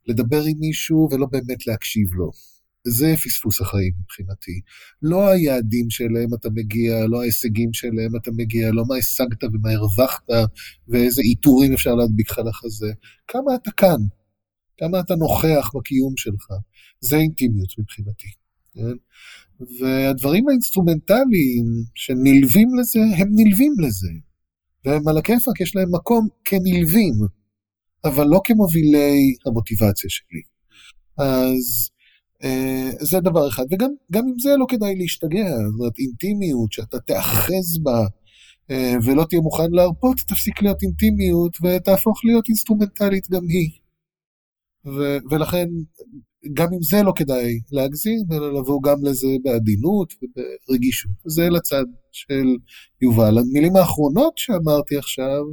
לדבר 0.08 0.44
עם 0.48 0.60
מישהו 0.60 1.08
ולא 1.12 1.26
באמת 1.32 1.68
להקשיב 1.68 2.14
לו. 2.14 2.32
זה 2.88 3.14
פספוס 3.24 3.62
החיים 3.62 3.94
מבחינתי. 4.04 4.62
לא 5.02 5.28
היעדים 5.28 5.90
שלהם 5.90 6.34
אתה 6.34 6.50
מגיע, 6.50 7.08
לא 7.08 7.22
ההישגים 7.22 7.74
שלהם 7.74 8.16
אתה 8.16 8.32
מגיע, 8.32 8.72
לא 8.72 8.84
מה 8.88 8.96
השגת 8.96 9.44
ומה 9.44 9.72
הרווחת, 9.72 10.24
ואיזה 10.88 11.22
עיטורים 11.22 11.74
אפשר 11.74 11.96
להדביק 11.96 12.32
לך 12.32 12.38
לחזה. 12.46 12.94
כמה 13.28 13.56
אתה 13.56 13.72
כאן, 13.72 14.02
כמה 14.78 15.00
אתה 15.00 15.16
נוכח 15.16 15.72
בקיום 15.76 16.14
שלך. 16.18 16.48
זה 17.00 17.16
אינטימיות 17.16 17.80
מבחינתי. 17.80 18.28
כן? 18.74 18.96
והדברים 19.80 20.50
האינסטרומנטליים 20.50 21.66
שנלווים 21.96 22.70
לזה, 22.80 23.00
הם 23.18 23.28
נלווים 23.36 23.74
לזה. 23.80 24.12
והם 24.86 25.08
על 25.08 25.18
הכיפאק, 25.18 25.62
יש 25.62 25.76
להם 25.76 25.96
מקום 25.96 26.28
כנלווים, 26.46 27.14
אבל 28.06 28.28
לא 28.28 28.42
כמובילי 28.44 29.36
המוטיבציה 29.46 30.10
שלי. 30.10 30.42
אז 31.18 31.90
אה, 32.44 32.90
זה 33.00 33.20
דבר 33.20 33.48
אחד, 33.50 33.64
וגם 33.72 34.28
עם 34.28 34.40
זה 34.40 34.50
לא 34.60 34.66
כדאי 34.70 34.96
להשתגע, 34.96 35.50
זאת 35.50 35.80
אומרת 35.80 36.00
אינטימיות, 36.00 36.72
שאתה 36.72 37.00
תאחז 37.00 37.80
בה 37.84 38.06
אה, 38.72 38.94
ולא 39.06 39.26
תהיה 39.30 39.42
מוכן 39.42 39.72
להרפות, 39.72 40.18
תפסיק 40.18 40.62
להיות 40.62 40.84
אינטימיות 40.84 41.58
ותהפוך 41.64 42.26
להיות 42.26 42.50
אינסטרומנטלית 42.50 43.30
גם 43.30 43.44
היא. 43.50 43.70
ו- 44.86 45.18
ולכן 45.32 45.68
גם 46.54 46.68
עם 46.74 46.82
זה 46.82 47.04
לא 47.04 47.14
כדאי 47.16 47.60
להגזים, 47.72 48.26
אלא 48.32 48.54
לבוא 48.54 48.82
גם 48.84 48.96
לזה 49.04 49.28
בעדינות 49.44 50.14
וברגישות. 50.22 51.12
זה 51.26 51.50
לצד 51.50 51.84
של 52.12 52.46
יובל. 53.02 53.38
המילים 53.38 53.76
האחרונות 53.76 54.38
שאמרתי 54.38 54.98
עכשיו, 54.98 55.44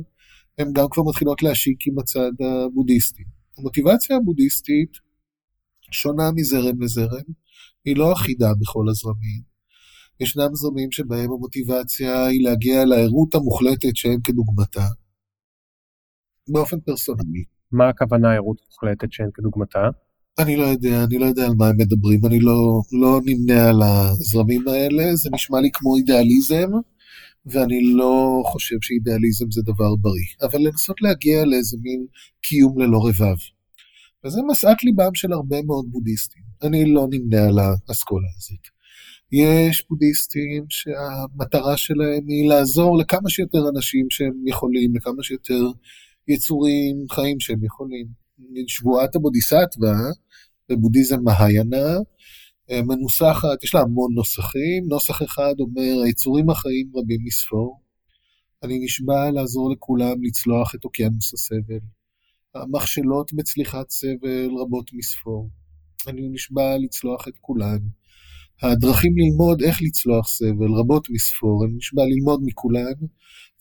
הן 0.59 0.72
גם 0.72 0.86
כבר 0.91 1.03
מתחילות 1.03 1.43
להשיק 1.43 1.86
עם 1.86 1.99
הצד 1.99 2.32
הבודהיסטי. 2.41 3.22
המוטיבציה 3.59 4.16
הבודהיסטית 4.16 4.91
שונה 5.91 6.30
מזרם 6.34 6.82
לזרם, 6.82 7.26
היא 7.84 7.97
לא 7.97 8.12
אחידה 8.12 8.53
בכל 8.61 8.88
הזרמים. 8.88 9.51
ישנם 10.20 10.55
זרמים 10.55 10.93
שבהם 10.93 11.32
המוטיבציה 11.32 12.26
היא 12.26 12.45
להגיע 12.45 12.84
לערות 12.84 13.34
המוחלטת 13.34 13.97
שאין 13.97 14.20
כדוגמתה, 14.24 14.86
באופן 16.49 16.80
פרסונלי. 16.80 17.45
מה 17.72 17.88
הכוונה 17.88 18.34
ערות 18.34 18.57
מוחלטת 18.66 19.12
שאין 19.12 19.30
כדוגמתה? 19.34 19.88
אני 20.38 20.56
לא 20.56 20.64
יודע, 20.64 21.04
אני 21.04 21.18
לא 21.18 21.26
יודע 21.26 21.46
על 21.46 21.54
מה 21.54 21.68
הם 21.68 21.76
מדברים, 21.78 22.26
אני 22.26 22.40
לא, 22.40 22.80
לא 22.92 23.20
נמנה 23.24 23.68
על 23.68 23.82
הזרמים 23.82 24.68
האלה, 24.68 25.16
זה 25.16 25.30
נשמע 25.32 25.60
לי 25.60 25.70
כמו 25.72 25.96
אידיאליזם, 25.96 26.70
ואני 27.46 27.80
לא 27.82 28.42
חושב 28.46 28.76
שאידיאליזם 28.82 29.50
זה 29.50 29.62
דבר 29.62 29.96
בריא. 29.96 30.26
אבל 30.42 30.58
לנסות 30.58 31.02
להגיע 31.02 31.44
לאיזה 31.44 31.76
מין 31.82 32.06
קיום 32.42 32.78
ללא 32.80 32.98
רבב. 33.08 33.36
וזה 34.24 34.40
משאת 34.50 34.84
ליבם 34.84 35.14
של 35.14 35.32
הרבה 35.32 35.62
מאוד 35.62 35.84
בודהיסטים. 35.90 36.42
אני 36.62 36.92
לא 36.92 37.06
נמנה 37.10 37.48
על 37.48 37.58
האסכולה 37.58 38.28
הזאת. 38.36 38.66
יש 39.32 39.84
בודהיסטים 39.90 40.64
שהמטרה 40.68 41.76
שלהם 41.76 42.28
היא 42.28 42.48
לעזור 42.48 42.98
לכמה 42.98 43.30
שיותר 43.30 43.68
אנשים 43.68 44.06
שהם 44.10 44.46
יכולים, 44.46 44.96
לכמה 44.96 45.22
שיותר 45.22 45.62
יצורים 46.28 47.06
חיים 47.10 47.40
שהם 47.40 47.64
יכולים. 47.64 48.06
שבועת 48.66 49.16
הבודיסטווה 49.16 49.97
בבודהיזם 50.68 51.24
מהיינה 51.24 51.97
מנוסחת, 52.70 53.64
יש 53.64 53.74
לה 53.74 53.80
המון 53.80 54.14
נוסחים, 54.14 54.88
נוסח 54.88 55.22
אחד 55.22 55.55
אומר 55.59 56.03
היצורים 56.05 56.51
החיים 56.51 56.91
רבים 56.95 57.20
מספור, 57.24 57.80
אני 58.62 58.78
נשבע 58.84 59.30
לעזור 59.30 59.72
לכולם 59.72 60.22
לצלוח 60.22 60.74
את 60.74 60.84
אוקיינוס 60.84 61.34
הסבל. 61.34 61.78
המכשלות 62.55 63.32
בצליחת 63.32 63.91
סבל 63.91 64.51
רבות 64.61 64.91
מספור. 64.93 65.51
אני 66.07 66.28
נשבע 66.28 66.78
לצלוח 66.78 67.28
את 67.28 67.38
כולן. 67.41 67.78
הדרכים 68.62 69.12
ללמוד 69.18 69.62
איך 69.62 69.82
לצלוח 69.82 70.28
סבל 70.28 70.72
רבות 70.78 71.11
מספור, 71.11 71.64
אני 71.64 71.72
נשבע 71.76 72.03
ללמוד 72.05 72.41
מכולן, 72.45 72.93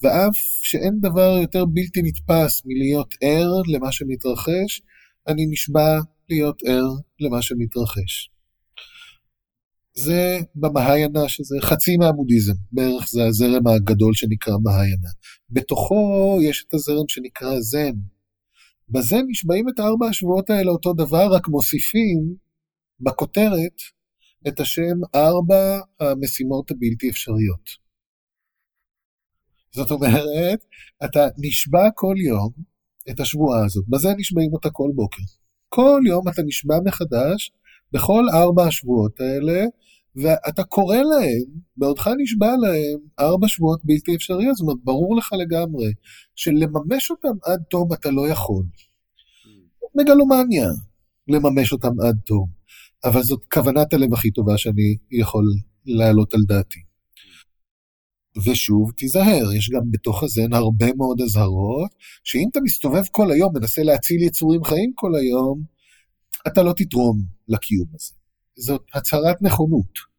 ואף 0.04 0.38
שאין 0.62 1.00
דבר 1.02 1.38
יותר 1.42 1.66
בלתי 1.66 2.02
נתפס 2.02 2.62
מלהיות 2.66 3.14
ער 3.22 3.52
למה 3.68 3.92
שמתרחש, 3.92 4.82
אני 5.28 5.46
נשבע 5.50 6.00
להיות 6.30 6.62
ער 6.66 6.88
למה 7.20 7.42
שמתרחש. 7.42 8.32
זה 9.94 10.40
במהיינה, 10.56 11.30
שזה 11.30 11.56
חצי 11.62 11.98
מהבודהיזם, 11.98 12.54
בערך 12.72 13.08
זה 13.08 13.26
הזרם 13.26 13.68
הגדול 13.68 14.14
שנקרא 14.14 14.54
מהיינה. 14.64 15.10
בתוכו 15.50 16.38
יש 16.50 16.66
את 16.68 16.74
הזרם 16.74 17.08
שנקרא 17.08 17.60
זן. 17.60 17.96
בזה 18.90 19.18
נשבעים 19.28 19.70
את 19.70 19.80
ארבע 19.80 20.08
השבועות 20.08 20.50
האלה 20.50 20.72
אותו 20.72 20.94
דבר, 20.94 21.28
רק 21.36 21.48
מוסיפים 21.48 22.36
בכותרת 23.00 23.76
את 24.48 24.60
השם 24.60 24.98
ארבע 25.16 25.80
המשימות 26.00 26.72
הבלתי 26.72 27.10
אפשריות. 27.10 27.89
זאת 29.76 29.92
אומרת, 29.92 30.66
אתה 31.06 31.28
נשבע 31.38 31.90
כל 31.96 32.16
יום 32.18 32.50
את 33.10 33.20
השבועה 33.20 33.66
הזאת, 33.66 33.86
בזה 33.88 34.10
נשבעים 34.18 34.54
אותה 34.54 34.70
כל 34.70 34.92
בוקר. 34.96 35.22
כל 35.70 36.02
יום 36.08 36.28
אתה 36.28 36.42
נשבע 36.44 36.76
מחדש 36.86 37.52
בכל 37.92 38.24
ארבע 38.34 38.64
השבועות 38.68 39.20
האלה, 39.20 39.66
ואתה 40.16 40.64
קורא 40.64 40.98
להם, 40.98 41.60
בעודך 41.78 42.10
נשבע 42.18 42.48
להם, 42.48 43.00
ארבע 43.20 43.48
שבועות 43.48 43.80
בלתי 43.84 44.16
אפשריות, 44.16 44.56
זאת 44.56 44.62
אומרת, 44.62 44.78
ברור 44.84 45.18
לך 45.18 45.34
לגמרי 45.34 45.94
שלממש 46.36 47.12
אותם 47.12 47.38
עד 47.46 47.60
תום 47.70 47.94
אתה 47.94 48.12
לא 48.12 48.28
יכול. 48.28 48.64
מגלומניה, 49.96 50.68
לממש 51.28 51.72
אותם 51.72 52.00
עד 52.08 52.18
תום. 52.26 52.48
אבל 53.04 53.24
זאת 53.24 53.46
כוונת 53.54 53.94
הלב 53.94 54.14
הכי 54.14 54.32
טובה 54.32 54.58
שאני 54.58 54.98
יכול 55.12 55.44
להעלות 55.86 56.34
על 56.34 56.40
דעתי. 56.48 56.80
ושוב, 58.46 58.92
תיזהר, 58.98 59.54
יש 59.54 59.70
גם 59.70 59.82
בתוך 59.92 60.24
הזן 60.24 60.54
הרבה 60.54 60.94
מאוד 60.98 61.22
אזהרות, 61.22 61.92
שאם 62.24 62.48
אתה 62.52 62.60
מסתובב 62.64 63.02
כל 63.12 63.32
היום, 63.32 63.54
מנסה 63.56 63.84
להציל 63.84 64.24
יצורים 64.24 64.64
חיים 64.64 64.92
כל 64.96 65.16
היום, 65.16 65.64
אתה 66.48 66.64
לא 66.64 66.74
תתרום 66.78 67.20
לקיום 67.48 67.88
הזה. 67.96 68.14
זאת 68.56 68.82
הצהרת 68.94 69.42
נכונות. 69.42 70.10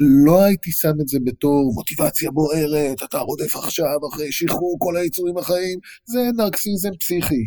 לא 0.00 0.42
הייתי 0.42 0.72
שם 0.72 0.92
את 1.00 1.08
זה 1.08 1.18
בתור 1.24 1.72
מוטיבציה 1.74 2.30
בוערת, 2.30 3.02
אתה 3.02 3.18
רודף 3.18 3.56
עכשיו 3.56 3.98
אחרי 4.12 4.32
שחרור 4.32 4.76
כל 4.80 4.96
היצורים 4.96 5.38
החיים, 5.38 5.78
זה 6.04 6.18
נרקסיזם 6.36 6.90
פסיכי. 7.00 7.44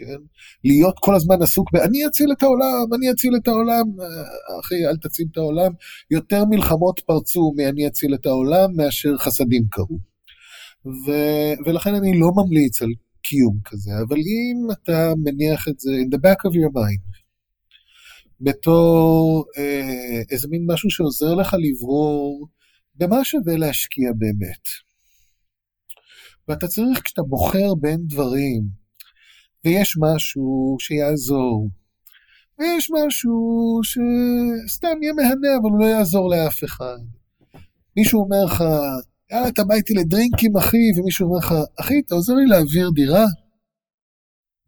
כן? 0.00 0.20
להיות 0.64 0.94
כל 1.00 1.14
הזמן 1.14 1.42
עסוק 1.42 1.70
ב"אני 1.72 2.06
אציל 2.06 2.32
את 2.32 2.42
העולם, 2.42 2.94
אני 2.94 3.10
אציל 3.10 3.36
את 3.36 3.48
העולם", 3.48 3.84
אחי, 4.60 4.86
אל 4.86 4.96
תציל 4.96 5.26
את 5.32 5.36
העולם. 5.36 5.72
יותר 6.10 6.44
מלחמות 6.44 7.00
פרצו 7.06 7.52
מ"אני 7.56 7.86
אציל 7.86 8.14
את 8.14 8.26
העולם" 8.26 8.76
מאשר 8.76 9.16
חסדים 9.18 9.62
קרו. 9.70 9.98
ו- 10.86 11.54
ולכן 11.66 11.94
אני 11.94 12.20
לא 12.20 12.30
ממליץ 12.36 12.82
על 12.82 12.88
קיום 13.22 13.58
כזה, 13.64 13.90
אבל 14.08 14.16
אם 14.16 14.70
אתה 14.72 15.12
מניח 15.24 15.68
את 15.68 15.80
זה 15.80 15.90
in 15.90 16.14
the 16.14 16.18
back 16.18 16.50
of 16.50 16.54
your 16.54 16.72
mind, 16.74 17.10
בתור 18.40 19.44
אה, 19.58 20.22
איזה 20.30 20.48
מין 20.48 20.66
משהו 20.66 20.90
שעוזר 20.90 21.34
לך 21.34 21.56
לברור 21.58 22.48
במה 22.94 23.24
שווה 23.24 23.56
להשקיע 23.56 24.10
באמת. 24.18 24.64
ואתה 26.48 26.66
צריך, 26.66 27.00
כשאתה 27.04 27.22
בוחר 27.22 27.74
בין 27.80 28.00
דברים, 28.06 28.79
ויש 29.64 29.96
משהו 29.98 30.76
שיעזור, 30.80 31.68
ויש 32.58 32.90
משהו 32.90 33.80
שסתם 33.82 35.02
יהיה 35.02 35.12
מהנה, 35.12 35.56
אבל 35.60 35.70
הוא 35.70 35.80
לא 35.80 35.86
יעזור 35.86 36.30
לאף 36.30 36.64
אחד. 36.64 36.98
מישהו 37.96 38.20
אומר 38.20 38.44
לך, 38.44 38.64
יאללה, 39.32 39.48
אתה 39.48 39.64
בא 39.64 39.74
איתי 39.74 39.94
לדרינקים, 39.94 40.56
אחי, 40.56 40.76
ומישהו 40.96 41.26
אומר 41.26 41.38
לך, 41.38 41.54
אחי, 41.80 41.94
אתה 42.06 42.14
עוזר 42.14 42.34
לי 42.34 42.46
להעביר 42.46 42.90
דירה? 42.94 43.24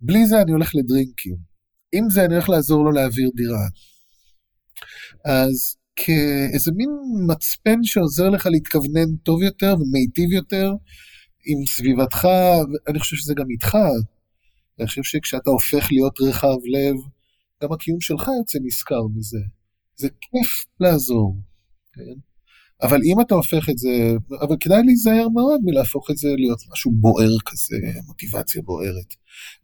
בלי 0.01 0.27
זה 0.27 0.43
אני 0.43 0.53
הולך 0.53 0.75
לדרינקים. 0.75 1.37
עם 1.93 2.11
זה 2.11 2.25
אני 2.25 2.35
הולך 2.35 2.49
לעזור 2.49 2.85
לו 2.85 2.93
להעביר 2.93 3.31
דירה. 3.35 3.67
אז 5.25 5.77
כאיזה 5.97 6.73
מין 6.77 6.91
מצפן 7.27 7.79
שעוזר 7.83 8.29
לך 8.29 8.47
להתכוונן 8.47 9.17
טוב 9.23 9.43
יותר 9.43 9.75
ומיטיב 9.81 10.33
יותר 10.33 10.73
עם 11.47 11.67
סביבתך, 11.67 12.29
אני 12.89 12.99
חושב 12.99 13.17
שזה 13.17 13.35
גם 13.35 13.51
איתך, 13.51 13.77
אני 14.79 14.87
חושב 14.87 15.03
שכשאתה 15.03 15.51
הופך 15.51 15.89
להיות 15.93 16.21
רחב 16.21 16.57
לב, 16.65 16.97
גם 17.63 17.73
הקיום 17.73 18.01
שלך 18.01 18.29
יוצא 18.39 18.59
נשכר 18.63 19.03
מזה. 19.17 19.39
זה 19.97 20.09
כיף 20.09 20.65
לעזור, 20.81 21.37
כן? 21.93 22.15
אבל 22.83 23.01
אם 23.05 23.21
אתה 23.21 23.35
הופך 23.35 23.69
את 23.71 23.79
זה, 23.79 24.17
אבל 24.41 24.57
כדאי 24.61 24.83
להיזהר 24.85 25.29
מאוד 25.29 25.61
מלהפוך 25.65 26.11
את 26.11 26.17
זה 26.17 26.29
להיות 26.37 26.59
משהו 26.73 26.93
בוער 26.95 27.37
כזה, 27.47 27.77
מוטיבציה 28.07 28.63
בוערת. 28.63 29.15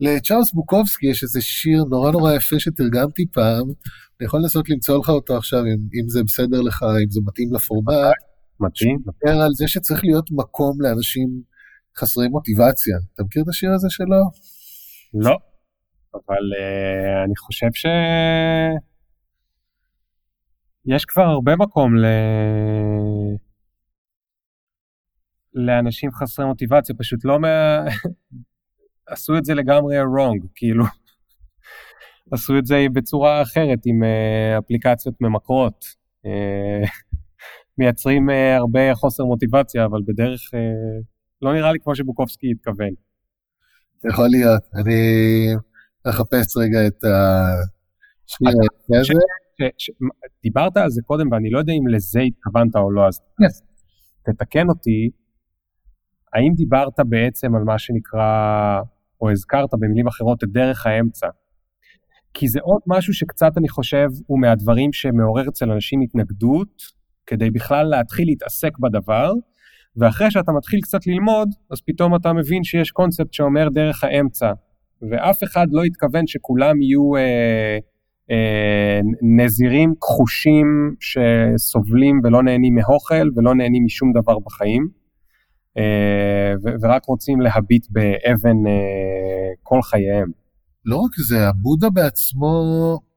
לצ'ארלס 0.01 0.53
בוקובסקי 0.53 1.07
יש 1.07 1.23
איזה 1.23 1.41
שיר 1.41 1.85
נורא 1.85 2.11
נורא 2.11 2.35
יפה 2.35 2.61
שתרגמתי 2.61 3.27
פעם, 3.33 3.67
אני 4.21 4.27
יכול 4.27 4.41
לנסות 4.41 4.69
למצוא 4.69 4.99
לך 4.99 5.09
אותו 5.09 5.37
עכשיו, 5.37 5.61
אם, 5.61 6.01
אם 6.01 6.09
זה 6.09 6.23
בסדר 6.23 6.61
לך, 6.61 6.83
אם 7.05 7.11
זה 7.11 7.21
מתאים 7.25 7.55
לפורמט. 7.55 7.95
מתאים. 8.61 8.99
מדבר 9.07 9.41
על 9.41 9.51
זה 9.55 9.69
שצריך 9.69 10.05
להיות 10.05 10.31
מקום 10.31 10.81
לאנשים 10.81 11.43
חסרי 11.99 12.29
מוטיבציה. 12.29 12.97
אתה 13.15 13.25
מכיר 13.25 13.43
את 13.43 13.49
השיר 13.49 13.71
הזה 13.75 13.91
שלו? 13.91 14.31
לא, 15.15 15.37
אבל 16.15 16.43
uh, 16.59 17.25
אני 17.25 17.37
חושב 17.37 17.69
ש... 17.73 17.87
יש 20.87 21.05
כבר 21.05 21.23
הרבה 21.23 21.57
מקום 21.57 21.97
ל... 21.97 22.05
לאנשים 25.55 26.11
חסרי 26.13 26.47
מוטיבציה, 26.47 26.95
פשוט 26.99 27.25
לא 27.25 27.39
מה... 27.41 27.85
עשו 29.13 29.39
את 29.39 29.45
זה 29.45 29.55
לגמרי 29.55 30.01
wrong, 30.01 30.47
כאילו. 30.55 30.85
עשו 32.33 32.59
את 32.59 32.67
זה 32.67 32.87
בצורה 32.93 33.43
אחרת, 33.43 33.79
עם 33.87 34.03
uh, 34.03 34.59
אפליקציות 34.65 35.15
ממכרות. 35.21 35.85
Uh, 36.27 36.91
מייצרים 37.79 38.31
uh, 38.31 38.33
הרבה 38.59 38.95
חוסר 38.95 39.25
מוטיבציה, 39.25 39.85
אבל 39.85 40.01
בדרך 40.07 40.41
uh, 40.55 41.05
לא 41.43 41.55
נראה 41.55 41.73
לי 41.73 41.79
כמו 41.81 41.95
שבוקובסקי 41.95 42.51
התכוון. 42.51 43.08
יכול 44.05 44.29
להיות, 44.29 44.63
אני 44.75 45.01
אחפש 46.05 46.57
רגע 46.57 46.87
את 46.87 47.05
השיר 47.05 48.49
הזה. 48.91 49.13
דיברת 50.43 50.77
על 50.77 50.91
זה 50.91 51.03
קודם 51.05 51.33
ואני 51.33 51.51
לא 51.51 51.59
יודע 51.59 51.73
אם 51.73 51.89
לזה 51.89 52.21
התכוונת 52.21 52.77
או 52.77 52.91
לא, 52.91 53.07
אז 53.07 53.21
תתקן 54.23 54.69
אותי, 54.69 55.11
האם 56.35 56.53
דיברת 56.57 57.01
בעצם 57.09 57.55
על 57.55 57.63
מה 57.63 57.79
שנקרא, 57.79 58.81
או 59.21 59.31
הזכרת 59.31 59.69
במילים 59.81 60.07
אחרות 60.07 60.45
את 60.45 60.49
דרך 60.49 60.87
האמצע? 60.87 61.27
כי 62.35 62.49
זה 62.49 62.61
עוד 62.63 62.81
משהו 62.87 63.15
שקצת 63.15 63.53
אני 63.57 63.69
חושב 63.69 64.09
הוא 64.27 64.41
מהדברים 64.41 64.93
שמעורר 64.93 65.49
אצל 65.49 65.71
אנשים 65.71 66.01
התנגדות, 66.01 66.83
כדי 67.27 67.51
בכלל 67.51 67.87
להתחיל 67.87 68.27
להתעסק 68.27 68.79
בדבר, 68.79 69.33
ואחרי 69.99 70.31
שאתה 70.31 70.53
מתחיל 70.53 70.81
קצת 70.81 71.07
ללמוד, 71.07 71.49
אז 71.71 71.81
פתאום 71.87 72.15
אתה 72.15 72.33
מבין 72.33 72.65
שיש 72.65 72.91
קונספט 72.91 73.33
שאומר 73.33 73.69
דרך 73.69 74.05
האמצע, 74.05 74.53
ואף 75.11 75.45
אחד 75.45 75.67
לא 75.71 75.83
התכוון 75.85 76.27
שכולם 76.27 76.83
יהיו 76.83 77.17
אה, 77.17 77.79
אה, 78.31 79.01
נזירים 79.23 79.95
כחושים 80.01 80.95
שסובלים 81.01 82.21
ולא 82.25 82.43
נהנים 82.43 82.75
מאוכל 82.75 83.29
ולא 83.37 83.55
נהנים 83.55 83.85
משום 83.85 84.13
דבר 84.13 84.39
בחיים, 84.39 84.89
אה, 85.79 86.55
ו- 86.63 86.75
ורק 86.83 87.05
רוצים 87.05 87.41
להביט 87.41 87.87
באבן 87.91 88.67
אה, 88.67 89.53
כל 89.63 89.83
חייהם. 89.83 90.31
לא 90.85 90.97
רק 90.97 91.11
זה, 91.29 91.49
הבודה 91.49 91.91
בעצמו 91.91 92.53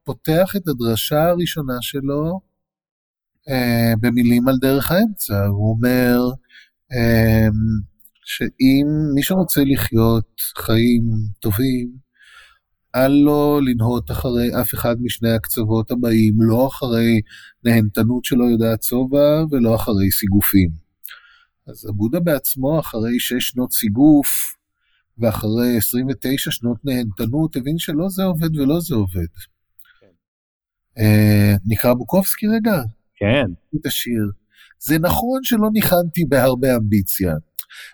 פותח 0.04 0.56
את 0.56 0.68
הדרשה 0.68 1.22
הראשונה 1.22 1.76
שלו 1.80 2.40
אה, 3.48 3.92
במילים 4.00 4.48
על 4.48 4.54
דרך 4.60 4.90
האמצע. 4.90 5.46
הוא 5.46 5.70
אומר 5.70 6.18
שאם 8.24 8.86
מי 9.14 9.22
שרוצה 9.22 9.60
לחיות 9.64 10.40
חיים 10.56 11.02
טובים, 11.40 11.92
אל 12.94 13.12
לו 13.12 13.60
לנהות 13.60 14.10
אחרי 14.10 14.60
אף 14.60 14.74
אחד 14.74 14.96
משני 15.00 15.30
הקצוות 15.32 15.90
הבאים, 15.90 16.34
לא 16.38 16.66
אחרי 16.66 17.20
נהנתנות 17.64 18.24
שלא 18.24 18.44
יודעת 18.44 18.82
שובע 18.82 19.44
ולא 19.50 19.74
אחרי 19.74 20.10
סיגופים. 20.10 20.70
אז 21.66 21.86
הבודה 21.88 22.20
בעצמו, 22.20 22.80
אחרי 22.80 23.20
שש 23.20 23.48
שנות 23.48 23.72
סיגוף 23.72 24.56
ואחרי 25.18 25.76
29 25.76 26.50
שנות 26.50 26.84
נהנתנות, 26.84 27.56
הבין 27.56 27.78
שלא 27.78 28.08
זה 28.08 28.22
עובד 28.22 28.56
ולא 28.56 28.80
זה 28.80 28.94
עובד. 28.94 29.32
כן. 30.00 30.06
אה, 30.98 31.54
נקרא 31.66 31.94
בוקובסקי 31.94 32.46
רגע? 32.46 32.82
כן. 33.16 33.46
את 33.80 33.86
השיר. 33.86 34.41
זה 34.78 34.98
נכון 34.98 35.40
שלא 35.42 35.68
ניחנתי 35.72 36.24
בהרבה 36.28 36.76
אמביציה, 36.76 37.34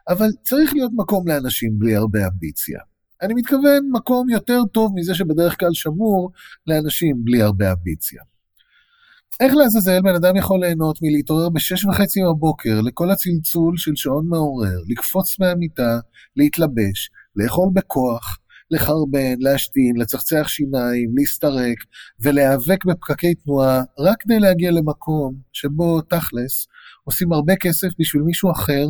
אבל 0.09 0.29
צריך 0.43 0.73
להיות 0.73 0.93
מקום 0.95 1.29
לאנשים 1.29 1.79
בלי 1.79 1.97
הרבה 1.97 2.19
אמביציה. 2.27 2.81
אני 3.23 3.35
מתכוון 3.35 3.91
מקום 3.93 4.31
יותר 4.31 4.61
טוב 4.73 4.93
מזה 4.95 5.15
שבדרך 5.15 5.61
כלל 5.61 5.73
שמור 5.73 6.31
לאנשים 6.67 7.17
בלי 7.25 7.43
הרבה 7.43 7.73
אמביציה. 7.73 8.23
איך 9.41 9.55
לעזאזל 9.55 10.01
בן 10.03 10.15
אדם 10.15 10.37
יכול 10.37 10.61
ליהנות 10.61 10.99
מלהתעורר 11.03 11.49
בשש 11.49 11.85
וחצי 11.85 12.21
בבוקר 12.31 12.81
לכל 12.81 13.11
הצלצול 13.11 13.77
של 13.77 13.97
שעון 13.97 14.29
מעורר, 14.29 14.79
לקפוץ 14.89 15.41
מהמיטה, 15.41 15.99
להתלבש, 16.37 17.11
לאכול 17.37 17.69
בכוח, 17.75 18.39
לחרבן, 18.71 19.35
להשתין, 19.39 19.97
לצחצח 19.97 20.49
שיניים, 20.49 21.13
להסתרק 21.17 21.79
ולהיאבק 22.21 22.85
בפקקי 22.85 23.35
תנועה 23.35 23.83
רק 23.99 24.17
כדי 24.21 24.39
להגיע 24.39 24.71
למקום 24.71 25.35
שבו 25.53 26.01
תכלס 26.01 26.67
עושים 27.05 27.33
הרבה 27.33 27.57
כסף 27.57 27.89
בשביל 27.99 28.23
מישהו 28.23 28.53
אחר 28.53 28.87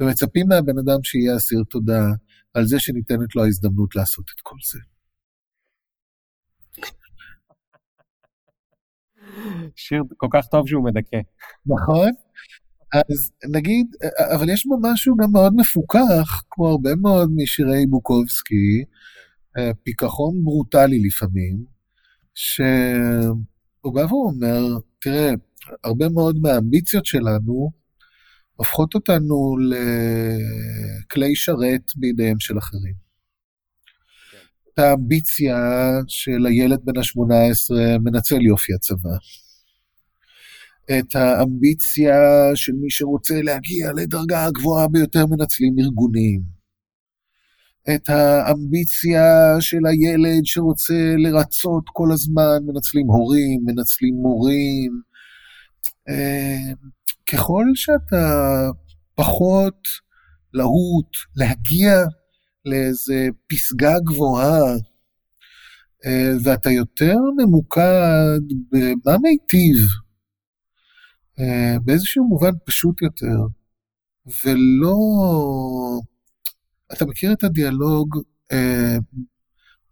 ומצפים 0.00 0.48
מהבן 0.48 0.78
אדם 0.78 1.02
שיהיה 1.02 1.36
אסיר 1.36 1.62
תודה 1.70 2.02
על 2.54 2.66
זה 2.66 2.80
שניתנת 2.80 3.36
לו 3.36 3.44
ההזדמנות 3.44 3.96
לעשות 3.96 4.24
את 4.34 4.40
כל 4.42 4.56
זה. 4.70 4.78
שיר 9.76 10.02
כל 10.16 10.26
כך 10.32 10.46
טוב 10.46 10.68
שהוא 10.68 10.84
מדכא. 10.84 11.20
נכון. 11.66 12.25
אז 12.94 13.30
נגיד, 13.50 13.86
אבל 14.34 14.48
יש 14.48 14.66
בו 14.66 14.76
משהו 14.82 15.16
גם 15.16 15.32
מאוד 15.32 15.54
מפוכח, 15.56 16.42
כמו 16.50 16.68
הרבה 16.68 16.94
מאוד 16.94 17.30
משירי 17.36 17.86
בוקובסקי, 17.86 18.84
אה, 19.58 19.70
פיכחון 19.82 20.44
ברוטלי 20.44 21.02
לפעמים, 21.06 21.64
שהוא 22.34 23.94
בא 23.94 24.00
ואומר, 24.00 24.78
תראה, 25.00 25.30
הרבה 25.84 26.08
מאוד 26.08 26.38
מהאמביציות 26.42 27.06
שלנו 27.06 27.70
הופכות 28.56 28.94
אותנו 28.94 29.56
לכלי 29.58 31.36
שרת 31.36 31.90
בידיהם 31.96 32.40
של 32.40 32.58
אחרים. 32.58 33.06
את 34.74 34.78
האמביציה 34.78 35.56
של 36.08 36.46
הילד 36.46 36.78
בן 36.84 36.98
ה-18 36.98 37.98
מנצל 38.00 38.42
יופי 38.42 38.74
הצבא. 38.74 39.16
את 40.90 41.16
האמביציה 41.16 42.14
של 42.54 42.72
מי 42.72 42.90
שרוצה 42.90 43.42
להגיע 43.42 43.92
לדרגה 43.96 44.44
הגבוהה 44.44 44.88
ביותר 44.88 45.26
מנצלים 45.26 45.74
ארגונים. 45.78 46.56
את 47.94 48.08
האמביציה 48.08 49.56
של 49.60 49.86
הילד 49.86 50.44
שרוצה 50.44 51.14
לרצות 51.18 51.84
כל 51.92 52.12
הזמן, 52.12 52.58
מנצלים 52.66 53.06
הורים, 53.06 53.60
מנצלים 53.64 54.14
מורים. 54.14 54.92
אה, 56.08 56.72
ככל 57.32 57.64
שאתה 57.74 58.26
פחות 59.14 59.78
להוט 60.54 61.16
להגיע 61.36 62.04
לאיזה 62.64 63.28
פסגה 63.48 63.94
גבוהה, 64.04 64.74
אה, 66.06 66.32
ואתה 66.44 66.70
יותר 66.70 67.16
ממוקד 67.36 68.40
במה 68.72 69.18
מיטיב, 69.22 69.76
באיזשהו 71.84 72.24
מובן 72.24 72.52
פשוט 72.64 73.02
יותר, 73.02 73.38
ולא... 74.44 74.96
אתה 76.92 77.06
מכיר 77.06 77.32
את 77.32 77.44
הדיאלוג 77.44 78.18
אה, 78.52 78.96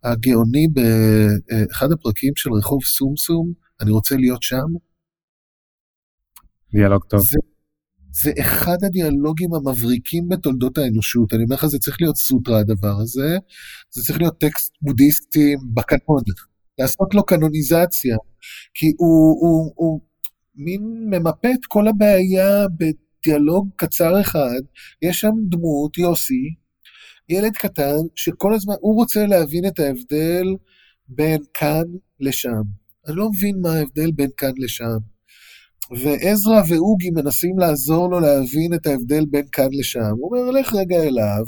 הגאוני 0.05 0.69
באחד 0.69 1.93
הפרקים 1.93 2.33
של 2.37 2.51
רחוב 2.53 2.85
סומסום, 2.85 3.53
אני 3.81 3.91
רוצה 3.91 4.17
להיות 4.17 4.43
שם? 4.43 4.67
דיאלוג 6.73 7.05
טוב. 7.05 7.21
זה, 7.21 7.39
זה 8.23 8.31
אחד 8.41 8.77
הדיאלוגים 8.87 9.55
המבריקים 9.55 10.29
בתולדות 10.29 10.79
האנושות. 10.79 11.35
אני 11.35 11.45
אומר 11.45 11.57
לך, 11.57 11.67
זה 11.67 11.79
צריך 11.79 11.97
להיות 12.01 12.17
סוטרה 12.17 12.59
הדבר 12.61 12.97
הזה, 13.03 13.39
זה 13.91 14.03
צריך 14.03 14.19
להיות 14.19 14.41
טקסט 14.41 14.73
בודהיסטי 14.83 15.55
בקנון, 15.75 16.23
לעשות 16.79 17.15
לו 17.15 17.25
קנוניזציה, 17.25 18.17
כי 18.75 18.87
הוא, 18.99 19.37
הוא, 19.41 19.73
הוא 19.77 20.01
מין 20.57 21.11
ממפה 21.11 21.49
את 21.49 21.67
כל 21.69 21.89
הבעיה 21.89 22.67
בדיאלוג 22.69 23.69
קצר 23.77 24.21
אחד. 24.21 24.61
יש 25.03 25.21
שם 25.21 25.33
דמות, 25.49 25.99
יוסי, 25.99 26.55
ילד 27.29 27.53
קטן, 27.57 27.97
שכל 28.17 28.55
הזמן, 28.55 28.75
הוא 28.81 28.95
רוצה 28.95 29.27
להבין 29.27 29.67
את 29.67 29.79
ההבדל 29.79 30.45
בין 31.09 31.43
כאן 31.55 31.83
לשם. 32.21 32.63
אני 33.07 33.17
לא 33.17 33.29
מבין 33.31 33.61
מה 33.61 33.73
ההבדל 33.73 34.11
בין 34.13 34.31
כאן 34.37 34.53
לשם. 34.57 34.99
ועזרא 35.91 36.63
ואוגי 36.69 37.11
מנסים 37.11 37.59
לעזור 37.59 38.11
לו 38.11 38.21
להבין 38.21 38.75
את 38.75 38.87
ההבדל 38.87 39.25
בין 39.31 39.47
כאן 39.53 39.69
לשם. 39.73 40.11
הוא 40.21 40.37
אומר, 40.37 40.51
לך 40.51 40.75
רגע 40.75 41.03
אליו. 41.03 41.45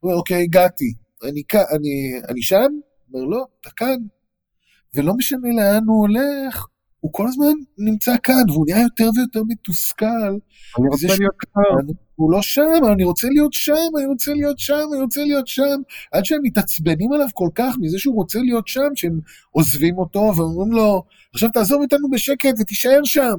הוא 0.00 0.10
אומר, 0.10 0.18
אוקיי, 0.18 0.42
הגעתי. 0.42 0.94
אני, 1.22 1.42
אני, 1.76 2.20
אני 2.28 2.42
שם? 2.42 2.72
הוא 3.08 3.20
אומר, 3.20 3.36
לא, 3.36 3.44
אתה 3.60 3.70
כאן. 3.70 3.96
ולא 4.94 5.14
משנה 5.14 5.48
לאן 5.56 5.84
הוא 5.86 6.00
הולך, 6.00 6.66
הוא 7.00 7.12
כל 7.12 7.26
הזמן 7.28 7.52
נמצא 7.78 8.14
כאן, 8.22 8.50
והוא 8.50 8.66
נהיה 8.68 8.82
יותר 8.82 9.10
ויותר 9.16 9.42
מתוסכל. 9.48 10.36
אני 10.78 10.88
רוצה 10.88 11.06
להיות 11.06 11.34
כאן. 11.54 11.94
הוא 12.14 12.32
לא 12.32 12.42
שם, 12.42 12.80
אני 12.92 13.04
רוצה 13.04 13.28
להיות 13.28 13.52
שם, 13.52 13.90
אני 13.98 14.06
רוצה 14.06 14.34
להיות 14.34 14.58
שם, 14.58 14.88
אני 14.92 15.02
רוצה 15.02 15.20
להיות 15.24 15.46
שם. 15.46 15.80
עד 16.12 16.24
שהם 16.24 16.38
מתעצבנים 16.42 17.12
עליו 17.12 17.26
כל 17.34 17.48
כך 17.54 17.74
מזה 17.80 17.98
שהוא 17.98 18.14
רוצה 18.14 18.38
להיות 18.38 18.68
שם, 18.68 18.88
שהם 18.94 19.20
עוזבים 19.50 19.98
אותו 19.98 20.32
ואומרים 20.36 20.72
לו, 20.72 21.02
עכשיו 21.34 21.48
תעזוב 21.50 21.82
אותנו 21.82 22.10
בשקט 22.10 22.54
ותישאר 22.58 23.00
שם. 23.04 23.34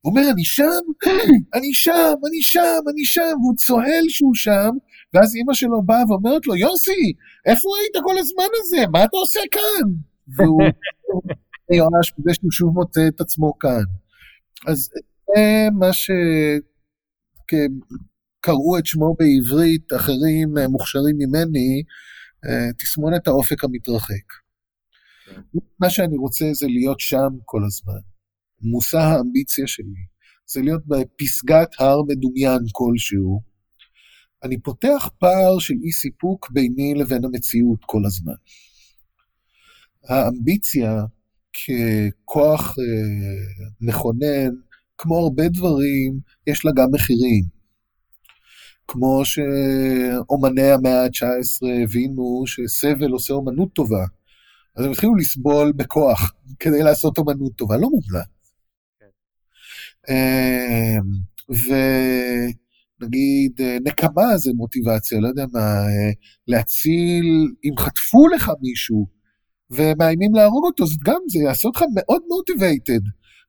הוא 0.00 0.10
אומר, 0.10 0.30
אני 0.30 0.44
שם, 0.44 0.82
אני 1.54 1.74
שם, 1.74 2.14
אני 2.28 2.42
שם, 2.42 2.80
אני 2.92 3.04
שם, 3.04 3.34
והוא 3.42 3.54
צוהל 3.56 4.08
שהוא 4.08 4.34
שם, 4.34 4.70
ואז 5.14 5.36
אימא 5.36 5.54
שלו 5.54 5.82
באה 5.82 6.02
ואומרת 6.08 6.46
לו, 6.46 6.56
יוסי, 6.56 7.12
איפה 7.46 7.68
היית 7.80 8.04
כל 8.04 8.18
הזמן 8.18 8.48
הזה? 8.60 8.84
מה 8.92 9.04
אתה 9.04 9.16
עושה 9.16 9.40
כאן? 9.50 9.88
והוא 10.36 10.62
מיואש 11.72 12.12
בזה 12.18 12.34
שהוא 12.34 12.50
שוב 12.50 12.74
מוצא 12.74 13.00
את 13.08 13.20
עצמו 13.20 13.58
כאן. 13.58 13.84
אז 14.66 14.90
זה 15.26 15.68
מה 15.78 15.92
שקראו 17.52 18.78
את 18.78 18.86
שמו 18.86 19.16
בעברית, 19.18 19.92
אחרים 19.92 20.58
אה, 20.58 20.68
מוכשרים 20.68 21.16
ממני, 21.18 21.82
אה, 22.44 22.72
תסמונת 22.78 23.28
האופק 23.28 23.64
המתרחק. 23.64 24.26
מה 25.80 25.90
שאני 25.90 26.16
רוצה 26.16 26.44
זה 26.52 26.66
להיות 26.66 27.00
שם 27.00 27.30
כל 27.44 27.64
הזמן. 27.66 28.00
מושא 28.62 28.98
האמביציה 28.98 29.66
שלי 29.66 30.02
זה 30.46 30.60
להיות 30.62 30.82
בפסגת 30.86 31.68
הר 31.78 32.02
מדומיין 32.02 32.62
כלשהו. 32.72 33.42
אני 34.44 34.60
פותח 34.60 35.08
פער 35.18 35.58
של 35.58 35.74
אי 35.84 35.92
סיפוק 35.92 36.50
ביני 36.50 36.94
לבין 36.94 37.24
המציאות 37.24 37.80
כל 37.86 38.02
הזמן. 38.06 38.34
האמביציה 40.08 41.04
ככוח 41.52 42.76
אה, 42.78 43.64
מכונן, 43.80 44.54
כמו 44.98 45.18
הרבה 45.18 45.48
דברים, 45.48 46.20
יש 46.46 46.64
לה 46.64 46.72
גם 46.76 46.88
מחירים. 46.92 47.44
כמו 48.88 49.22
שאומני 49.24 50.70
המאה 50.70 51.04
ה-19 51.04 51.82
הבינו 51.82 52.44
שסבל 52.46 53.10
עושה 53.10 53.34
אומנות 53.34 53.72
טובה, 53.72 54.04
אז 54.76 54.84
הם 54.84 54.90
התחילו 54.90 55.14
לסבול 55.14 55.72
בכוח 55.76 56.32
כדי 56.58 56.82
לעשות 56.82 57.18
אומנות 57.18 57.52
טובה, 57.56 57.76
לא 57.76 57.88
מומלץ. 57.90 58.26
כן. 59.00 59.06
אמ, 60.08 61.02
ונגיד, 63.00 63.60
נקמה 63.84 64.36
זה 64.36 64.50
מוטיבציה, 64.54 65.20
לא 65.20 65.28
יודע 65.28 65.44
מה, 65.52 65.84
להציל, 66.48 67.52
אם 67.64 67.76
חטפו 67.78 68.28
לך 68.28 68.50
מישהו, 68.60 69.06
ומאיימים 69.72 70.34
להרוג 70.34 70.64
אותו, 70.64 70.86
זאת 70.86 71.00
גם, 71.04 71.20
זה 71.28 71.38
יעשה 71.38 71.68
אותך 71.68 71.82
מאוד 71.94 72.22
מוטיבייטד. 72.28 73.00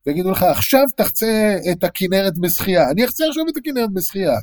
ויגידו 0.05 0.31
לך, 0.31 0.43
עכשיו 0.43 0.83
תחצה 0.97 1.57
את 1.71 1.83
הכנרת 1.83 2.37
בשחייה. 2.39 2.91
אני 2.91 3.05
אחצה 3.05 3.23
עכשיו 3.27 3.43
את 3.51 3.57
הכנרת 3.57 3.93
בשחייה. 3.93 4.35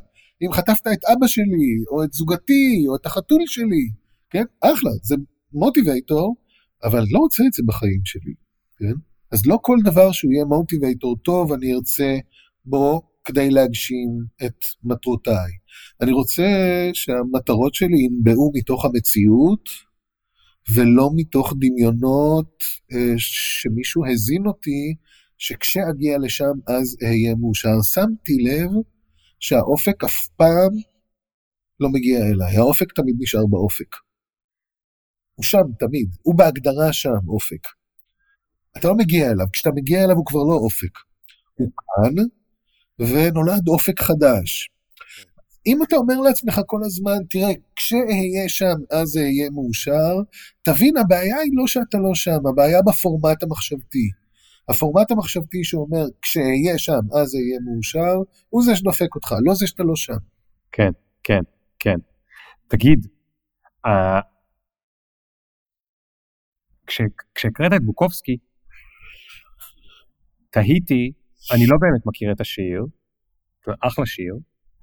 אם 0.43 0.53
חטפת 0.53 0.87
את 0.93 1.05
אבא 1.05 1.27
שלי, 1.27 1.85
או 1.91 2.05
את 2.05 2.13
זוגתי, 2.13 2.85
או 2.89 2.97
את 2.97 3.07
החתול 3.07 3.43
שלי, 3.47 3.89
כן? 4.31 4.45
אחלה, 4.61 4.91
זה 5.03 5.15
מוטיבייטור, 5.53 6.37
אבל 6.85 6.99
אני 6.99 7.11
לא 7.11 7.19
רוצה 7.19 7.43
את 7.47 7.53
זה 7.53 7.63
בחיים 7.67 8.01
שלי, 8.05 8.35
כן? 8.79 8.95
אז 9.33 9.47
לא 9.47 9.59
כל 9.63 9.79
דבר 9.85 10.13
שהוא 10.13 10.33
יהיה 10.33 10.45
מוטיבייטור 10.45 11.17
טוב, 11.17 11.53
אני 11.53 11.75
ארצה 11.75 12.17
בו 12.65 13.03
כדי 13.25 13.51
להגשים 13.51 14.09
את 14.45 14.57
מטרותיי. 14.85 15.51
אני 16.01 16.13
רוצה 16.13 16.45
שהמטרות 16.93 17.75
שלי 17.75 17.99
ינבעו 18.07 18.53
מתוך 18.55 18.85
המציאות, 18.85 19.90
ולא 20.69 21.11
מתוך 21.17 21.55
דמיונות 21.61 22.57
אה, 22.93 23.15
שמישהו 23.17 24.07
הזין 24.07 24.47
אותי, 24.47 24.95
שכשאגיע 25.39 26.19
לשם 26.19 26.55
אז 26.67 26.97
אהיה 27.03 27.35
מאושר. 27.35 27.83
שמתי 27.95 28.37
לב 28.45 28.71
שהאופק 29.41 30.05
אף 30.05 30.27
פעם 30.37 30.73
לא 31.81 31.89
מגיע 31.89 32.19
אליי, 32.19 32.57
האופק 32.57 32.93
תמיד 32.93 33.15
נשאר 33.19 33.47
באופק. 33.51 33.97
הוא 35.35 35.45
שם 35.45 35.67
תמיד, 35.79 36.09
הוא 36.23 36.35
בהגדרה 36.35 36.93
שם 36.93 37.29
אופק. 37.29 37.67
אתה 38.79 38.89
לא 38.89 38.95
מגיע 38.95 39.31
אליו, 39.31 39.47
כשאתה 39.53 39.71
מגיע 39.75 40.05
אליו 40.05 40.17
הוא 40.17 40.27
כבר 40.27 40.41
לא 40.41 40.55
אופק. 40.55 40.99
הוא 41.55 41.71
כאן, 41.77 42.25
ונולד 42.99 43.69
אופק 43.69 44.01
חדש. 44.01 44.71
אם 45.67 45.83
אתה 45.83 45.97
אומר 45.97 46.21
לעצמך 46.21 46.61
כל 46.67 46.81
הזמן, 46.85 47.19
תראה, 47.31 47.53
כשאהיה 47.77 48.49
שם 48.49 48.77
אז 48.91 49.17
אהיה 49.17 49.51
מאושר, 49.51 50.15
תבין, 50.63 50.97
הבעיה 50.97 51.37
היא 51.37 51.53
לא 51.55 51.67
שאתה 51.67 51.99
לא 51.99 52.15
שם, 52.15 52.47
הבעיה 52.51 52.83
בפורמט 52.83 53.43
המחשבתי. 53.43 54.11
הפורמט 54.69 55.11
המחשבתי 55.11 55.65
שאומר, 55.65 56.05
כשאהיה 56.23 56.79
שם 56.79 57.01
אז 57.21 57.35
אהיה 57.35 57.59
מאושר, 57.65 58.15
הוא 58.49 58.63
זה 58.65 58.77
שדופק 58.77 59.15
אותך, 59.15 59.35
לא 59.45 59.55
זה 59.55 59.67
שאתה 59.67 59.83
לא 59.83 59.97
שם. 59.97 60.21
כן, 60.73 60.91
כן, 61.25 61.41
כן. 61.79 61.97
תגיד, 62.69 63.07
uh, 63.87 63.91
כשהקראת 67.35 67.73
את 67.77 67.85
בוקובסקי, 67.85 68.37
תהיתי, 70.51 71.13
אני 71.55 71.67
לא 71.67 71.77
באמת 71.81 72.07
מכיר 72.07 72.33
את 72.33 72.41
השיר, 72.41 72.85
אחלה 73.81 74.07
שיר, 74.07 74.35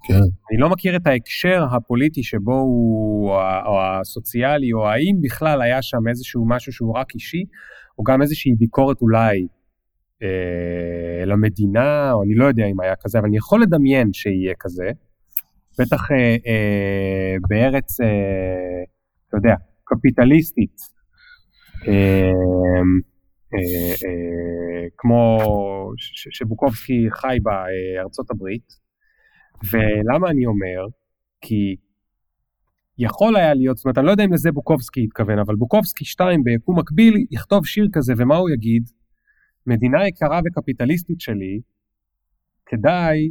כן. 0.03 0.13
אני 0.51 0.57
לא 0.59 0.69
מכיר 0.69 0.95
את 0.95 1.07
ההקשר 1.07 1.65
הפוליטי 1.71 2.23
שבו 2.23 2.53
הוא, 2.53 3.31
או 3.65 3.81
הסוציאלי, 3.81 4.73
או 4.73 4.87
האם 4.87 5.15
בכלל 5.21 5.61
היה 5.61 5.81
שם 5.81 6.07
איזשהו 6.09 6.47
משהו 6.47 6.73
שהוא 6.73 6.97
רק 6.97 7.15
אישי, 7.15 7.43
או 7.99 8.03
גם 8.03 8.21
איזושהי 8.21 8.55
ביקורת 8.55 9.01
אולי 9.01 9.47
אה, 10.23 11.25
למדינה, 11.25 12.11
או 12.11 12.23
אני 12.23 12.35
לא 12.35 12.45
יודע 12.45 12.65
אם 12.65 12.79
היה 12.79 12.95
כזה, 12.95 13.19
אבל 13.19 13.27
אני 13.27 13.37
יכול 13.37 13.61
לדמיין 13.61 14.13
שיהיה 14.13 14.53
כזה. 14.59 14.89
בטח 15.79 16.11
אה, 16.11 16.35
אה, 16.47 17.35
בארץ, 17.49 18.01
אה, 18.01 18.07
אתה 19.27 19.37
יודע, 19.37 19.55
קפיטליסטית, 19.83 20.77
אה, 21.87 21.93
אה, 23.53 23.93
אה, 24.05 24.85
כמו 24.97 25.37
שבוקובסקי 26.31 27.07
חי 27.11 27.37
בארצות 27.43 28.31
הברית, 28.31 28.86
ולמה 29.64 30.30
אני 30.30 30.45
אומר? 30.45 30.88
כי 31.41 31.76
יכול 32.97 33.36
היה 33.36 33.53
להיות, 33.53 33.78
זאת 33.78 33.86
אומרת, 33.86 33.97
אני 33.97 34.05
לא 34.05 34.12
יודע 34.12 34.24
אם 34.24 34.34
לזה 34.34 34.51
בוקובסקי 34.51 35.03
התכוון, 35.03 35.39
אבל 35.39 35.55
בוקובסקי 35.55 36.05
2 36.05 36.43
ביקום 36.43 36.80
מקביל 36.80 37.26
יכתוב 37.32 37.66
שיר 37.66 37.88
כזה, 37.93 38.14
ומה 38.18 38.36
הוא 38.36 38.49
יגיד? 38.49 38.89
מדינה 39.68 40.08
יקרה 40.08 40.39
וקפיטליסטית 40.45 41.22
שלי, 41.22 41.62
כדאי 42.66 43.30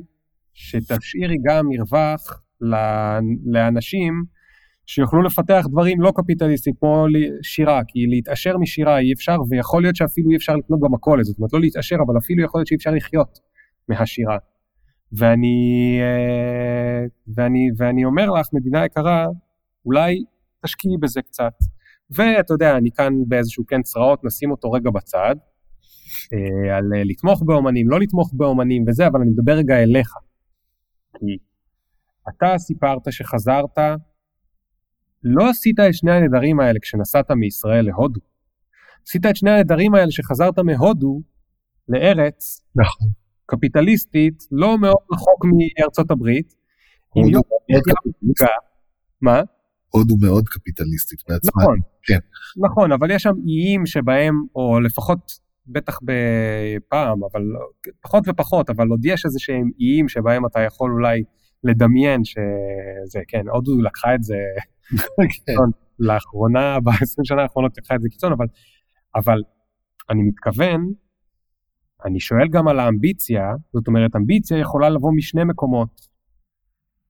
שתשאירי 0.54 1.36
גם 1.44 1.66
מרווח 1.68 2.42
לאנשים 3.46 4.24
שיוכלו 4.86 5.22
לפתח 5.22 5.64
דברים 5.70 6.00
לא 6.00 6.12
קפיטליסטיים, 6.16 6.76
כמו 6.80 7.06
שירה, 7.42 7.80
כי 7.88 8.06
להתעשר 8.06 8.58
משירה 8.58 8.98
אי 8.98 9.12
אפשר, 9.12 9.36
ויכול 9.50 9.82
להיות 9.82 9.96
שאפילו 9.96 10.30
אי 10.30 10.36
אפשר 10.36 10.56
לקנות 10.56 10.80
במכולת, 10.80 11.24
זאת 11.24 11.38
אומרת 11.38 11.52
לא 11.52 11.60
להתעשר, 11.60 11.96
אבל 12.06 12.18
אפילו 12.18 12.44
יכול 12.44 12.58
להיות 12.58 12.68
שאי 12.68 12.76
אפשר 12.76 12.90
לחיות 12.90 13.38
מהשירה. 13.88 14.38
ואני, 15.12 15.98
אה, 16.00 17.04
ואני, 17.34 17.68
ואני 17.76 18.04
אומר 18.04 18.30
לך, 18.30 18.46
מדינה 18.52 18.84
יקרה, 18.84 19.26
אולי 19.84 20.24
תשקיעי 20.64 20.96
בזה 21.00 21.22
קצת. 21.22 21.52
ואתה 22.10 22.54
יודע, 22.54 22.76
אני 22.76 22.90
כאן 22.90 23.12
באיזשהו 23.28 23.66
כן 23.66 23.82
צרעות, 23.82 24.24
נשים 24.24 24.50
אותו 24.50 24.72
רגע 24.72 24.90
בצד, 24.90 25.36
אה, 26.32 26.76
על 26.76 26.84
אה, 26.96 27.04
לתמוך 27.04 27.42
באומנים, 27.46 27.90
לא 27.90 28.00
לתמוך 28.00 28.30
באומנים 28.34 28.84
וזה, 28.88 29.06
אבל 29.06 29.20
אני 29.20 29.30
מדבר 29.30 29.52
רגע 29.52 29.82
אליך. 29.82 30.12
כי 31.18 31.38
אתה 32.28 32.58
סיפרת 32.58 33.02
שחזרת, 33.10 33.78
לא 35.22 35.50
עשית 35.50 35.80
את 35.80 35.94
שני 35.94 36.12
הנדרים 36.12 36.60
האלה 36.60 36.78
כשנסעת 36.82 37.30
מישראל 37.30 37.84
להודו. 37.84 38.20
עשית 39.06 39.26
את 39.26 39.36
שני 39.36 39.50
הנדרים 39.50 39.94
האלה 39.94 40.10
שחזרת 40.10 40.58
מהודו 40.58 41.22
לארץ, 41.88 42.66
נכון. 42.74 43.08
קפיטליסטית, 43.46 44.44
לא 44.52 44.78
מאוד 44.78 44.96
רחוק 45.12 45.44
מארצות 45.44 46.10
הברית. 46.10 46.54
מה? 49.22 49.42
הודו 49.88 50.16
מאוד 50.22 50.48
קפיטליסטית 50.48 51.18
בעצמה. 51.28 51.62
נכון, 51.62 51.78
כן. 52.02 52.18
נכון, 52.56 52.92
אבל 52.92 53.10
יש 53.10 53.22
שם 53.22 53.34
איים 53.46 53.86
שבהם, 53.86 54.34
או 54.54 54.80
לפחות, 54.80 55.46
בטח 55.66 55.98
בפעם, 56.02 57.24
אבל 57.24 57.42
פחות 58.02 58.24
ופחות, 58.28 58.70
אבל 58.70 58.88
עוד 58.88 59.04
יש 59.04 59.24
איזה 59.24 59.38
שהם 59.38 59.70
איים 59.80 60.08
שבהם 60.08 60.46
אתה 60.46 60.60
יכול 60.60 60.90
אולי 60.90 61.22
לדמיין 61.64 62.24
שזה, 62.24 63.20
כן, 63.28 63.48
הודו 63.48 63.82
לקחה 63.82 64.14
את 64.14 64.22
זה, 64.22 64.36
כן. 65.46 65.52
לאחרונה, 65.98 66.80
ב-20 66.80 67.24
שנה 67.24 67.42
האחרונות 67.42 67.78
לקחה 67.78 67.94
את 67.94 68.00
זה 68.02 68.08
קיצון, 68.10 68.32
אבל, 68.32 68.46
אבל 69.14 69.42
אני 70.10 70.22
מתכוון 70.22 70.92
אני 72.04 72.20
שואל 72.20 72.48
גם 72.48 72.68
על 72.68 72.78
האמביציה, 72.78 73.42
זאת 73.72 73.86
אומרת, 73.86 74.16
אמביציה 74.16 74.58
יכולה 74.58 74.88
לבוא 74.88 75.12
משני 75.16 75.44
מקומות. 75.44 76.16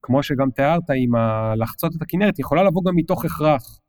כמו 0.01 0.23
שגם 0.23 0.51
תיארת 0.51 0.89
עם 1.03 1.15
ה... 1.15 1.53
לחצות 1.55 1.95
את 1.97 2.01
הכנרת, 2.01 2.39
יכולה 2.39 2.63
לבוא 2.63 2.81
גם 2.87 2.95
מתוך 2.95 3.25
הכרח. 3.25 3.79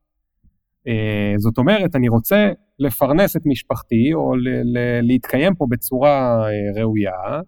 אה, 0.89 1.35
זאת 1.39 1.59
אומרת, 1.59 1.97
אני 1.97 2.09
רוצה 2.09 2.49
לפרנס 2.79 3.37
את 3.37 3.43
משפחתי, 3.47 4.15
או 4.15 4.37
ל- 4.37 4.49
ל- 4.49 5.01
להתקיים 5.03 5.55
פה 5.55 5.67
בצורה 5.71 6.45
אה, 6.47 6.83
ראויה, 6.83 7.41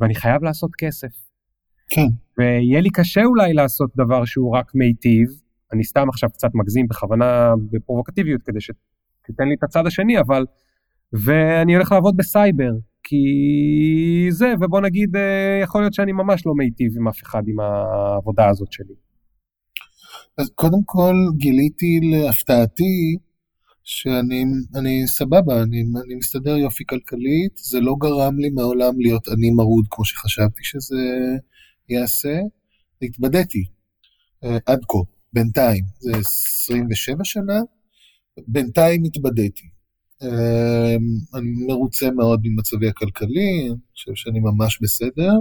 ואני 0.00 0.14
חייב 0.14 0.42
לעשות 0.44 0.70
כסף. 0.78 1.08
כן. 1.90 2.06
ויהיה 2.38 2.80
לי 2.80 2.90
קשה 2.90 3.24
אולי 3.24 3.52
לעשות 3.52 3.90
דבר 3.96 4.24
שהוא 4.24 4.56
רק 4.56 4.74
מיטיב, 4.74 5.28
אני 5.72 5.84
סתם 5.84 6.08
עכשיו 6.08 6.30
קצת 6.30 6.48
מגזים 6.54 6.86
בכוונה 6.88 7.52
בפרובוקטיביות 7.72 8.42
כדי 8.42 8.60
שתיתן 8.60 9.48
לי 9.48 9.54
את 9.54 9.62
הצד 9.62 9.86
השני, 9.86 10.20
אבל 10.20 10.44
ואני 11.12 11.74
הולך 11.74 11.92
לעבוד 11.92 12.16
בסייבר, 12.16 12.70
כי 13.02 13.16
זה, 14.30 14.54
ובוא 14.60 14.80
נגיד, 14.80 15.16
אה, 15.16 15.60
יכול 15.62 15.80
להיות 15.80 15.94
שאני 15.94 16.12
ממש 16.12 16.46
לא 16.46 16.52
מיטיב 16.54 16.92
עם 16.96 17.08
אף 17.08 17.22
אחד 17.22 17.42
עם 17.46 17.60
העבודה 17.60 18.48
הזאת 18.48 18.72
שלי. 18.72 18.94
אז 20.38 20.50
קודם 20.54 20.82
כל 20.84 21.14
גיליתי 21.36 22.00
להפתעתי 22.02 23.16
שאני 23.84 24.44
אני 24.74 25.06
סבבה, 25.06 25.62
אני, 25.62 25.84
אני 26.04 26.14
מסתדר 26.14 26.56
יופי 26.56 26.84
כלכלית, 26.88 27.56
זה 27.56 27.80
לא 27.80 27.94
גרם 28.00 28.38
לי 28.38 28.50
מעולם 28.50 29.00
להיות 29.00 29.28
עני 29.28 29.50
מרוד 29.50 29.86
כמו 29.90 30.04
שחשבתי 30.04 30.64
שזה 30.64 30.96
יעשה, 31.88 32.38
התבדיתי 33.02 33.64
uh, 34.44 34.48
עד 34.66 34.78
כה, 34.88 34.98
בינתיים, 35.32 35.84
זה 35.98 36.12
27 36.16 37.24
שנה, 37.24 37.60
בינתיים 38.48 39.04
התבדיתי. 39.04 39.75
אמ, 40.22 40.28
אני 41.34 41.66
מרוצה 41.66 42.10
מאוד 42.10 42.40
ממצבי 42.44 42.88
הכלכלי, 42.88 43.68
אני 43.68 43.78
חושב 43.92 44.12
שאני 44.14 44.40
ממש 44.40 44.78
בסדר. 44.82 45.32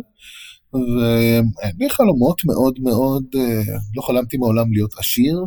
והיו 0.73 1.43
לי 1.79 1.89
חלומות 1.89 2.45
מאוד 2.45 2.79
מאוד, 2.79 3.23
אה, 3.35 3.61
לא 3.95 4.01
חלמתי 4.01 4.37
מעולם 4.37 4.73
להיות 4.73 4.93
עשיר, 4.97 5.39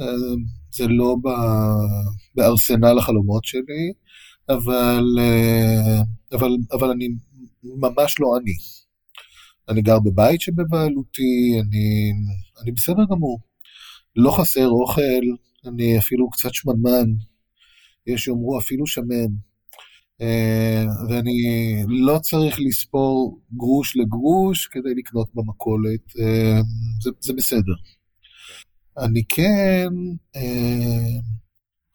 אמ, 0.00 0.04
זה 0.72 0.86
לא 0.88 1.16
בארסנל 2.34 2.98
החלומות 2.98 3.44
שלי, 3.44 3.92
אבל, 4.48 5.04
אה, 5.18 6.02
אבל, 6.32 6.50
אבל 6.72 6.90
אני 6.90 7.08
ממש 7.64 8.20
לא 8.20 8.36
עני. 8.36 8.54
אני 9.68 9.82
גר 9.82 9.98
בבית 9.98 10.40
שבבעלותי, 10.40 11.60
אני, 11.60 12.12
אני 12.62 12.72
בסדר 12.72 13.02
גמור. 13.10 13.40
לא 14.16 14.30
חסר 14.30 14.68
אוכל, 14.68 15.24
אני 15.66 15.98
אפילו 15.98 16.30
קצת 16.30 16.54
שמנמן, 16.54 17.10
יש 18.14 18.24
שיאמרו 18.24 18.58
אפילו 18.58 18.86
שמן. 18.86 19.32
אה, 20.20 20.84
ואני 21.08 21.32
לא 21.88 22.18
צריך 22.18 22.60
לספור 22.60 23.40
גרוש 23.56 23.96
לגרוש 23.96 24.66
כדי 24.66 24.94
לקנות 24.96 25.28
במכולת, 25.34 26.00
אה, 26.20 26.60
זה, 27.02 27.10
זה 27.20 27.32
בסדר. 27.32 27.74
אני 28.98 29.22
כן 29.28 29.88
אה, 30.36 31.20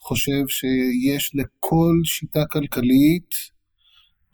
חושב 0.01 0.47
שיש 0.47 1.31
לכל 1.35 2.01
שיטה 2.03 2.43
כלכלית 2.51 3.29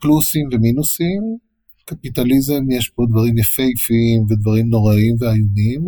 פלוסים 0.00 0.48
ומינוסים. 0.52 1.22
קפיטליזם 1.84 2.70
יש 2.70 2.88
פה 2.88 3.02
דברים 3.10 3.38
יפהפיים 3.38 4.22
ודברים 4.28 4.66
נוראים 4.68 5.14
ואיומים. 5.20 5.84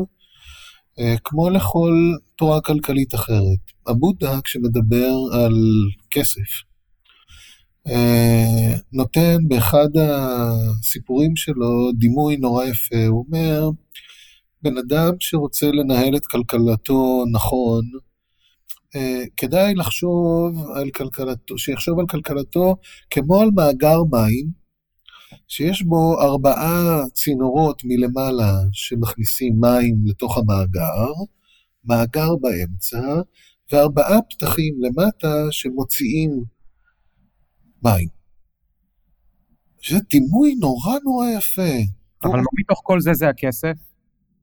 אה, 1.01 1.15
כמו 1.25 1.51
לכל 1.51 1.93
תורה 2.37 2.61
כלכלית 2.61 3.15
אחרת. 3.15 3.73
הבודה, 3.87 4.41
כשמדבר 4.45 5.15
על 5.33 5.55
כסף, 6.11 6.63
אה, 7.89 8.75
נותן 8.93 9.37
באחד 9.49 9.89
הסיפורים 9.97 11.37
שלו 11.37 11.93
דימוי 11.99 12.37
נורא 12.37 12.65
יפה, 12.65 13.07
הוא 13.07 13.25
אומר, 13.29 13.71
בן 14.63 14.79
אדם 14.79 15.15
שרוצה 15.21 15.67
לנהל 15.67 16.17
את 16.17 16.27
כלכלתו 16.27 17.25
נכון, 17.33 17.85
אה, 18.97 19.23
כדאי 19.37 19.75
לחשוב 19.75 20.71
על 20.75 20.91
כלכלתו, 20.91 21.59
שיחשוב 21.59 21.99
על 21.99 22.07
כלכלתו 22.07 22.77
כמו 23.11 23.41
על 23.41 23.49
מאגר 23.55 23.99
מים, 24.13 24.64
שיש 25.49 25.83
בו 25.83 26.21
ארבעה 26.21 27.03
צינורות 27.13 27.83
מלמעלה 27.85 28.53
שמכניסים 28.73 29.57
מים 29.61 29.97
לתוך 30.05 30.39
המאגר, 30.39 31.13
מאגר 31.85 32.37
באמצע, 32.41 33.21
וארבעה 33.73 34.23
פתחים 34.23 34.75
למטה 34.81 35.47
שמוציאים 35.51 36.45
מים. 37.83 38.09
זה 39.89 39.97
דימוי 40.11 40.55
נורא 40.55 40.95
נורא 41.05 41.27
יפה. 41.29 41.73
אבל 42.25 42.37
מה 42.37 42.47
מתוך 42.61 42.81
כל 42.85 43.01
זה 43.01 43.11
זה 43.15 43.29
הכסף? 43.29 43.77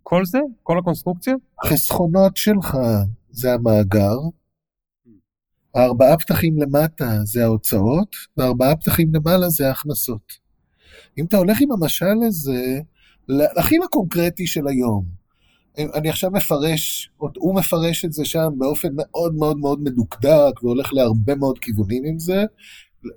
כל 0.03 0.25
זה? 0.25 0.39
כל 0.63 0.79
הקונסטרוקציה? 0.79 1.33
החסכונות 1.63 2.37
שלך 2.37 2.77
זה 3.29 3.53
המאגר, 3.53 4.17
הארבעה 5.75 6.17
פתחים 6.17 6.61
למטה 6.61 7.19
זה 7.23 7.43
ההוצאות, 7.43 8.15
והארבעה 8.37 8.75
פתחים 8.75 9.15
למעלה 9.15 9.49
זה 9.49 9.67
ההכנסות. 9.67 10.33
אם 11.17 11.25
אתה 11.25 11.37
הולך 11.37 11.57
עם 11.61 11.71
המשל 11.71 12.05
הזה, 12.27 12.79
להכי 13.27 13.77
לקונקרטי 13.77 14.47
של 14.47 14.67
היום, 14.67 15.21
אני 15.77 16.09
עכשיו 16.09 16.31
מפרש, 16.31 17.11
הוא 17.17 17.55
מפרש 17.55 18.05
את 18.05 18.13
זה 18.13 18.25
שם 18.25 18.49
באופן 18.57 18.89
מאוד 18.95 19.35
מאוד 19.35 19.57
מאוד 19.57 19.81
מדוקדק, 19.81 20.63
והולך 20.63 20.93
להרבה 20.93 21.35
מאוד 21.35 21.59
כיוונים 21.59 22.03
עם 22.05 22.19
זה. 22.19 22.43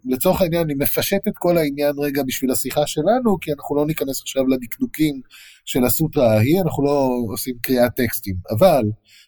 לצורך 0.05 0.41
העניין, 0.41 0.62
אני 0.62 0.75
מפשט 0.75 1.29
את 1.29 1.33
כל 1.39 1.59
העניין 1.59 1.95
רגע 1.99 2.22
בשביל 2.27 2.51
השיחה 2.51 2.87
שלנו, 2.87 3.41
כי 3.41 3.53
אנחנו 3.53 3.77
לא 3.77 3.87
ניכנס 3.87 4.20
עכשיו 4.20 4.47
לדקדוקים 4.47 5.20
של 5.64 5.85
הסוטרה 5.85 6.33
ההיא, 6.33 6.61
אנחנו 6.61 6.85
לא 6.85 7.11
עושים 7.29 7.55
קריאת 7.62 7.93
טקסטים. 7.97 8.35
אבל, 8.51 8.83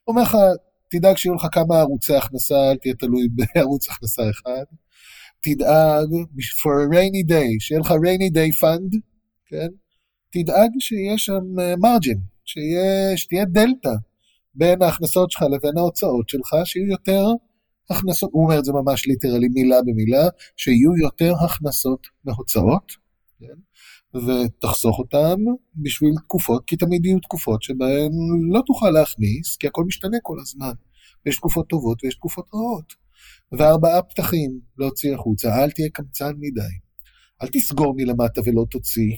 אומר 0.09 0.23
לך, 0.23 0.37
תדאג 0.91 1.17
שיהיו 1.17 1.35
לך 1.35 1.47
כמה 1.53 1.81
ערוצי 1.81 2.17
הכנסה, 2.17 2.71
אל 2.71 2.77
תהיה 2.77 2.95
תלוי 2.95 3.29
בערוץ 3.55 3.89
הכנסה 3.91 4.23
אחד. 4.31 4.65
תדאג, 5.47 6.09
for 6.61 6.75
a 6.83 6.89
rainy 6.95 7.31
day, 7.31 7.57
שיהיה 7.59 7.81
לך 7.81 7.91
rainy 7.91 8.31
day 8.35 8.61
fund, 8.61 8.99
כן? 9.47 9.69
תדאג 10.31 10.71
שיהיה 10.79 11.19
שם 11.19 11.43
מרג'ין, 11.79 12.21
שיה, 12.45 13.17
שתהיה 13.17 13.45
דלתא 13.45 13.95
בין 14.55 14.83
ההכנסות 14.83 15.31
שלך 15.31 15.43
לבין 15.43 15.79
ההוצאות 15.79 16.29
שלך, 16.29 16.55
שיהיו 16.65 16.87
יותר 16.87 17.25
הכנסות, 17.91 18.31
הוא 18.33 18.45
אומר 18.45 18.59
את 18.59 18.65
זה 18.65 18.73
ממש 18.73 19.07
ליטרלי 19.07 19.49
מילה 19.49 19.77
במילה, 19.83 20.29
שיהיו 20.57 20.97
יותר 20.97 21.33
הכנסות 21.45 22.07
מהוצאות, 22.25 22.93
כן? 23.41 23.59
ותחסוך 24.19 24.99
אותם 24.99 25.37
בשביל 25.77 26.15
תקופות, 26.25 26.65
כי 26.67 26.77
תמיד 26.77 27.07
יהיו 27.07 27.21
תקופות 27.21 27.63
שבהן 27.63 28.13
לא 28.53 28.63
תוכל 28.67 28.91
להכניס, 28.91 29.57
כי 29.57 29.67
הכל 29.67 29.85
משתנה 29.85 30.17
כל 30.23 30.37
הזמן. 30.41 30.73
ויש 31.27 31.37
תקופות 31.37 31.69
טובות 31.69 32.05
ויש 32.05 32.15
תקופות 32.15 32.47
רעות. 32.55 33.06
וארבעה 33.53 34.03
פתחים 34.03 34.61
להוציא 34.79 35.15
החוצה, 35.15 35.63
אל 35.63 35.71
תהיה 35.71 35.89
קמצן 35.93 36.33
מדי. 36.39 36.75
אל 37.43 37.49
תסגור 37.53 37.95
מלמטה 37.97 38.41
ולא 38.45 38.65
תוציא. 38.71 39.17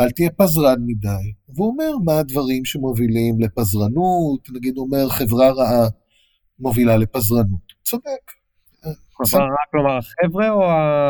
אל 0.00 0.10
תהיה 0.10 0.30
פזרן 0.30 0.78
מדי. 0.86 1.32
והוא 1.54 1.68
אומר 1.68 1.90
מה 2.04 2.18
הדברים 2.18 2.64
שמובילים 2.64 3.40
לפזרנות, 3.40 4.48
נגיד 4.54 4.76
הוא 4.76 4.84
אומר 4.86 5.08
חברה 5.08 5.50
רעה 5.50 5.88
מובילה 6.58 6.96
לפזרנות. 6.96 7.72
צודק. 7.84 8.24
חברה 9.26 9.44
רעה 9.44 9.64
כלומר 9.70 9.98
החבר'ה 9.98 10.50
או 10.50 10.62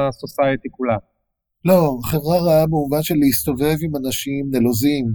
הסוסייטי 0.09 0.69
כולה? 0.71 0.97
לא, 1.65 1.99
חברה 2.05 2.39
רעה 2.39 2.67
במובן 2.67 3.03
של 3.03 3.15
להסתובב 3.15 3.77
עם 3.83 3.97
אנשים 3.97 4.51
נלוזים, 4.51 5.07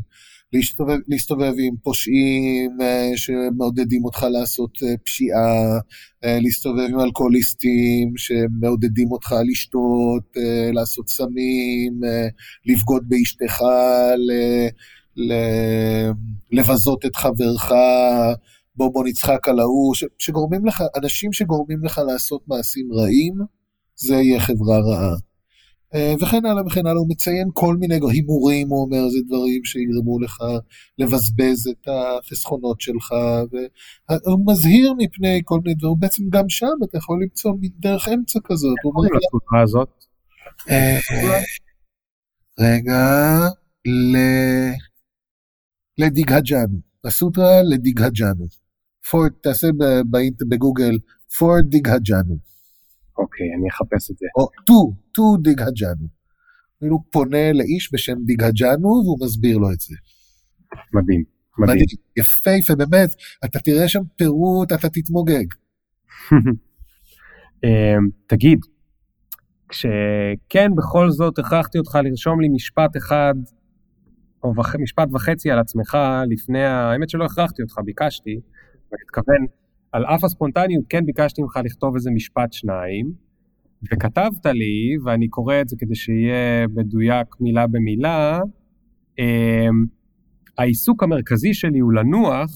להסתובב, 0.54 0.98
להסתובב 1.08 1.54
עם 1.58 1.76
פושעים 1.84 2.78
אה, 2.82 3.12
שמעודדים 3.16 4.06
אותך 4.06 4.26
לעשות 4.32 4.78
אה, 4.84 4.98
פשיעה, 5.06 5.80
אה, 6.24 6.40
להסתובב 6.42 6.88
עם 6.90 7.00
אלכוהוליסטים 7.00 8.14
שמעודדים 8.18 9.12
אותך 9.12 9.36
לשתות, 9.52 10.24
לעשות 10.74 11.10
סמים, 11.10 12.02
לבגוד 12.66 13.04
באשתך, 13.08 13.62
לבזות 16.52 17.06
את 17.06 17.16
חברך, 17.16 17.72
בוא 18.76 18.94
בוא 18.94 19.04
נצחק 19.06 19.48
על 19.48 19.60
ההוא, 19.60 19.96
שגורמים 20.20 20.66
לך, 20.66 20.84
אנשים 21.04 21.34
שגורמים 21.34 21.84
לך 21.84 22.02
לעשות 22.08 22.42
מעשים 22.48 22.94
רעים, 22.94 23.34
זה 23.96 24.16
יהיה 24.16 24.40
חברה 24.40 24.80
רעה. 24.80 25.33
אה, 25.96 26.14
וכן 26.22 26.46
הלאה 26.46 26.66
וכן 26.66 26.86
הלאה, 26.86 27.00
הוא 27.00 27.10
מציין 27.10 27.50
כל 27.54 27.76
מיני 27.78 28.00
הימורים, 28.12 28.70
הוא 28.70 28.82
אומר, 28.86 29.10
זה 29.10 29.18
דברים 29.28 29.64
שיגרמו 29.66 30.20
לך 30.20 30.38
לבזבז 30.98 31.68
את 31.68 31.88
החסכונות 31.88 32.82
שלך, 32.82 33.12
והוא 34.10 34.52
מזהיר 34.52 34.94
מפני 34.98 35.42
כל 35.46 35.60
מיני 35.64 35.76
דברים, 35.76 35.96
בעצם 36.00 36.24
גם 36.30 36.50
שם 36.50 36.78
אתה 36.84 36.98
יכול 36.98 37.24
למצוא 37.24 37.54
דרך 37.80 38.08
אמצע 38.08 38.40
כזאת. 38.44 38.76
איך 38.86 38.94
קוראים 38.94 39.12
לסוטרה 39.14 39.62
הזאת? 39.62 39.90
אה, 40.70 41.00
רגע, 42.60 43.38
לדיגהג'אנו, 45.98 46.80
הסוטרה 47.06 47.64
לדיגהג'אנו. 47.64 48.46
תעשה 49.42 49.68
בגוגל 50.50 50.98
פורד 51.38 51.66
דיגהג'אנו. 51.70 52.53
אוקיי, 53.18 53.48
אני 53.58 53.70
אחפש 53.70 54.12
את 54.12 54.18
זה. 54.18 54.26
או 54.38 54.48
טו, 54.66 54.94
טו 55.12 55.38
דיגהג'אנו. 55.42 56.08
כאילו 56.80 57.04
פונה 57.12 57.54
לאיש 57.54 57.94
בשם 57.94 58.18
דיגהג'אנו 58.26 58.88
והוא 58.88 59.18
מסביר 59.26 59.58
לו 59.58 59.72
את 59.72 59.80
זה. 59.80 59.96
מדהים, 60.94 61.24
מדהים. 61.58 61.76
מדהים, 61.76 61.86
יפהפה, 62.18 62.76
באמת, 62.76 63.10
אתה 63.46 63.60
תראה 63.60 63.88
שם 63.88 64.02
פירוט, 64.16 64.72
אתה 64.72 64.90
תתמוגג. 64.90 65.46
אמ, 67.64 68.10
תגיד, 68.28 68.60
כשכן 69.70 70.72
בכל 70.76 71.10
זאת 71.10 71.40
הכרחתי 71.40 71.78
אותך 71.78 71.98
לרשום 72.04 72.42
לי 72.42 72.50
משפט 72.50 72.98
אחד, 72.98 73.34
או 74.44 74.54
משפט 74.80 75.08
וחצי 75.14 75.52
על 75.52 75.60
עצמך 75.60 75.98
לפני, 76.30 76.64
האמת 76.64 77.10
שלא 77.10 77.26
הכרחתי 77.26 77.62
אותך, 77.62 77.80
ביקשתי, 77.86 78.40
ואני 78.92 79.02
מתכוון, 79.06 79.46
על 79.94 80.06
אף 80.06 80.24
הספונטניות 80.24 80.86
כן 80.90 81.06
ביקשתי 81.06 81.42
ממך 81.42 81.60
לכתוב 81.66 81.96
איזה 81.96 82.12
משפט 82.12 82.54
שניים, 82.54 83.12
וכתבת 83.92 84.46
לי, 84.46 84.98
ואני 85.06 85.28
קורא 85.28 85.62
את 85.62 85.70
זה 85.70 85.76
כדי 85.80 85.96
שיהיה 85.96 86.68
מדויק 86.68 87.28
מילה 87.40 87.68
במילה, 87.68 88.40
אמ, 89.20 89.86
העיסוק 90.58 91.04
המרכזי 91.04 91.54
שלי 91.54 91.80
הוא 91.80 91.94
לנוח, 91.94 92.52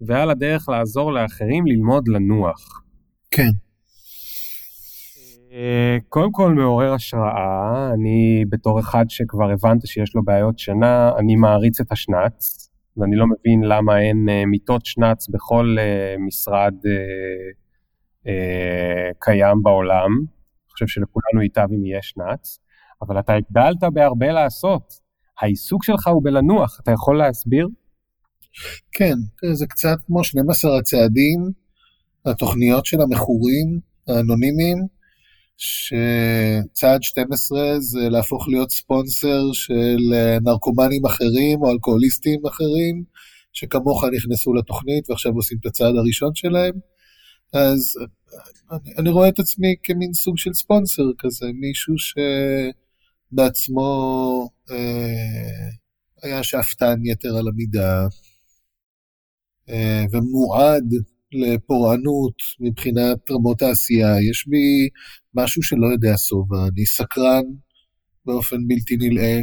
ועל 0.00 0.30
הדרך 0.30 0.68
לעזור 0.68 1.12
לאחרים 1.12 1.66
ללמוד 1.66 2.08
לנוח. 2.08 2.82
כן. 3.30 3.50
אה, 5.52 5.96
קודם 6.08 6.32
כל 6.32 6.54
מעורר 6.54 6.92
השראה, 6.94 7.90
אני 7.94 8.44
בתור 8.48 8.80
אחד 8.80 9.04
שכבר 9.08 9.50
הבנת 9.50 9.86
שיש 9.86 10.14
לו 10.14 10.24
בעיות 10.24 10.58
שינה, 10.58 11.12
אני 11.18 11.36
מעריץ 11.36 11.80
את 11.80 11.92
השנץ. 11.92 12.71
ואני 12.96 13.16
לא 13.16 13.26
מבין 13.26 13.62
למה 13.62 14.00
אין 14.00 14.28
uh, 14.28 14.46
מיטות 14.46 14.86
שנץ 14.86 15.28
בכל 15.28 15.76
uh, 15.78 16.20
משרד 16.26 16.74
uh, 16.84 18.28
קיים 19.18 19.62
בעולם. 19.62 20.10
אני 20.18 20.70
חושב 20.72 20.86
שלכולנו 20.86 21.42
ייטב 21.42 21.68
אם 21.70 21.84
יהיה 21.84 22.02
שנץ, 22.02 22.58
אבל 23.02 23.18
אתה 23.18 23.32
הגדלת 23.34 23.92
בהרבה 23.92 24.32
לעשות. 24.32 24.92
העיסוק 25.40 25.84
שלך 25.84 26.06
הוא 26.06 26.24
בלנוח, 26.24 26.80
אתה 26.82 26.90
יכול 26.90 27.18
להסביר? 27.18 27.68
כן, 28.92 29.14
זה 29.52 29.66
קצת 29.66 29.96
כמו 30.06 30.24
12 30.24 30.78
הצעדים, 30.78 31.50
התוכניות 32.26 32.86
של 32.86 33.00
המכורים 33.00 33.80
האנונימיים, 34.08 34.78
שצעד 35.56 37.02
12 37.02 37.80
זה 37.80 38.08
להפוך 38.08 38.48
להיות 38.48 38.70
ספונסר 38.70 39.52
של 39.52 39.98
אה, 40.14 40.38
נרקומנים 40.44 41.06
אחרים 41.06 41.62
או 41.62 41.70
אלכוהוליסטים 41.70 42.46
אחרים, 42.46 43.04
שכמוך 43.52 44.04
נכנסו 44.04 44.54
לתוכנית 44.54 45.10
ועכשיו 45.10 45.32
עושים 45.32 45.58
את 45.60 45.66
הצעד 45.66 45.94
הראשון 45.96 46.34
שלהם. 46.34 46.74
אז 47.52 47.94
אני, 48.72 48.94
אני 48.98 49.10
רואה 49.10 49.28
את 49.28 49.38
עצמי 49.38 49.74
כמין 49.82 50.12
סוג 50.12 50.38
של 50.38 50.52
ספונסר 50.54 51.02
כזה, 51.18 51.46
מישהו 51.54 51.94
שבעצמו 53.32 54.48
אה, 54.70 55.68
היה 56.22 56.42
שאפתן 56.42 56.94
יתר 57.04 57.36
על 57.36 57.48
המידה, 57.48 58.06
אה, 59.68 60.04
ומועד 60.12 60.84
לפורענות 61.32 62.34
מבחינת 62.60 63.30
רמות 63.30 63.62
העשייה. 63.62 64.22
יש 64.30 64.46
בי 64.48 64.88
משהו 65.34 65.62
שלא 65.62 65.86
יודע 65.86 66.14
שובע, 66.16 66.68
אני 66.68 66.86
סקרן 66.86 67.44
באופן 68.26 68.56
בלתי 68.68 68.96
נלאה, 68.96 69.40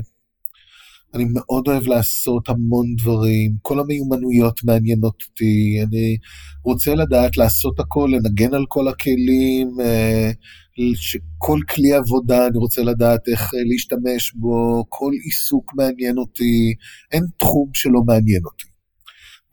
אני 1.14 1.26
מאוד 1.34 1.68
אוהב 1.68 1.88
לעשות 1.88 2.50
המון 2.50 2.96
דברים, 2.96 3.52
כל 3.62 3.80
המיומנויות 3.80 4.64
מעניינות 4.64 5.24
אותי, 5.30 5.80
אני 5.84 6.18
רוצה 6.64 6.96
לדעת 6.96 7.38
לעשות 7.38 7.80
הכל, 7.80 8.12
לנגן 8.14 8.54
על 8.54 8.66
כל 8.68 8.88
הכלים, 8.88 9.68
אה, 9.82 10.32
כל 11.38 11.60
כלי 11.70 11.94
עבודה, 11.94 12.48
אני 12.48 12.58
רוצה 12.58 12.82
לדעת 12.84 13.28
איך 13.28 13.42
אה, 13.54 13.60
להשתמש 13.66 14.34
בו, 14.36 14.86
כל 14.90 15.12
עיסוק 15.24 15.74
מעניין 15.76 16.18
אותי, 16.18 16.74
אין 17.12 17.24
תחום 17.38 17.70
שלא 17.74 18.02
מעניין 18.06 18.42
אותי. 18.46 18.69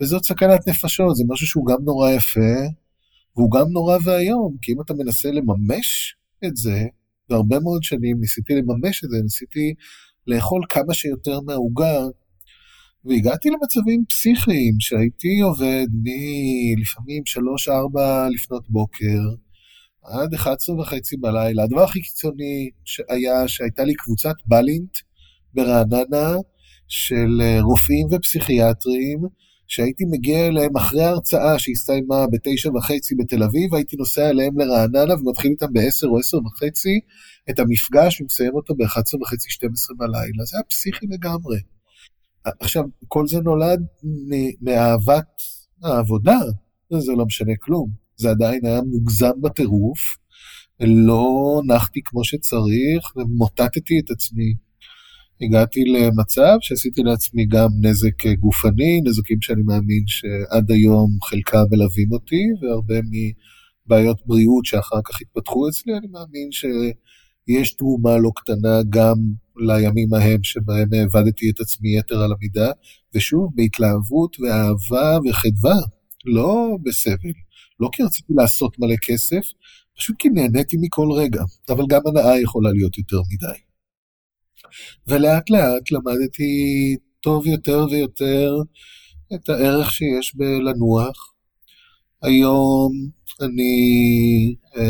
וזאת 0.01 0.25
סכנת 0.25 0.69
נפשות, 0.69 1.17
זה 1.17 1.25
משהו 1.29 1.47
שהוא 1.47 1.67
גם 1.67 1.85
נורא 1.85 2.11
יפה, 2.11 2.55
והוא 3.37 3.51
גם 3.51 3.67
נורא 3.73 3.99
ואיום, 4.05 4.57
כי 4.63 4.73
אם 4.73 4.81
אתה 4.81 4.95
מנסה 4.95 5.31
לממש 5.31 6.17
את 6.45 6.57
זה, 6.57 6.83
והרבה 7.31 7.61
מאוד 7.61 7.83
שנים 7.83 8.21
ניסיתי 8.21 8.55
לממש 8.55 9.05
את 9.05 9.11
זה, 9.11 9.17
ניסיתי 9.23 9.75
לאכול 10.27 10.63
כמה 10.69 10.95
שיותר 10.95 11.41
מהעוגה, 11.41 11.99
והגעתי 13.05 13.49
למצבים 13.51 14.05
פסיכיים 14.09 14.75
שהייתי 14.81 15.41
עובד 15.41 15.87
מלפעמים 16.03 17.23
3-4 17.97 18.31
לפנות 18.35 18.71
בוקר, 18.71 19.21
עד 20.03 20.35
11 20.35 20.77
וחצי 20.81 21.17
בלילה. 21.17 21.63
הדבר 21.63 21.83
הכי 21.83 22.03
קיצוני 22.03 22.71
היה 23.09 23.49
שהייתה 23.49 23.85
לי 23.85 23.95
קבוצת 23.95 24.35
בלינט 24.47 24.97
ברעננה 25.55 26.35
של 26.89 27.41
אה, 27.41 27.61
רופאים 27.61 28.07
ופסיכיאטרים, 28.13 29.19
שהייתי 29.69 30.05
מגיע 30.11 30.47
אליהם 30.47 30.77
אחרי 30.77 31.03
ההרצאה 31.03 31.59
שהסתיימה 31.59 32.27
בתשע 32.33 32.71
וחצי 32.71 33.15
בתל 33.15 33.43
אביב, 33.43 33.75
הייתי 33.75 33.97
נוסע 33.97 34.31
אליהם 34.31 34.59
לרעננה 34.59 35.15
ומתחיל 35.15 35.51
איתם 35.51 35.73
בעשר 35.73 36.07
או 36.07 36.19
עשר 36.19 36.39
וחצי 36.39 37.01
את 37.51 37.59
המפגש 37.59 38.21
ומסיים 38.21 38.55
אותו 38.55 38.75
ב-11 38.75 39.23
וחצי, 39.23 39.51
12 39.51 39.97
בלילה. 39.99 40.45
זה 40.45 40.57
היה 40.57 40.65
פסיכי 40.65 41.07
לגמרי. 41.07 41.59
עכשיו, 42.61 42.85
כל 43.09 43.29
זה 43.29 43.41
נולד 43.41 43.81
מאהבת 44.61 45.27
העבודה, 45.83 46.39
זה 46.99 47.13
לא 47.13 47.27
משנה 47.27 47.53
כלום. 47.61 47.91
זה 48.17 48.31
עדיין 48.31 48.67
היה 48.67 48.81
מוגזם 48.83 49.41
בטירוף, 49.43 49.99
לא 50.81 51.61
נחתי 51.67 52.01
כמו 52.05 52.25
שצריך 52.25 53.17
ומוטטתי 53.17 53.95
את 54.05 54.11
עצמי. 54.11 54.66
הגעתי 55.41 55.85
למצב 55.85 56.57
שעשיתי 56.61 57.03
לעצמי 57.03 57.47
גם 57.47 57.69
נזק 57.81 58.27
גופני, 58.41 59.01
נזקים 59.05 59.41
שאני 59.41 59.63
מאמין 59.63 60.05
שעד 60.07 60.71
היום 60.71 61.19
חלקם 61.23 61.65
מלווים 61.71 62.13
אותי, 62.13 62.43
והרבה 62.63 62.95
מבעיות 63.11 64.27
בריאות 64.27 64.65
שאחר 64.65 65.01
כך 65.05 65.21
התפתחו 65.21 65.69
אצלי, 65.69 65.97
אני 65.97 66.07
מאמין 66.07 66.49
שיש 66.53 67.75
תרומה 67.75 68.19
לא 68.19 68.31
קטנה 68.37 68.81
גם 68.91 69.15
לימים 69.57 70.15
ההם 70.15 70.43
שבהם 70.43 70.89
העבדתי 70.93 71.51
את 71.51 71.61
עצמי 71.61 71.99
יתר 71.99 72.23
על 72.23 72.33
המידה, 72.33 72.71
ושוב, 73.15 73.53
בהתלהבות 73.55 74.37
ואהבה 74.41 75.19
וחדווה, 75.29 75.77
לא 76.25 76.77
בסבל. 76.83 77.33
לא 77.81 77.89
כי 77.93 78.03
רציתי 78.03 78.33
לעשות 78.37 78.79
מלא 78.79 78.97
כסף, 79.03 79.43
פשוט 79.99 80.17
כי 80.19 80.29
נהניתי 80.29 80.77
מכל 80.81 81.09
רגע, 81.17 81.43
אבל 81.69 81.85
גם 81.89 82.01
הנאה 82.07 82.41
יכולה 82.41 82.73
להיות 82.73 82.99
יותר 82.99 83.21
מדי. 83.33 83.66
ולאט 85.07 85.51
לאט 85.51 85.91
למדתי 85.91 86.97
טוב 87.21 87.47
יותר 87.47 87.87
ויותר 87.91 88.55
את 89.35 89.49
הערך 89.49 89.93
שיש 89.93 90.35
בלנוח. 90.37 91.33
היום 92.23 92.93
אני 93.41 94.55
אה, 94.77 94.83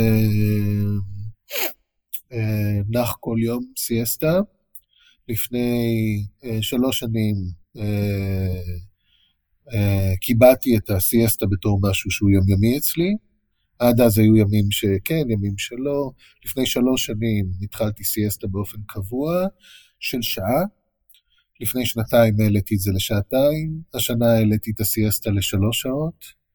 אה, 2.33 2.81
נח 2.89 3.17
כל 3.21 3.37
יום 3.39 3.65
סיאסטה. 3.79 4.41
לפני 5.29 6.25
אה, 6.45 6.59
שלוש 6.63 6.99
שנים 6.99 7.37
אה, 7.79 8.63
אה, 9.75 10.17
קיבעתי 10.21 10.77
את 10.77 10.91
הסיאסטה 10.91 11.47
בתור 11.47 11.81
משהו 11.83 12.11
שהוא 12.11 12.31
יומיומי 12.31 12.79
אצלי. 12.79 13.17
עד 13.79 14.01
אז 14.01 14.19
היו 14.19 14.37
ימים 14.37 14.71
שכן, 14.71 15.31
ימים 15.31 15.59
שלא. 15.59 16.11
לפני 16.45 16.67
שלוש 16.67 17.07
שנים 17.07 17.47
התחלתי 17.63 18.05
סיאסטה 18.05 18.47
באופן 18.47 18.79
קבוע 18.87 19.47
של 20.01 20.23
שעה. 20.23 20.65
לפני 21.61 21.87
שנתיים 21.87 22.35
העליתי 22.41 22.75
את 22.75 22.81
זה 22.81 22.93
לשעתיים, 22.95 23.81
השנה 23.95 24.33
העליתי 24.33 24.71
את 24.75 24.81
הסיאסטה 24.81 25.31
לשלוש 25.31 25.81
שעות. 25.81 26.47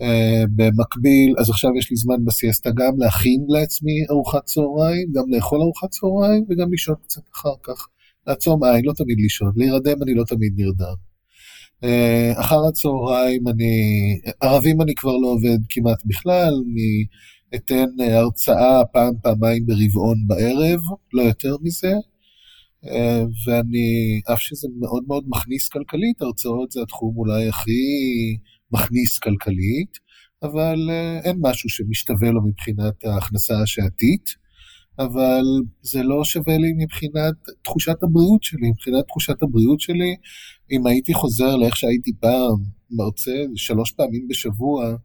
Uh, 0.00 0.46
במקביל, 0.56 1.34
אז 1.38 1.50
עכשיו 1.50 1.70
יש 1.78 1.90
לי 1.90 1.96
זמן 1.96 2.24
בסיאסטה 2.24 2.70
גם 2.70 2.98
להכין 2.98 3.46
לעצמי 3.48 4.04
ארוחת 4.10 4.44
צהריים, 4.44 5.12
גם 5.12 5.24
לאכול 5.30 5.60
ארוחת 5.60 5.90
צהריים 5.90 6.44
וגם 6.48 6.70
לישון 6.70 6.94
קצת 7.04 7.22
אחר 7.34 7.54
כך. 7.62 7.86
לעצום 8.26 8.64
עין, 8.64 8.84
לא 8.84 8.92
תמיד 8.92 9.18
לישון, 9.20 9.52
להירדם 9.56 10.02
אני 10.02 10.14
לא 10.14 10.24
תמיד 10.24 10.52
נרדם. 10.56 11.07
Uh, 11.84 12.40
אחר 12.40 12.66
הצהריים 12.68 13.48
אני, 13.48 13.72
ערבים 14.40 14.82
אני 14.82 14.94
כבר 14.94 15.16
לא 15.16 15.28
עובד 15.28 15.58
כמעט 15.68 16.02
בכלל, 16.04 16.54
אני 16.66 17.06
אתן 17.54 17.86
אה, 18.00 18.18
הרצאה 18.18 18.84
פעם, 18.92 19.14
פעמיים 19.22 19.66
ברבעון 19.66 20.16
בערב, 20.26 20.80
לא 21.12 21.22
יותר 21.22 21.56
מזה. 21.62 21.92
Uh, 22.84 22.88
ואני, 23.46 24.20
אף 24.32 24.40
שזה 24.40 24.68
מאוד 24.80 25.02
מאוד 25.08 25.24
מכניס 25.28 25.68
כלכלית, 25.68 26.22
הרצאות 26.22 26.72
זה 26.72 26.82
התחום 26.82 27.16
אולי 27.16 27.48
הכי 27.48 27.80
מכניס 28.72 29.18
כלכלית, 29.18 29.98
אבל 30.42 30.90
אין 31.24 31.36
משהו 31.40 31.68
שמשתווה 31.68 32.30
לו 32.30 32.40
מבחינת 32.46 33.04
ההכנסה 33.04 33.62
השעתית. 33.62 34.48
אבל 34.98 35.42
זה 35.82 36.02
לא 36.02 36.24
שווה 36.24 36.58
לי 36.58 36.72
מבחינת 36.76 37.34
תחושת 37.62 38.02
הבריאות 38.02 38.42
שלי. 38.42 38.70
מבחינת 38.70 39.06
תחושת 39.06 39.42
הבריאות 39.42 39.80
שלי, 39.80 40.16
אם 40.72 40.86
הייתי 40.86 41.14
חוזר 41.14 41.56
לאיך 41.56 41.76
שהייתי 41.76 42.12
פעם, 42.20 42.56
מרצה 42.90 43.44
שלוש 43.56 43.92
פעמים 43.92 44.28
בשבוע, 44.28 44.96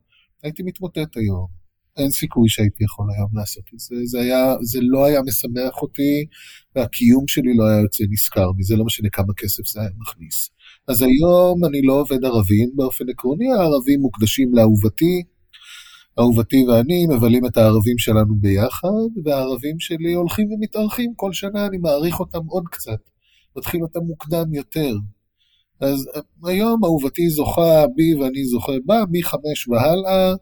הייתי 0.44 0.64
מתמוטט 0.64 1.18
היום. 1.18 1.64
אין 1.98 2.12
סיכוי 2.12 2.50
שהייתי 2.50 2.84
יכול 2.84 3.06
היום 3.18 3.30
לעשות 3.34 3.64
את 3.74 3.80
זה. 3.80 3.96
זה, 4.06 4.22
היה, 4.22 4.56
זה 4.62 4.80
לא 4.82 5.06
היה 5.06 5.22
משמח 5.22 5.82
אותי, 5.82 6.26
והקיום 6.76 7.28
שלי 7.28 7.54
לא 7.58 7.64
היה 7.68 7.82
יוצא 7.82 8.04
נשכר 8.10 8.52
מזה, 8.58 8.76
לא 8.76 8.86
משנה 8.86 9.10
כמה 9.10 9.34
כסף 9.38 9.68
זה 9.68 9.82
היה 9.82 9.90
מכניס. 9.98 10.50
אז 10.88 11.02
היום 11.02 11.66
אני 11.66 11.82
לא 11.82 11.94
עובד 11.94 12.26
ערבים 12.26 12.70
באופן 12.76 13.10
עקרוני, 13.10 13.52
הערבים 13.52 14.00
מוקדשים 14.00 14.54
לאהובתי, 14.54 15.24
אהובתי 16.20 16.66
ואני 16.68 17.06
מבלים 17.08 17.46
את 17.46 17.58
הערבים 17.58 17.98
שלנו 17.98 18.36
ביחד, 18.36 19.10
והערבים 19.26 19.80
שלי 19.80 20.14
הולכים 20.14 20.52
ומתארחים 20.52 21.14
כל 21.16 21.34
שנה, 21.34 21.66
אני 21.66 21.78
מעריך 21.78 22.20
אותם 22.20 22.46
עוד 22.48 22.64
קצת, 22.72 23.10
מתחיל 23.58 23.82
אותם 23.82 24.00
מוקדם 24.00 24.54
יותר. 24.54 24.96
אז 25.82 26.10
היום 26.46 26.86
אהובתי 26.86 27.30
זוכה 27.30 27.86
בי 27.96 28.16
ואני 28.16 28.46
זוכה 28.46 28.72
בה, 28.86 29.04
מחמש 29.12 29.68
והלאה, 29.68 30.34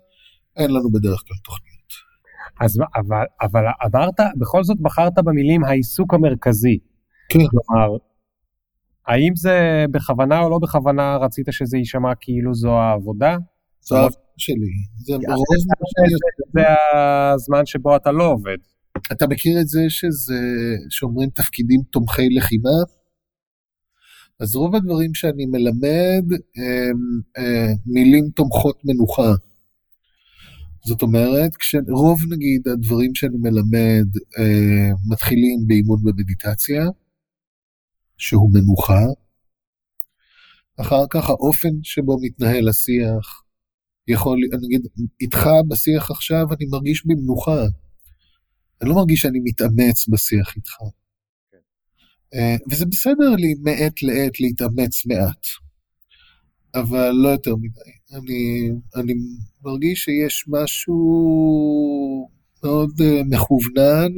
אין 0.58 0.72
לנו 0.72 0.92
בדרך 0.92 1.24
כלל 1.28 1.38
תוכניות. 1.44 1.72
אז 2.62 2.80
אבל, 2.96 3.26
אבל 3.42 3.64
עברת, 3.80 4.20
בכל 4.38 4.64
זאת 4.64 4.78
בחרת 4.80 5.14
במילים 5.26 5.64
העיסוק 5.64 6.14
המרכזי. 6.14 6.78
כן. 7.30 7.40
כלומר, 7.40 7.98
האם 9.08 9.36
זה 9.36 9.86
בכוונה 9.92 10.40
או 10.40 10.50
לא 10.50 10.60
בכוונה 10.62 11.18
רצית 11.18 11.46
שזה 11.52 11.78
יישמע 11.78 12.12
כאילו 12.22 12.54
זו 12.54 12.72
העבודה? 12.72 13.38
זו 13.82 13.96
העבודה 13.96 14.16
שלי. 14.38 14.56
זה. 14.98 15.14
זה 16.54 16.62
הזמן 17.34 17.66
שבו 17.66 17.96
אתה 17.96 18.12
לא 18.12 18.32
עובד. 18.32 18.58
אתה 19.12 19.28
מכיר 19.28 19.62
את 19.62 19.68
זה 19.68 19.82
שזה, 19.90 20.40
שאומרים 20.90 21.30
תפקידים 21.30 21.82
תומכי 21.92 22.30
לחימה? 22.30 22.70
אז 24.42 24.56
רוב 24.56 24.76
הדברים 24.76 25.14
שאני 25.14 25.46
מלמד 25.46 26.26
הם 26.32 27.22
הם 27.38 27.76
מילים 27.86 28.30
תומכות 28.36 28.80
מנוחה. 28.86 29.32
זאת 30.86 31.02
אומרת, 31.02 31.56
כשרוב 31.56 32.22
נגיד 32.30 32.68
הדברים 32.68 33.16
שאני 33.16 33.38
מלמד 33.38 34.08
אה, 34.40 34.92
מתחילים 35.12 35.60
באימון 35.68 36.04
במדיטציה, 36.04 36.84
שהוא 38.18 38.50
מנוחה, 38.54 39.06
אחר 40.78 41.04
כך 41.10 41.30
האופן 41.30 41.70
שבו 41.84 42.18
מתנהל 42.22 42.70
השיח, 42.70 43.44
יכול, 44.08 44.40
נגיד, 44.62 44.88
איתך 45.22 45.48
בשיח 45.68 46.12
עכשיו 46.12 46.46
אני 46.54 46.66
מרגיש 46.72 47.06
במנוחה. 47.06 47.62
אני 48.82 48.90
לא 48.90 48.96
מרגיש 48.96 49.22
שאני 49.22 49.40
מתאמץ 49.44 50.08
בשיח 50.10 50.56
איתך. 50.56 50.74
אה, 52.34 52.56
וזה 52.72 52.86
בסדר 52.86 53.36
לי 53.36 53.54
מעת 53.62 54.04
לעת 54.04 54.40
להתאמץ 54.40 55.06
מעט, 55.06 55.46
אבל 56.76 57.12
לא 57.12 57.30
יותר 57.30 57.56
מדי. 57.56 57.92
אני, 58.14 58.70
אני 58.96 59.14
מרגיש 59.64 60.04
שיש 60.04 60.46
משהו 60.48 60.98
מאוד 62.64 62.90
uh, 63.02 63.24
מכוונן 63.30 64.14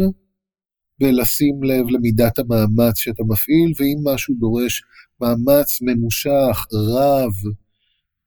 בלשים 0.99 1.63
לב 1.63 1.85
למידת 1.89 2.39
המאמץ 2.39 2.97
שאתה 2.97 3.23
מפעיל, 3.23 3.73
ואם 3.77 4.13
משהו 4.13 4.35
דורש 4.39 4.83
מאמץ 5.21 5.81
ממושך, 5.81 6.65
רב, 6.73 7.53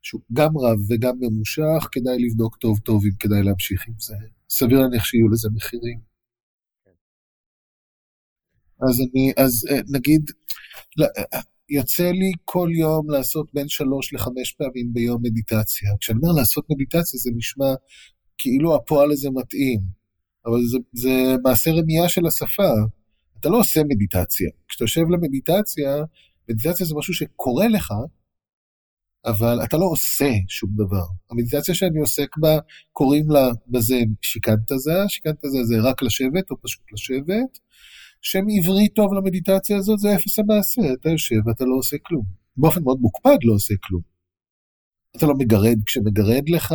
שהוא 0.03 0.21
גם 0.33 0.59
רב 0.59 0.79
וגם 0.89 1.15
ממושך, 1.21 1.89
כדאי 1.93 2.19
לבדוק 2.19 2.57
טוב 2.57 2.79
טוב 2.79 3.05
אם 3.05 3.17
כדאי 3.19 3.43
להמשיך 3.43 3.85
עם 3.89 3.95
זה. 3.99 4.15
סביר 4.51 4.81
להניח 4.81 5.05
שיהיו 5.05 5.29
לזה 5.29 5.49
מחירים. 5.55 6.06
אז 8.83 9.01
אני, 9.01 9.33
אז 9.37 9.67
אה, 9.71 9.81
נגיד, 9.93 10.31
לא, 10.97 11.07
יוצא 11.69 12.11
לי 12.11 12.33
כל 12.45 12.69
יום 12.79 13.11
לעשות 13.11 13.51
בין 13.55 13.69
שלוש 13.69 14.15
לחמש 14.15 14.53
פעמים 14.59 14.93
ביום 14.93 15.23
מדיטציה. 15.23 15.91
כשאני 16.01 16.19
אומר 16.23 16.41
לעשות 16.41 16.67
מדיטציה 16.71 17.21
זה 17.21 17.31
נשמע 17.37 17.75
כאילו 18.39 18.75
הפועל 18.75 19.11
הזה 19.13 19.31
מתאים, 19.31 19.81
אבל 20.47 20.67
זה, 20.71 20.79
זה 20.93 21.37
מעשה 21.43 21.71
רמייה 21.71 22.09
של 22.09 22.27
השפה. 22.27 22.73
אתה 23.41 23.49
לא 23.49 23.59
עושה 23.59 23.81
מדיטציה. 23.85 24.51
כשאתה 24.69 24.85
יושב 24.85 25.01
למדיטציה, 25.11 25.97
מדיטציה 26.49 26.87
זה 26.87 26.95
משהו 26.95 27.15
שקורה 27.15 27.69
לך, 27.69 27.93
אבל 29.27 29.65
אתה 29.65 29.77
לא 29.77 29.85
עושה 29.85 30.31
שום 30.49 30.71
דבר. 30.75 31.05
המדיטציה 31.31 31.75
שאני 31.75 32.01
עוסק 32.01 32.37
בה, 32.37 32.59
קוראים 32.93 33.31
לה 33.31 33.51
בזה 33.69 33.97
שיקנטזה, 34.23 34.95
שיקנטזה 35.09 35.65
זה 35.65 35.75
רק 35.83 36.03
לשבת 36.03 36.51
או 36.51 36.57
פשוט 36.63 36.83
לשבת. 36.93 37.59
שם 38.23 38.45
עברי 38.59 38.89
טוב 38.89 39.15
למדיטציה 39.15 39.77
הזאת 39.77 39.99
זה 39.99 40.15
אפס 40.15 40.39
המעשה, 40.39 40.83
אתה 40.93 41.11
יושב 41.11 41.47
ואתה 41.47 41.65
לא 41.65 41.75
עושה 41.79 41.97
כלום. 42.03 42.25
באופן 42.57 42.83
מאוד 42.83 42.99
מוקפד 43.01 43.39
לא 43.45 43.55
עושה 43.55 43.75
כלום. 43.81 44.03
אתה 45.17 45.27
לא 45.27 45.35
מגרד 45.35 45.79
כשמגרד 45.87 46.49
לך, 46.49 46.75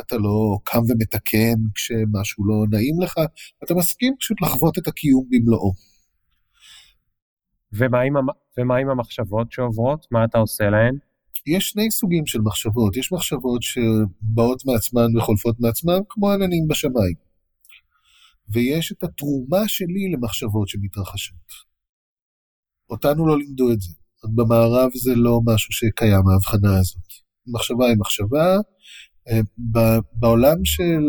אתה 0.00 0.16
לא 0.16 0.58
קם 0.64 0.80
ומתקן 0.88 1.54
כשמשהו 1.74 2.46
לא 2.46 2.64
נעים 2.70 3.00
לך, 3.00 3.14
אתה 3.64 3.74
מסכים 3.74 4.14
פשוט 4.20 4.42
לחוות 4.42 4.78
את 4.78 4.88
הקיום 4.88 5.26
במלואו. 5.30 5.72
ומה 7.72 8.00
עם, 8.00 8.14
ומה 8.58 8.76
עם 8.76 8.88
המחשבות 8.88 9.52
שעוברות? 9.52 10.06
מה 10.10 10.24
אתה 10.24 10.38
עושה 10.38 10.64
להן? 10.70 10.96
יש 11.46 11.68
שני 11.68 11.90
סוגים 11.90 12.26
של 12.26 12.40
מחשבות. 12.40 12.96
יש 12.96 13.12
מחשבות 13.12 13.62
שבאות 13.62 14.62
מעצמן 14.66 15.16
וחולפות 15.16 15.60
מעצמן, 15.60 15.98
כמו 16.08 16.32
עננים 16.32 16.68
בשמיים. 16.68 17.31
ויש 18.48 18.92
את 18.92 19.04
התרומה 19.04 19.68
שלי 19.68 20.10
למחשבות 20.12 20.68
שמתרחשות. 20.68 21.72
אותנו 22.90 23.26
לא 23.26 23.38
לימדו 23.38 23.72
את 23.72 23.80
זה. 23.80 23.92
במערב 24.34 24.90
זה 24.94 25.14
לא 25.14 25.40
משהו 25.44 25.72
שקיים, 25.72 26.28
ההבחנה 26.28 26.78
הזאת. 26.78 27.08
מחשבה 27.46 27.86
היא 27.86 27.96
מחשבה. 27.98 28.56
אה, 29.28 29.40
בעולם 30.12 30.64
של, 30.64 31.02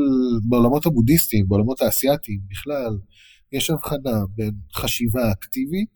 בעולמות 0.49 0.85
הבודהיסטיים, 0.85 1.45
בעולמות 1.47 1.81
האסייתיים 1.81 2.39
בכלל, 2.49 2.97
יש 3.51 3.69
הבחנה 3.69 4.19
בין 4.35 4.51
חשיבה 4.75 5.31
אקטיבית 5.31 5.95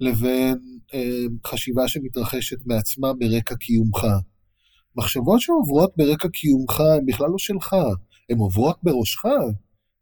לבין 0.00 0.58
אה, 0.94 1.24
חשיבה 1.46 1.88
שמתרחשת 1.88 2.66
מעצמה 2.66 3.12
ברקע 3.12 3.54
קיומך. 3.54 4.06
מחשבות 4.96 5.40
שעוברות 5.40 5.92
ברקע 5.96 6.28
קיומך 6.28 6.80
הן 6.80 7.06
בכלל 7.06 7.26
לא 7.30 7.38
שלך, 7.38 7.76
הן 8.30 8.38
עוברות 8.38 8.78
בראשך, 8.82 9.24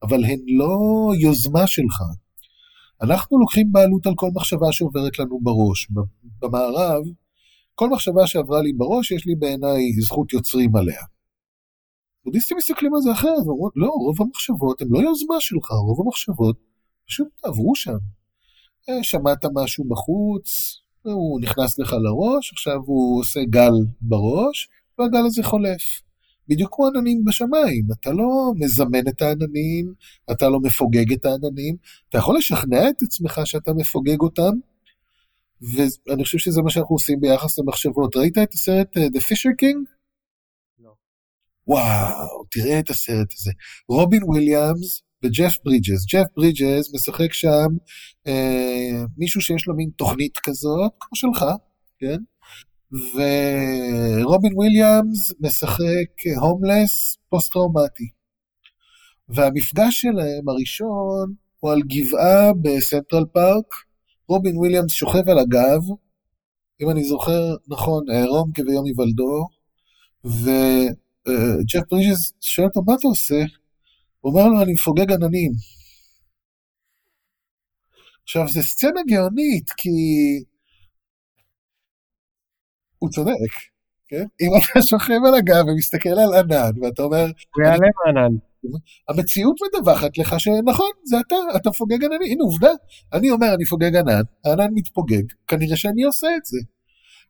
אבל 0.02 0.24
הן 0.24 0.38
לא 0.46 0.78
יוזמה 1.20 1.66
שלך. 1.66 2.02
אנחנו 3.02 3.38
לוקחים 3.38 3.72
בעלות 3.72 4.06
על 4.06 4.12
כל 4.16 4.28
מחשבה 4.34 4.72
שעוברת 4.72 5.18
לנו 5.18 5.40
בראש. 5.42 5.88
במערב, 6.40 7.02
כל 7.74 7.88
מחשבה 7.90 8.26
שעברה 8.26 8.62
לי 8.62 8.72
בראש, 8.72 9.10
יש 9.10 9.26
לי 9.26 9.34
בעיניי 9.34 9.92
זכות 10.00 10.32
יוצרים 10.32 10.76
עליה. 10.76 11.02
בודהיסטים 12.24 12.56
מסתכלים 12.56 12.94
על 12.94 13.00
זה 13.00 13.12
אחרת, 13.12 13.46
ואומרים, 13.46 13.70
לא, 13.76 13.86
רוב 13.86 14.22
המחשבות 14.22 14.82
הן 14.82 14.88
לא 14.90 14.98
יוזמה 14.98 15.36
שלך, 15.40 15.70
רוב 15.70 16.00
המחשבות 16.00 16.56
פשוט 17.08 17.28
עברו 17.44 17.74
שם. 17.74 17.98
אה, 18.88 19.04
שמעת 19.04 19.44
משהו 19.54 19.84
בחוץ, 19.84 20.48
הוא 21.02 21.40
נכנס 21.40 21.78
לך 21.78 21.92
לראש, 21.92 22.52
עכשיו 22.52 22.78
הוא 22.86 23.20
עושה 23.20 23.40
גל 23.50 23.72
בראש, 24.00 24.68
והגל 24.98 25.26
הזה 25.26 25.42
חולף. 25.42 25.82
בדיוק 26.48 26.74
כמו 26.74 26.86
עננים 26.86 27.24
בשמיים, 27.24 27.86
אתה 28.00 28.10
לא 28.12 28.52
מזמן 28.56 29.08
את 29.08 29.22
העננים, 29.22 29.92
אתה 30.30 30.48
לא 30.48 30.60
מפוגג 30.60 31.12
את 31.12 31.24
העננים, 31.24 31.76
אתה 32.08 32.18
יכול 32.18 32.36
לשכנע 32.38 32.88
את 32.88 33.02
עצמך 33.02 33.40
שאתה 33.44 33.72
מפוגג 33.74 34.20
אותם, 34.20 34.52
ואני 35.62 36.24
חושב 36.24 36.38
שזה 36.38 36.62
מה 36.62 36.70
שאנחנו 36.70 36.94
עושים 36.94 37.20
ביחס 37.20 37.58
למחשבות. 37.58 38.16
ראית 38.16 38.38
את 38.38 38.52
הסרט 38.52 38.96
אה, 38.96 39.00
The 39.00 39.20
Fisher 39.20 39.54
King? 39.62 39.90
לא. 40.78 40.90
וואו, 41.66 42.44
תראה 42.50 42.78
את 42.78 42.90
הסרט 42.90 43.32
הזה. 43.32 43.50
רובין 43.88 44.22
וויליאמס 44.24 45.02
וג'ף 45.22 45.56
ברידג'ס. 45.64 46.06
ג'ף 46.14 46.26
ברידג'ס 46.36 46.94
משחק 46.94 47.32
שם 47.32 47.68
אה, 48.26 49.04
מישהו 49.16 49.40
שיש 49.40 49.66
לו 49.66 49.76
מין 49.76 49.90
תוכנית 49.96 50.38
כזאת, 50.38 50.92
כמו 51.00 51.16
שלך, 51.16 51.44
כן? 51.98 52.18
ורובין 52.92 54.52
וויליאמס 54.54 55.32
משחק 55.40 56.26
הומלס 56.40 57.18
פוסט-טראומטי. 57.28 58.08
והמפגש 59.28 60.00
שלהם 60.00 60.48
הראשון 60.48 61.34
הוא 61.60 61.72
על 61.72 61.82
גבעה 61.82 62.52
בסנטרל 62.62 63.24
פארק, 63.32 63.74
רובין 64.28 64.56
וויליאמס 64.56 64.92
שוכב 64.92 65.28
על 65.28 65.38
הגב, 65.38 65.80
אם 66.82 66.90
אני 66.90 67.04
זוכר 67.04 67.56
נכון, 67.68 68.10
עירום 68.10 68.50
כביום 68.54 68.84
היוולדו, 68.86 69.48
וג'ף 70.24 71.88
ברידג'ס 71.90 72.32
שואל 72.40 72.66
אותו, 72.66 72.82
מה 72.86 72.94
אתה 72.94 73.08
עושה? 73.08 73.44
הוא 74.20 74.32
אומר 74.32 74.48
לו, 74.48 74.62
אני 74.62 74.72
מפוגג 74.72 75.12
עננים. 75.12 75.52
עכשיו, 78.22 78.48
זו 78.48 78.62
סצנה 78.62 79.00
גאונית, 79.08 79.70
כי 79.76 79.90
הוא 82.98 83.10
צודק, 83.10 83.52
כן? 84.08 84.24
אם 84.40 84.50
אתה 84.56 84.82
שוכב 84.82 85.20
על 85.28 85.34
הגב 85.34 85.64
ומסתכל 85.68 86.08
על 86.08 86.34
ענן, 86.34 86.82
ואתה 86.82 87.02
אומר... 87.02 87.24
הוא 87.54 87.64
יעלה 87.64 87.88
מענן. 88.06 88.36
המציאות 89.08 89.56
מדווחת 89.66 90.18
לך 90.18 90.40
שנכון, 90.40 90.90
זה 91.04 91.16
אתה, 91.26 91.36
אתה 91.56 91.70
מפוגג 91.70 92.04
עננים. 92.04 92.22
הנה 92.22 92.42
עובדה, 92.42 92.70
אני 93.12 93.30
אומר 93.30 93.54
אני 93.54 93.64
פוגג 93.64 93.96
ענן, 93.96 94.22
הענן 94.44 94.68
מתפוגג, 94.74 95.22
כנראה 95.48 95.76
שאני 95.76 96.02
עושה 96.02 96.26
את 96.36 96.44
זה. 96.44 96.58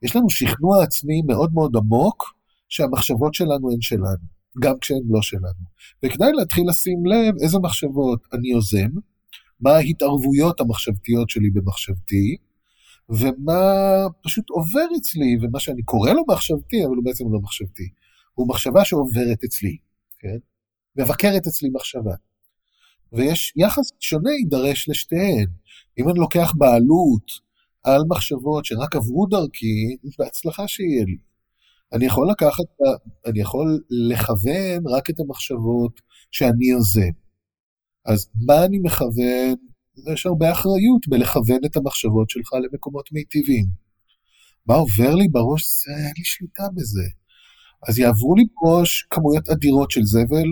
יש 0.03 0.17
לנו 0.17 0.31
שכנוע 0.31 0.83
עצמי 0.83 1.23
מאוד 1.27 1.55
מאוד 1.55 1.77
עמוק, 1.77 2.25
שהמחשבות 2.69 3.35
שלנו 3.35 3.71
הן 3.73 3.81
שלנו, 3.81 4.39
גם 4.63 4.79
כשהן 4.81 5.03
לא 5.09 5.23
שלנו. 5.23 5.65
וכדאי 6.03 6.33
להתחיל 6.33 6.65
לשים 6.69 7.07
לב 7.07 7.35
איזה 7.43 7.59
מחשבות 7.59 8.21
אני 8.33 8.49
יוזם, 8.49 8.91
מה 9.61 9.71
ההתערבויות 9.71 10.61
המחשבתיות 10.61 11.31
שלי 11.31 11.51
במחשבתי, 11.51 12.37
ומה 13.09 13.63
פשוט 14.23 14.51
עובר 14.51 14.87
אצלי, 14.99 15.37
ומה 15.43 15.61
שאני 15.61 15.83
קורא 15.83 16.13
לו 16.13 16.23
מחשבתי, 16.29 16.85
אבל 16.85 16.97
הוא 16.97 17.05
בעצם 17.05 17.25
לא 17.33 17.41
מחשבתי. 17.41 17.89
הוא 18.35 18.49
מחשבה 18.49 18.85
שעוברת 18.85 19.45
אצלי, 19.45 19.77
כן? 20.19 20.39
מבקרת 20.97 21.47
אצלי 21.47 21.69
מחשבה. 21.73 22.15
ויש 23.13 23.53
יחס 23.57 23.91
שונה 24.01 24.31
יידרש 24.31 24.89
לשתיהן. 24.89 25.47
אם 25.99 26.09
אני 26.09 26.19
לוקח 26.19 26.53
בעלות 26.57 27.31
על 27.83 28.03
מחשבות 28.09 28.65
שרק 28.65 28.97
עברו 28.97 29.27
דרכי, 29.27 29.97
בהצלחה 30.19 30.69
שיהיה 30.69 31.05
לי. 31.05 31.17
אני 31.93 32.07
יכול 32.07 32.31
לקחת, 32.31 32.65
אני 33.27 33.41
יכול 33.41 33.81
לכוון 33.91 34.87
רק 34.87 35.11
את 35.11 35.21
המחשבות 35.21 36.01
שאני 36.31 36.67
יוזם. 36.67 37.11
אז 38.07 38.31
מה 38.47 38.65
אני 38.65 38.79
מכוון 38.79 39.55
יש 40.13 40.27
הרבה 40.27 40.53
אחריות 40.53 41.09
בלכוון 41.09 41.59
את 41.67 41.77
המחשבות 41.77 42.31
שלך 42.31 42.53
למקומות 42.53 43.13
מיטיבים. 43.13 43.65
מה 44.67 44.75
עובר 44.75 45.15
לי 45.15 45.29
בראש, 45.29 45.63
זה 45.65 45.93
אין 45.97 46.13
לי 46.19 46.25
שליטה 46.25 46.63
בזה. 46.75 47.09
אז 47.89 47.99
יעברו 47.99 48.37
לי 48.37 48.45
בראש 48.63 49.07
כמויות 49.11 49.49
אדירות 49.49 49.91
של 49.91 50.05
זבל, 50.05 50.49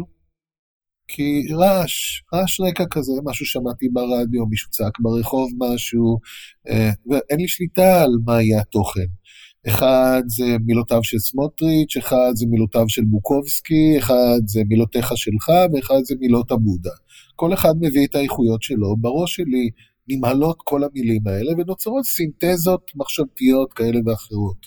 כי 1.09 1.47
רעש, 1.55 2.23
רעש 2.35 2.61
רקע 2.61 2.85
כזה, 2.91 3.13
משהו 3.25 3.47
שמעתי 3.47 3.89
ברדיו, 3.93 4.47
מישהו 4.47 4.71
צעק 4.71 5.01
ברחוב 5.01 5.51
משהו, 5.59 6.19
אה, 6.69 6.91
ואין 7.11 7.41
לי 7.41 7.49
שליטה 7.49 8.03
על 8.03 8.11
מה 8.25 8.43
יהיה 8.43 8.61
התוכן. 8.61 9.07
אחד 9.69 10.23
זה 10.27 10.57
מילותיו 10.67 11.05
של 11.05 11.19
סמוטריץ', 11.19 11.97
אחד 11.97 12.31
זה 12.35 12.47
מילותיו 12.47 12.89
של 12.89 13.05
בוקובסקי, 13.05 13.99
אחד 13.99 14.39
זה 14.47 14.63
מילותיך 14.69 15.13
שלך, 15.17 15.51
ואחד 15.73 16.01
זה 16.05 16.15
מילות 16.21 16.51
הבודה. 16.51 16.91
כל 17.37 17.55
אחד 17.55 17.75
מביא 17.81 18.07
את 18.07 18.15
האיכויות 18.15 18.63
שלו, 18.63 18.97
בראש 18.97 19.37
שלי 19.37 19.71
נמהלות 20.09 20.57
כל 20.65 20.85
המילים 20.85 21.23
האלה 21.27 21.53
ונוצרות 21.59 22.05
סינתזות 22.05 22.91
מחשבתיות 22.95 23.73
כאלה 23.73 24.01
ואחרות. 24.07 24.67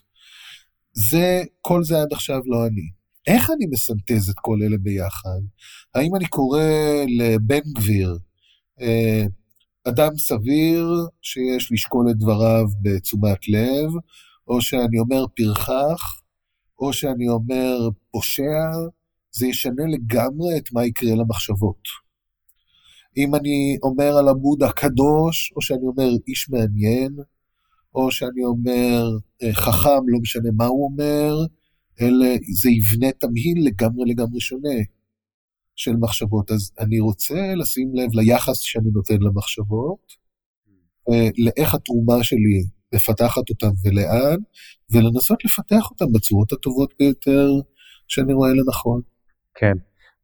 זה, 0.94 1.44
כל 1.62 1.84
זה 1.84 2.02
עד 2.02 2.14
עכשיו 2.14 2.40
לא 2.46 2.68
אני. 2.68 2.90
איך 3.28 3.50
אני 3.50 3.66
מסנתז 3.72 4.30
את 4.30 4.36
כל 4.42 4.58
אלה 4.64 4.78
ביחד? 4.78 5.40
האם 5.96 6.16
אני 6.16 6.28
קורא 6.28 6.64
לבן 7.18 7.72
גביר, 7.76 8.18
אה, 8.82 9.24
אדם 9.88 10.18
סביר 10.18 10.94
שיש 11.22 11.72
לשקול 11.72 12.10
את 12.12 12.18
דבריו 12.18 12.66
בתשומת 12.82 13.48
לב, 13.48 13.90
או 14.50 14.62
שאני 14.62 15.00
אומר 15.00 15.26
פרחח, 15.36 16.22
או 16.80 16.94
שאני 16.94 17.30
אומר 17.30 17.90
פושע, 18.12 18.70
זה 19.32 19.48
ישנה 19.48 19.84
לגמרי 19.90 20.58
את 20.58 20.74
מה 20.74 20.86
יקרה 20.86 21.16
למחשבות. 21.16 22.10
אם 23.18 23.36
אני 23.36 23.78
אומר 23.84 24.18
על 24.18 24.28
עמוד 24.28 24.64
הקדוש, 24.64 25.54
או 25.56 25.62
שאני 25.62 25.88
אומר 25.88 26.10
איש 26.28 26.50
מעניין, 26.50 27.16
או 27.96 28.12
שאני 28.12 28.44
אומר 28.44 29.04
אה, 29.44 29.54
חכם, 29.54 30.08
לא 30.08 30.20
משנה 30.22 30.50
מה 30.58 30.66
הוא 30.66 30.86
אומר, 30.92 31.36
אלא 32.02 32.28
זה 32.62 32.70
יבנה 32.70 33.12
תמהיל 33.12 33.68
לגמרי 33.68 34.12
לגמרי 34.12 34.40
שונה 34.40 34.80
של 35.76 35.96
מחשבות. 35.96 36.52
אז 36.52 36.72
אני 36.80 37.00
רוצה 37.00 37.56
לשים 37.56 37.96
לב 37.96 38.10
ליחס 38.14 38.60
שאני 38.60 38.90
נותן 38.94 39.18
למחשבות, 39.22 40.14
אה, 41.10 41.30
לאיך 41.38 41.76
התרומה 41.76 42.24
שלי 42.24 42.79
מפתחת 42.96 43.50
אותם 43.50 43.72
ולאן, 43.86 44.38
ולנסות 44.94 45.46
לפתח 45.46 45.92
אותם 45.92 46.06
בצורות 46.14 46.52
הטובות 46.54 46.94
ביותר 47.00 47.48
שאני 48.08 48.34
רואה 48.34 48.50
לנכון. 48.50 49.02
כן. 49.56 49.74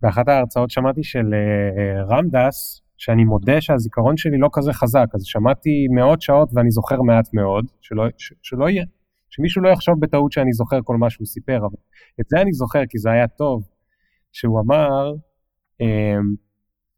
באחת 0.02 0.28
ההרצאות 0.28 0.70
שמעתי 0.70 1.04
של 1.04 1.26
אה, 1.34 2.04
רמדס, 2.04 2.82
שאני 2.98 3.24
מודה 3.24 3.62
שהזיכרון 3.62 4.18
שלי 4.18 4.38
לא 4.38 4.50
כזה 4.54 4.74
חזק, 4.74 5.06
אז 5.16 5.22
שמעתי 5.24 5.88
מאות 5.96 6.22
שעות 6.22 6.50
ואני 6.54 6.72
זוכר 6.72 7.02
מעט 7.02 7.34
מאוד, 7.34 7.66
שלא, 7.82 8.04
ש, 8.18 8.34
שלא 8.42 8.70
יהיה, 8.70 8.86
שמישהו 9.30 9.62
לא 9.62 9.70
יחשוב 9.70 9.96
בטעות 10.00 10.32
שאני 10.32 10.54
זוכר 10.54 10.80
כל 10.84 10.98
מה 10.98 11.10
שהוא 11.10 11.26
סיפר, 11.26 11.58
אבל 11.58 11.78
את 12.22 12.26
זה 12.30 12.42
אני 12.42 12.54
זוכר 12.54 12.82
כי 12.90 12.98
זה 12.98 13.12
היה 13.12 13.28
טוב, 13.28 13.64
שהוא 14.32 14.60
אמר, 14.60 15.12
um, 15.84 15.86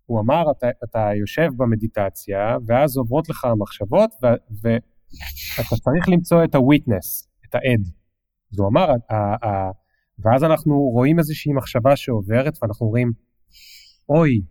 הוא 0.06 0.20
אמר, 0.20 0.52
אתה, 0.52 0.68
אתה 0.84 1.10
יושב 1.20 1.50
במדיטציה, 1.58 2.58
ואז 2.68 2.98
עוברות 2.98 3.30
לך 3.30 3.46
המחשבות, 3.46 4.10
ו, 4.64 4.68
ואתה 5.58 5.76
צריך 5.76 6.10
למצוא 6.10 6.44
את 6.44 6.56
ה-witness, 6.56 7.28
את 7.50 7.56
העד. 7.56 7.82
אז 8.54 8.60
הוא 8.60 8.68
אמר, 8.68 8.88
ואז 10.20 10.44
אנחנו 10.44 10.76
רואים 10.76 11.20
איזושהי 11.20 11.54
מחשבה 11.54 11.96
שעוברת, 11.96 12.58
ואנחנו 12.62 12.86
אומרים, 12.86 13.12
אוי, 14.10 14.42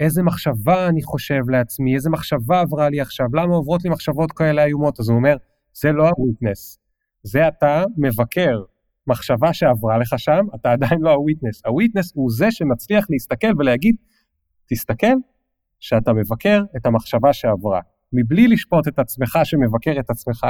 איזה 0.00 0.22
מחשבה 0.22 0.88
אני 0.88 1.02
חושב 1.02 1.48
לעצמי, 1.48 1.94
איזה 1.94 2.10
מחשבה 2.10 2.60
עברה 2.60 2.88
לי 2.88 3.00
עכשיו, 3.00 3.26
למה 3.34 3.54
עוברות 3.54 3.84
לי 3.84 3.90
מחשבות 3.90 4.32
כאלה 4.32 4.64
איומות? 4.64 5.00
אז 5.00 5.08
הוא 5.08 5.16
אומר, 5.16 5.36
זה 5.72 5.92
לא 5.92 6.06
ה-witness, 6.06 6.78
זה 7.22 7.48
אתה 7.48 7.84
מבקר 7.98 8.62
מחשבה 9.06 9.52
שעברה 9.52 9.98
לך 9.98 10.14
שם, 10.16 10.46
אתה 10.54 10.72
עדיין 10.72 11.00
לא 11.00 11.10
ה-witness. 11.10 11.60
ה-witness 11.64 12.12
הוא 12.14 12.30
זה 12.30 12.50
שמצליח 12.50 13.06
להסתכל 13.10 13.52
ולהגיד, 13.58 13.96
תסתכל 14.68 15.14
שאתה 15.80 16.12
מבקר 16.12 16.62
את 16.76 16.86
המחשבה 16.86 17.32
שעברה, 17.32 17.80
מבלי 18.12 18.48
לשפוט 18.48 18.88
את 18.88 18.98
עצמך 18.98 19.38
שמבקר 19.44 20.00
את 20.00 20.10
עצמך, 20.10 20.46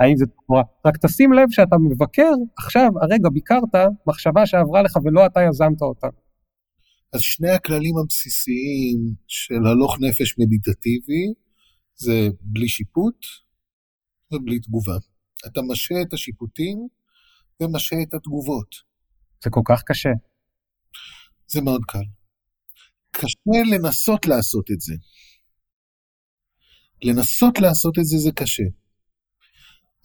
האם 0.00 0.16
זה 0.16 0.24
תמורה, 0.26 0.62
רק 0.86 0.96
תשים 0.96 1.32
לב 1.32 1.46
שאתה 1.50 1.76
מבקר, 1.90 2.30
עכשיו, 2.58 2.90
הרגע 3.02 3.28
ביקרת 3.32 3.74
מחשבה 4.06 4.46
שעברה 4.46 4.82
לך 4.82 4.96
ולא 5.04 5.26
אתה 5.26 5.40
יזמת 5.48 5.82
אותה. 5.82 6.06
אז 7.12 7.20
שני 7.20 7.50
הכללים 7.50 7.94
הבסיסיים 7.98 9.14
של 9.26 9.66
הלוך 9.66 9.96
נפש 10.00 10.34
מדיטטיבי 10.38 11.32
זה 11.96 12.28
בלי 12.40 12.68
שיפוט 12.68 13.16
ובלי 14.32 14.58
תגובה. 14.58 14.96
אתה 15.46 15.60
משה 15.68 15.94
את 16.02 16.12
השיפוטים 16.12 16.88
ומשה 17.62 17.96
את 18.02 18.14
התגובות. 18.14 18.74
זה 19.44 19.50
כל 19.50 19.60
כך 19.64 19.82
קשה. 19.86 20.08
זה 21.46 21.60
מאוד 21.60 21.82
קל. 21.88 22.04
קשה 23.10 23.74
לנסות 23.74 24.26
לעשות 24.26 24.70
את 24.70 24.80
זה. 24.80 24.94
לנסות 27.02 27.58
לעשות 27.58 27.98
את 27.98 28.04
זה 28.04 28.18
זה 28.18 28.32
קשה. 28.32 28.62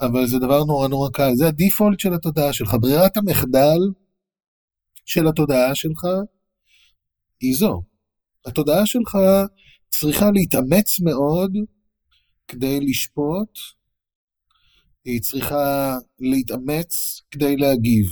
אבל 0.02 0.28
זה 0.28 0.38
דבר 0.40 0.64
נורא 0.64 0.88
נורא 0.88 1.10
קל. 1.10 1.32
זה 1.36 1.48
הדיפולט 1.48 2.00
של 2.00 2.14
התודעה 2.14 2.54
שלך. 2.54 2.76
ברירת 2.82 3.18
המחדל 3.18 3.80
של 5.06 5.28
התודעה 5.28 5.76
שלך 5.76 6.06
היא 7.42 7.56
זו. 7.56 7.82
התודעה 8.46 8.86
שלך 8.86 9.18
צריכה 9.90 10.32
להתאמץ 10.32 11.00
מאוד 11.00 11.52
כדי 12.48 12.80
לשפוט, 12.80 13.50
היא 15.06 15.22
צריכה 15.22 15.98
להתאמץ 16.20 17.22
כדי 17.32 17.56
להגיב. 17.56 18.06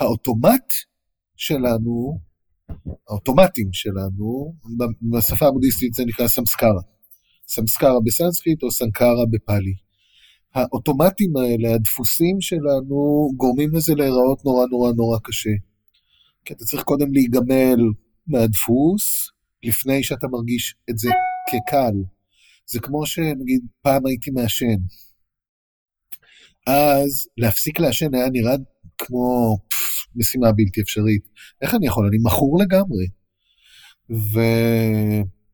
האוטומט 0.00 0.72
שלנו, 1.36 2.20
האוטומטים 3.08 3.72
שלנו, 3.72 4.54
בשפה 5.12 5.46
הבודהיסטית 5.46 5.94
זה 5.94 6.04
נקרא 6.06 6.28
סמסקרה. 6.28 6.80
סמסקרה 7.48 8.00
בסנסקריט 8.04 8.62
או 8.62 8.70
סנקרה 8.70 9.26
בפאלי. 9.30 9.74
האוטומטים 10.54 11.36
האלה, 11.36 11.74
הדפוסים 11.74 12.40
שלנו, 12.40 13.30
גורמים 13.36 13.74
לזה 13.74 13.94
להיראות 13.94 14.44
נורא 14.44 14.66
נורא 14.70 14.92
נורא 14.92 15.18
קשה. 15.24 15.50
כי 16.44 16.54
אתה 16.54 16.64
צריך 16.64 16.82
קודם 16.82 17.12
להיגמל 17.12 17.80
מהדפוס, 18.26 19.30
לפני 19.62 20.02
שאתה 20.02 20.28
מרגיש 20.28 20.74
את 20.90 20.98
זה 20.98 21.10
כקל. 21.50 21.94
זה 22.66 22.80
כמו 22.80 23.06
שנגיד 23.06 23.60
פעם 23.82 24.06
הייתי 24.06 24.30
מעשן. 24.30 24.76
אז 26.66 27.28
להפסיק 27.36 27.80
לעשן 27.80 28.14
היה 28.14 28.30
נראה 28.30 28.54
כמו 28.98 29.58
פף, 29.70 30.16
משימה 30.16 30.52
בלתי 30.52 30.80
אפשרית. 30.80 31.28
איך 31.62 31.74
אני 31.74 31.86
יכול? 31.86 32.06
אני 32.06 32.16
מכור 32.22 32.58
לגמרי. 32.60 33.06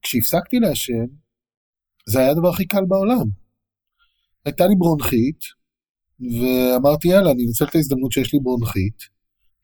וכשהפסקתי 0.01 0.59
לעשן, 0.59 1.07
זה 2.07 2.19
היה 2.19 2.31
הדבר 2.31 2.49
הכי 2.49 2.67
קל 2.67 2.85
בעולם. 2.89 3.27
הייתה 4.45 4.67
לי 4.67 4.75
ברונכית, 4.79 5.41
ואמרתי, 6.21 7.09
יאללה, 7.09 7.31
אני 7.31 7.47
אנצל 7.47 7.65
את 7.65 7.75
ההזדמנות 7.75 8.13
שיש 8.13 8.35
לי 8.35 8.41
ברונכית, 8.43 8.99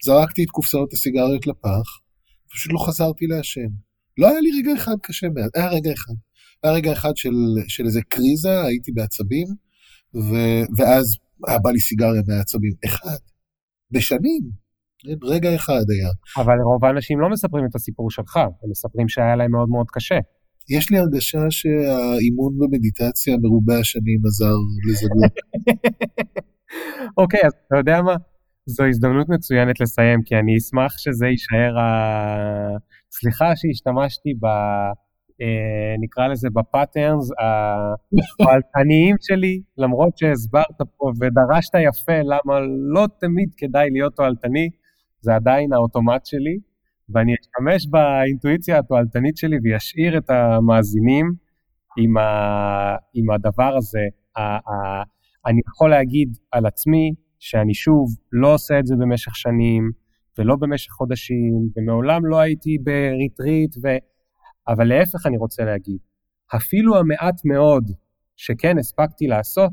זרקתי 0.05 0.45
את 0.45 0.51
קופסאות 0.51 0.93
הסיגריות 0.93 1.47
לפח, 1.47 2.01
פשוט 2.53 2.73
לא 2.73 2.79
חזרתי 2.87 3.27
לעשן. 3.27 3.69
לא 4.19 4.29
היה 4.29 4.41
לי 4.41 4.51
רגע 4.59 4.75
אחד 4.75 4.97
קשה 5.03 5.27
מאז, 5.35 5.51
היה 5.55 5.69
רגע 5.69 5.93
אחד. 5.93 6.15
היה 6.63 6.73
רגע 6.73 6.93
אחד 6.93 7.17
של, 7.17 7.31
של 7.69 7.85
איזה 7.85 8.01
קריזה, 8.09 8.63
הייתי 8.63 8.93
בעצבים, 8.93 9.47
ו, 10.15 10.35
ואז 10.79 11.17
היה 11.47 11.59
בא 11.59 11.71
לי 11.71 11.81
סיגריה 11.81 12.23
מהעצבים. 12.27 12.73
אחד. 12.85 13.19
בשנים. 13.91 14.51
רגע 15.23 15.55
אחד 15.55 15.85
היה. 15.91 16.11
אבל 16.37 16.59
רוב 16.65 16.85
האנשים 16.85 17.21
לא 17.21 17.29
מספרים 17.31 17.65
את 17.71 17.75
הסיפור 17.75 18.11
שלך, 18.11 18.37
הם 18.37 18.71
מספרים 18.71 19.09
שהיה 19.09 19.37
להם 19.37 19.51
מאוד 19.51 19.69
מאוד 19.69 19.87
קשה. 19.93 20.19
יש 20.77 20.91
לי 20.91 20.99
הרגשה 20.99 21.51
שהאימון 21.51 22.53
במדיטציה 22.59 23.37
מרובה 23.43 23.79
השנים 23.79 24.21
עזר 24.27 24.55
לזה. 24.89 25.07
אוקיי, 27.21 27.41
אז 27.47 27.53
אתה 27.67 27.77
יודע 27.77 28.03
מה? 28.03 28.15
זו 28.67 28.85
הזדמנות 28.85 29.29
מצוינת 29.29 29.81
לסיים, 29.81 30.23
כי 30.25 30.35
אני 30.37 30.57
אשמח 30.57 30.99
שזה 30.99 31.27
יישאר 31.27 31.79
ה... 31.79 31.85
סליחה 33.11 33.57
שהשתמשתי 33.57 34.35
ב... 34.43 34.47
אה, 35.43 35.95
נקרא 36.01 36.29
לזה 36.29 36.49
ב 36.55 36.63
patterns 36.63 37.31
התועלתניים 37.41 39.17
שלי, 39.21 39.63
למרות 39.79 40.19
שהסברת 40.19 40.79
פה 40.97 41.11
ודרשת 41.21 41.75
יפה 41.75 42.19
למה 42.23 42.61
לא 42.95 43.07
תמיד 43.21 43.49
כדאי 43.57 43.91
להיות 43.91 44.17
תועלתני, 44.17 44.69
זה 45.21 45.35
עדיין 45.35 45.73
האוטומט 45.73 46.27
שלי, 46.27 46.59
ואני 47.13 47.35
אשתמש 47.35 47.87
באינטואיציה 47.91 48.79
התועלתנית 48.79 49.37
שלי 49.37 49.57
ואשאיר 49.63 50.19
את 50.19 50.31
המאזינים 50.31 51.27
עם, 51.99 52.17
ה... 52.17 52.23
עם 53.15 53.31
הדבר 53.31 53.77
הזה. 53.77 54.01
ה... 54.37 54.41
ה... 54.41 55.03
אני 55.47 55.61
יכול 55.69 55.91
להגיד 55.91 56.29
על 56.53 56.67
עצמי, 56.67 57.15
שאני 57.39 57.75
שוב 57.75 58.07
לא 58.33 58.55
עושה 58.55 58.79
את 58.79 58.87
זה 58.87 58.95
במשך 58.99 59.37
שנים, 59.37 59.91
ולא 60.39 60.57
במשך 60.57 60.91
חודשים, 60.91 61.53
ומעולם 61.77 62.27
לא 62.27 62.41
הייתי 62.41 62.79
בריטריט, 62.79 63.77
ו... 63.85 63.89
אבל 64.69 64.85
להפך 64.85 65.27
אני 65.27 65.37
רוצה 65.37 65.65
להגיד, 65.65 65.99
אפילו 66.57 66.97
המעט 66.97 67.41
מאוד 67.45 67.91
שכן 68.37 68.79
הספקתי 68.79 69.27
לעשות, 69.27 69.73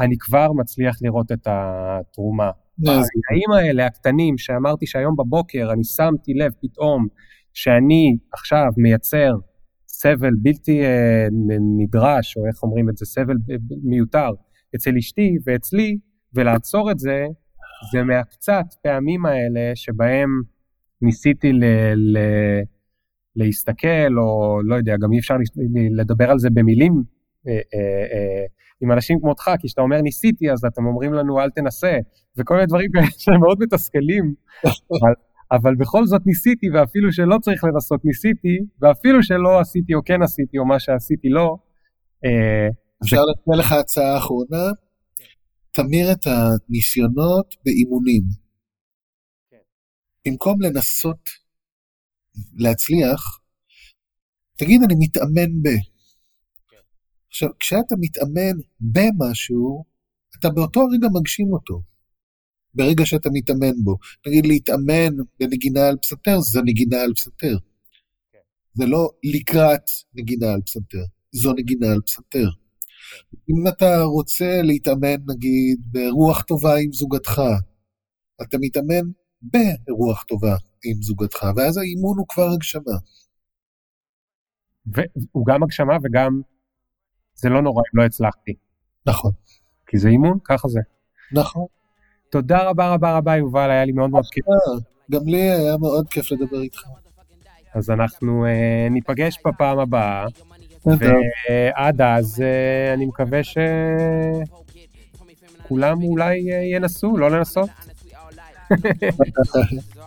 אני 0.00 0.14
כבר 0.18 0.52
מצליח 0.52 0.96
לראות 1.02 1.32
את 1.32 1.46
התרומה. 1.46 2.50
הרגעים 2.86 3.50
האלה, 3.56 3.86
הקטנים, 3.86 4.38
שאמרתי 4.38 4.86
שהיום 4.86 5.16
בבוקר 5.16 5.68
אני 5.72 5.84
שמתי 5.84 6.34
לב 6.34 6.52
פתאום 6.62 7.06
שאני 7.54 8.16
עכשיו 8.32 8.66
מייצר 8.76 9.32
סבל 9.88 10.34
בלתי 10.42 10.84
אה, 10.84 11.26
נדרש, 11.78 12.36
או 12.36 12.46
איך 12.46 12.62
אומרים 12.62 12.88
את 12.88 12.96
זה, 12.96 13.06
סבל 13.06 13.36
מיותר, 13.84 14.30
אצל 14.76 14.96
אשתי 14.98 15.36
ואצלי, 15.46 15.98
ולעצור 16.34 16.90
את 16.90 16.98
זה, 16.98 17.26
זה 17.92 18.02
מהקצת 18.02 18.64
פעמים 18.82 19.26
האלה 19.26 19.72
שבהם 19.74 20.28
ניסיתי 21.02 21.52
ל, 21.52 21.64
ל, 21.94 22.18
להסתכל, 23.36 24.18
או 24.18 24.60
לא 24.64 24.74
יודע, 24.74 24.96
גם 25.02 25.12
אי 25.12 25.18
אפשר 25.18 25.36
לדבר 25.90 26.30
על 26.30 26.38
זה 26.38 26.50
במילים 26.50 27.02
עם 28.80 28.92
אנשים 28.92 29.20
כמותך, 29.20 29.50
כי 29.60 29.66
כשאתה 29.66 29.82
אומר 29.82 30.00
ניסיתי, 30.00 30.50
אז 30.50 30.64
אתם 30.64 30.86
אומרים 30.86 31.12
לנו 31.14 31.40
אל 31.40 31.50
תנסה, 31.50 31.96
וכל 32.36 32.54
מיני 32.54 32.66
דברים 32.66 32.90
כאלה 32.92 33.06
שהם 33.22 33.40
מאוד 33.40 33.58
מתסכלים, 33.60 34.34
אבל, 34.64 35.12
אבל 35.52 35.74
בכל 35.74 36.06
זאת 36.06 36.22
ניסיתי, 36.26 36.70
ואפילו 36.70 37.12
שלא 37.12 37.36
צריך 37.42 37.64
לנסות 37.64 38.04
ניסיתי, 38.04 38.58
ואפילו 38.80 39.22
שלא 39.22 39.60
עשיתי 39.60 39.94
או 39.94 40.00
כן 40.04 40.22
עשיתי, 40.22 40.58
או 40.58 40.66
מה 40.66 40.80
שעשיתי 40.80 41.28
לא. 41.28 41.56
אפשר 43.02 43.22
לתת 43.30 43.58
לך 43.58 43.72
הצעה 43.72 44.18
אחרונה? 44.18 44.64
תמיר 45.70 46.12
את 46.12 46.26
הניסיונות 46.26 47.54
באימונים. 47.64 48.22
כן. 49.50 49.56
במקום 50.26 50.62
לנסות 50.62 51.28
להצליח, 52.54 53.40
תגיד 54.58 54.82
אני 54.82 54.94
מתאמן 54.98 55.62
ב. 55.62 55.68
עכשיו, 57.28 57.48
כשאתה 57.58 57.94
מתאמן 58.00 58.56
במשהו, 58.80 59.84
אתה 60.38 60.50
באותו 60.50 60.80
רגע 60.80 61.08
מגשים 61.14 61.52
אותו. 61.52 61.82
ברגע 62.74 63.06
שאתה 63.06 63.28
מתאמן 63.32 63.82
בו. 63.84 63.96
נגיד 64.26 64.46
להתאמן 64.46 65.16
בנגינה 65.40 65.88
על 65.88 65.96
פסנתר, 66.02 66.40
זה 66.40 66.60
נגינה 66.64 66.96
על 67.00 67.12
פסנתר. 67.14 67.58
כן. 68.32 68.38
זה 68.74 68.86
לא 68.86 69.10
לקראת 69.24 69.82
נגינה 70.14 70.52
על 70.52 70.60
פסנתר. 70.62 71.04
זו 71.32 71.52
נגינה 71.52 71.86
על 71.92 72.00
פסנתר. 72.06 72.48
אם 73.50 73.68
אתה 73.68 74.02
רוצה 74.02 74.62
להתאמן, 74.62 75.16
נגיד, 75.28 75.78
ברוח 75.84 76.42
טובה 76.42 76.76
עם 76.76 76.92
זוגתך, 76.92 77.42
אתה 78.42 78.56
מתאמן 78.60 79.10
ברוח 79.42 80.22
טובה 80.22 80.56
עם 80.84 81.02
זוגתך, 81.02 81.46
ואז 81.56 81.76
האימון 81.76 82.18
הוא 82.18 82.26
כבר 82.28 82.48
הגשמה. 82.54 82.98
והוא 84.86 85.46
גם 85.46 85.62
הגשמה 85.62 85.94
וגם 86.04 86.40
זה 87.38 87.48
לא 87.48 87.62
נורא 87.62 87.82
אם 87.94 88.00
לא 88.00 88.04
הצלחתי. 88.04 88.54
נכון. 89.06 89.32
כי 89.86 89.98
זה 89.98 90.08
אימון, 90.08 90.38
ככה 90.44 90.68
זה. 90.68 90.80
נכון. 91.32 91.66
תודה 92.30 92.68
רבה 92.68 92.94
רבה 92.94 93.16
רבה 93.16 93.36
יובל, 93.36 93.70
היה 93.70 93.84
לי 93.84 93.92
מאוד 93.92 94.10
מאוד 94.10 94.24
כיף. 94.32 94.44
גם 95.10 95.20
לי 95.26 95.50
היה 95.50 95.76
מאוד 95.76 96.08
כיף 96.08 96.32
לדבר 96.32 96.60
איתך. 96.60 96.82
אז 97.74 97.90
אנחנו 97.90 98.44
uh, 98.46 98.48
ניפגש 98.90 99.38
בפעם 99.46 99.78
הבאה, 99.78 100.26
ועד 100.86 102.00
אז 102.00 102.38
uh, 102.38 102.42
אני 102.94 103.06
מקווה 103.06 103.40
שכולם 105.62 106.02
אולי 106.02 106.40
uh, 106.40 106.54
ינסו, 106.74 107.16
לא 107.16 107.30
לנסות. 107.30 107.70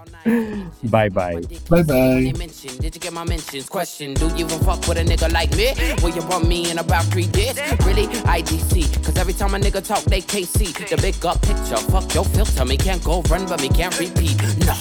bye 0.84 1.10
bye. 1.10 1.42
Bye 1.70 1.84
bye. 1.84 2.32
Did 2.32 2.96
you 2.96 3.02
get 3.02 3.14
my 3.14 3.24
mentions? 3.24 3.68
Question 3.68 4.14
Do 4.14 4.28
you 4.30 4.46
even 4.46 4.60
fuck 4.60 4.88
with 4.88 4.98
a 4.98 5.04
nigga 5.04 5.32
like 5.32 5.52
me? 5.56 5.74
Will 6.04 6.16
you 6.16 6.26
want 6.28 6.48
me 6.48 6.70
in 6.70 6.78
about 6.80 7.06
three 7.06 7.28
days? 7.28 7.58
Really? 7.86 8.08
IDC. 8.08 9.04
Cause 9.04 9.18
every 9.18 9.34
time 9.34 9.56
a 9.56 9.60
nigga 9.60 9.86
talk, 9.86 10.04
they 10.04 10.22
can't 10.22 10.48
the 10.90 10.98
big 11.02 11.26
up 11.26 11.42
picture. 11.42 11.78
Fuck 11.92 12.14
your 12.14 12.26
filter. 12.26 12.66
Me 12.66 12.78
can't 12.78 13.04
go 13.04 13.22
run, 13.24 13.46
but 13.48 13.62
me 13.62 13.70
can't 13.70 13.98
repeat. 14.00 14.38
No. 14.66 14.76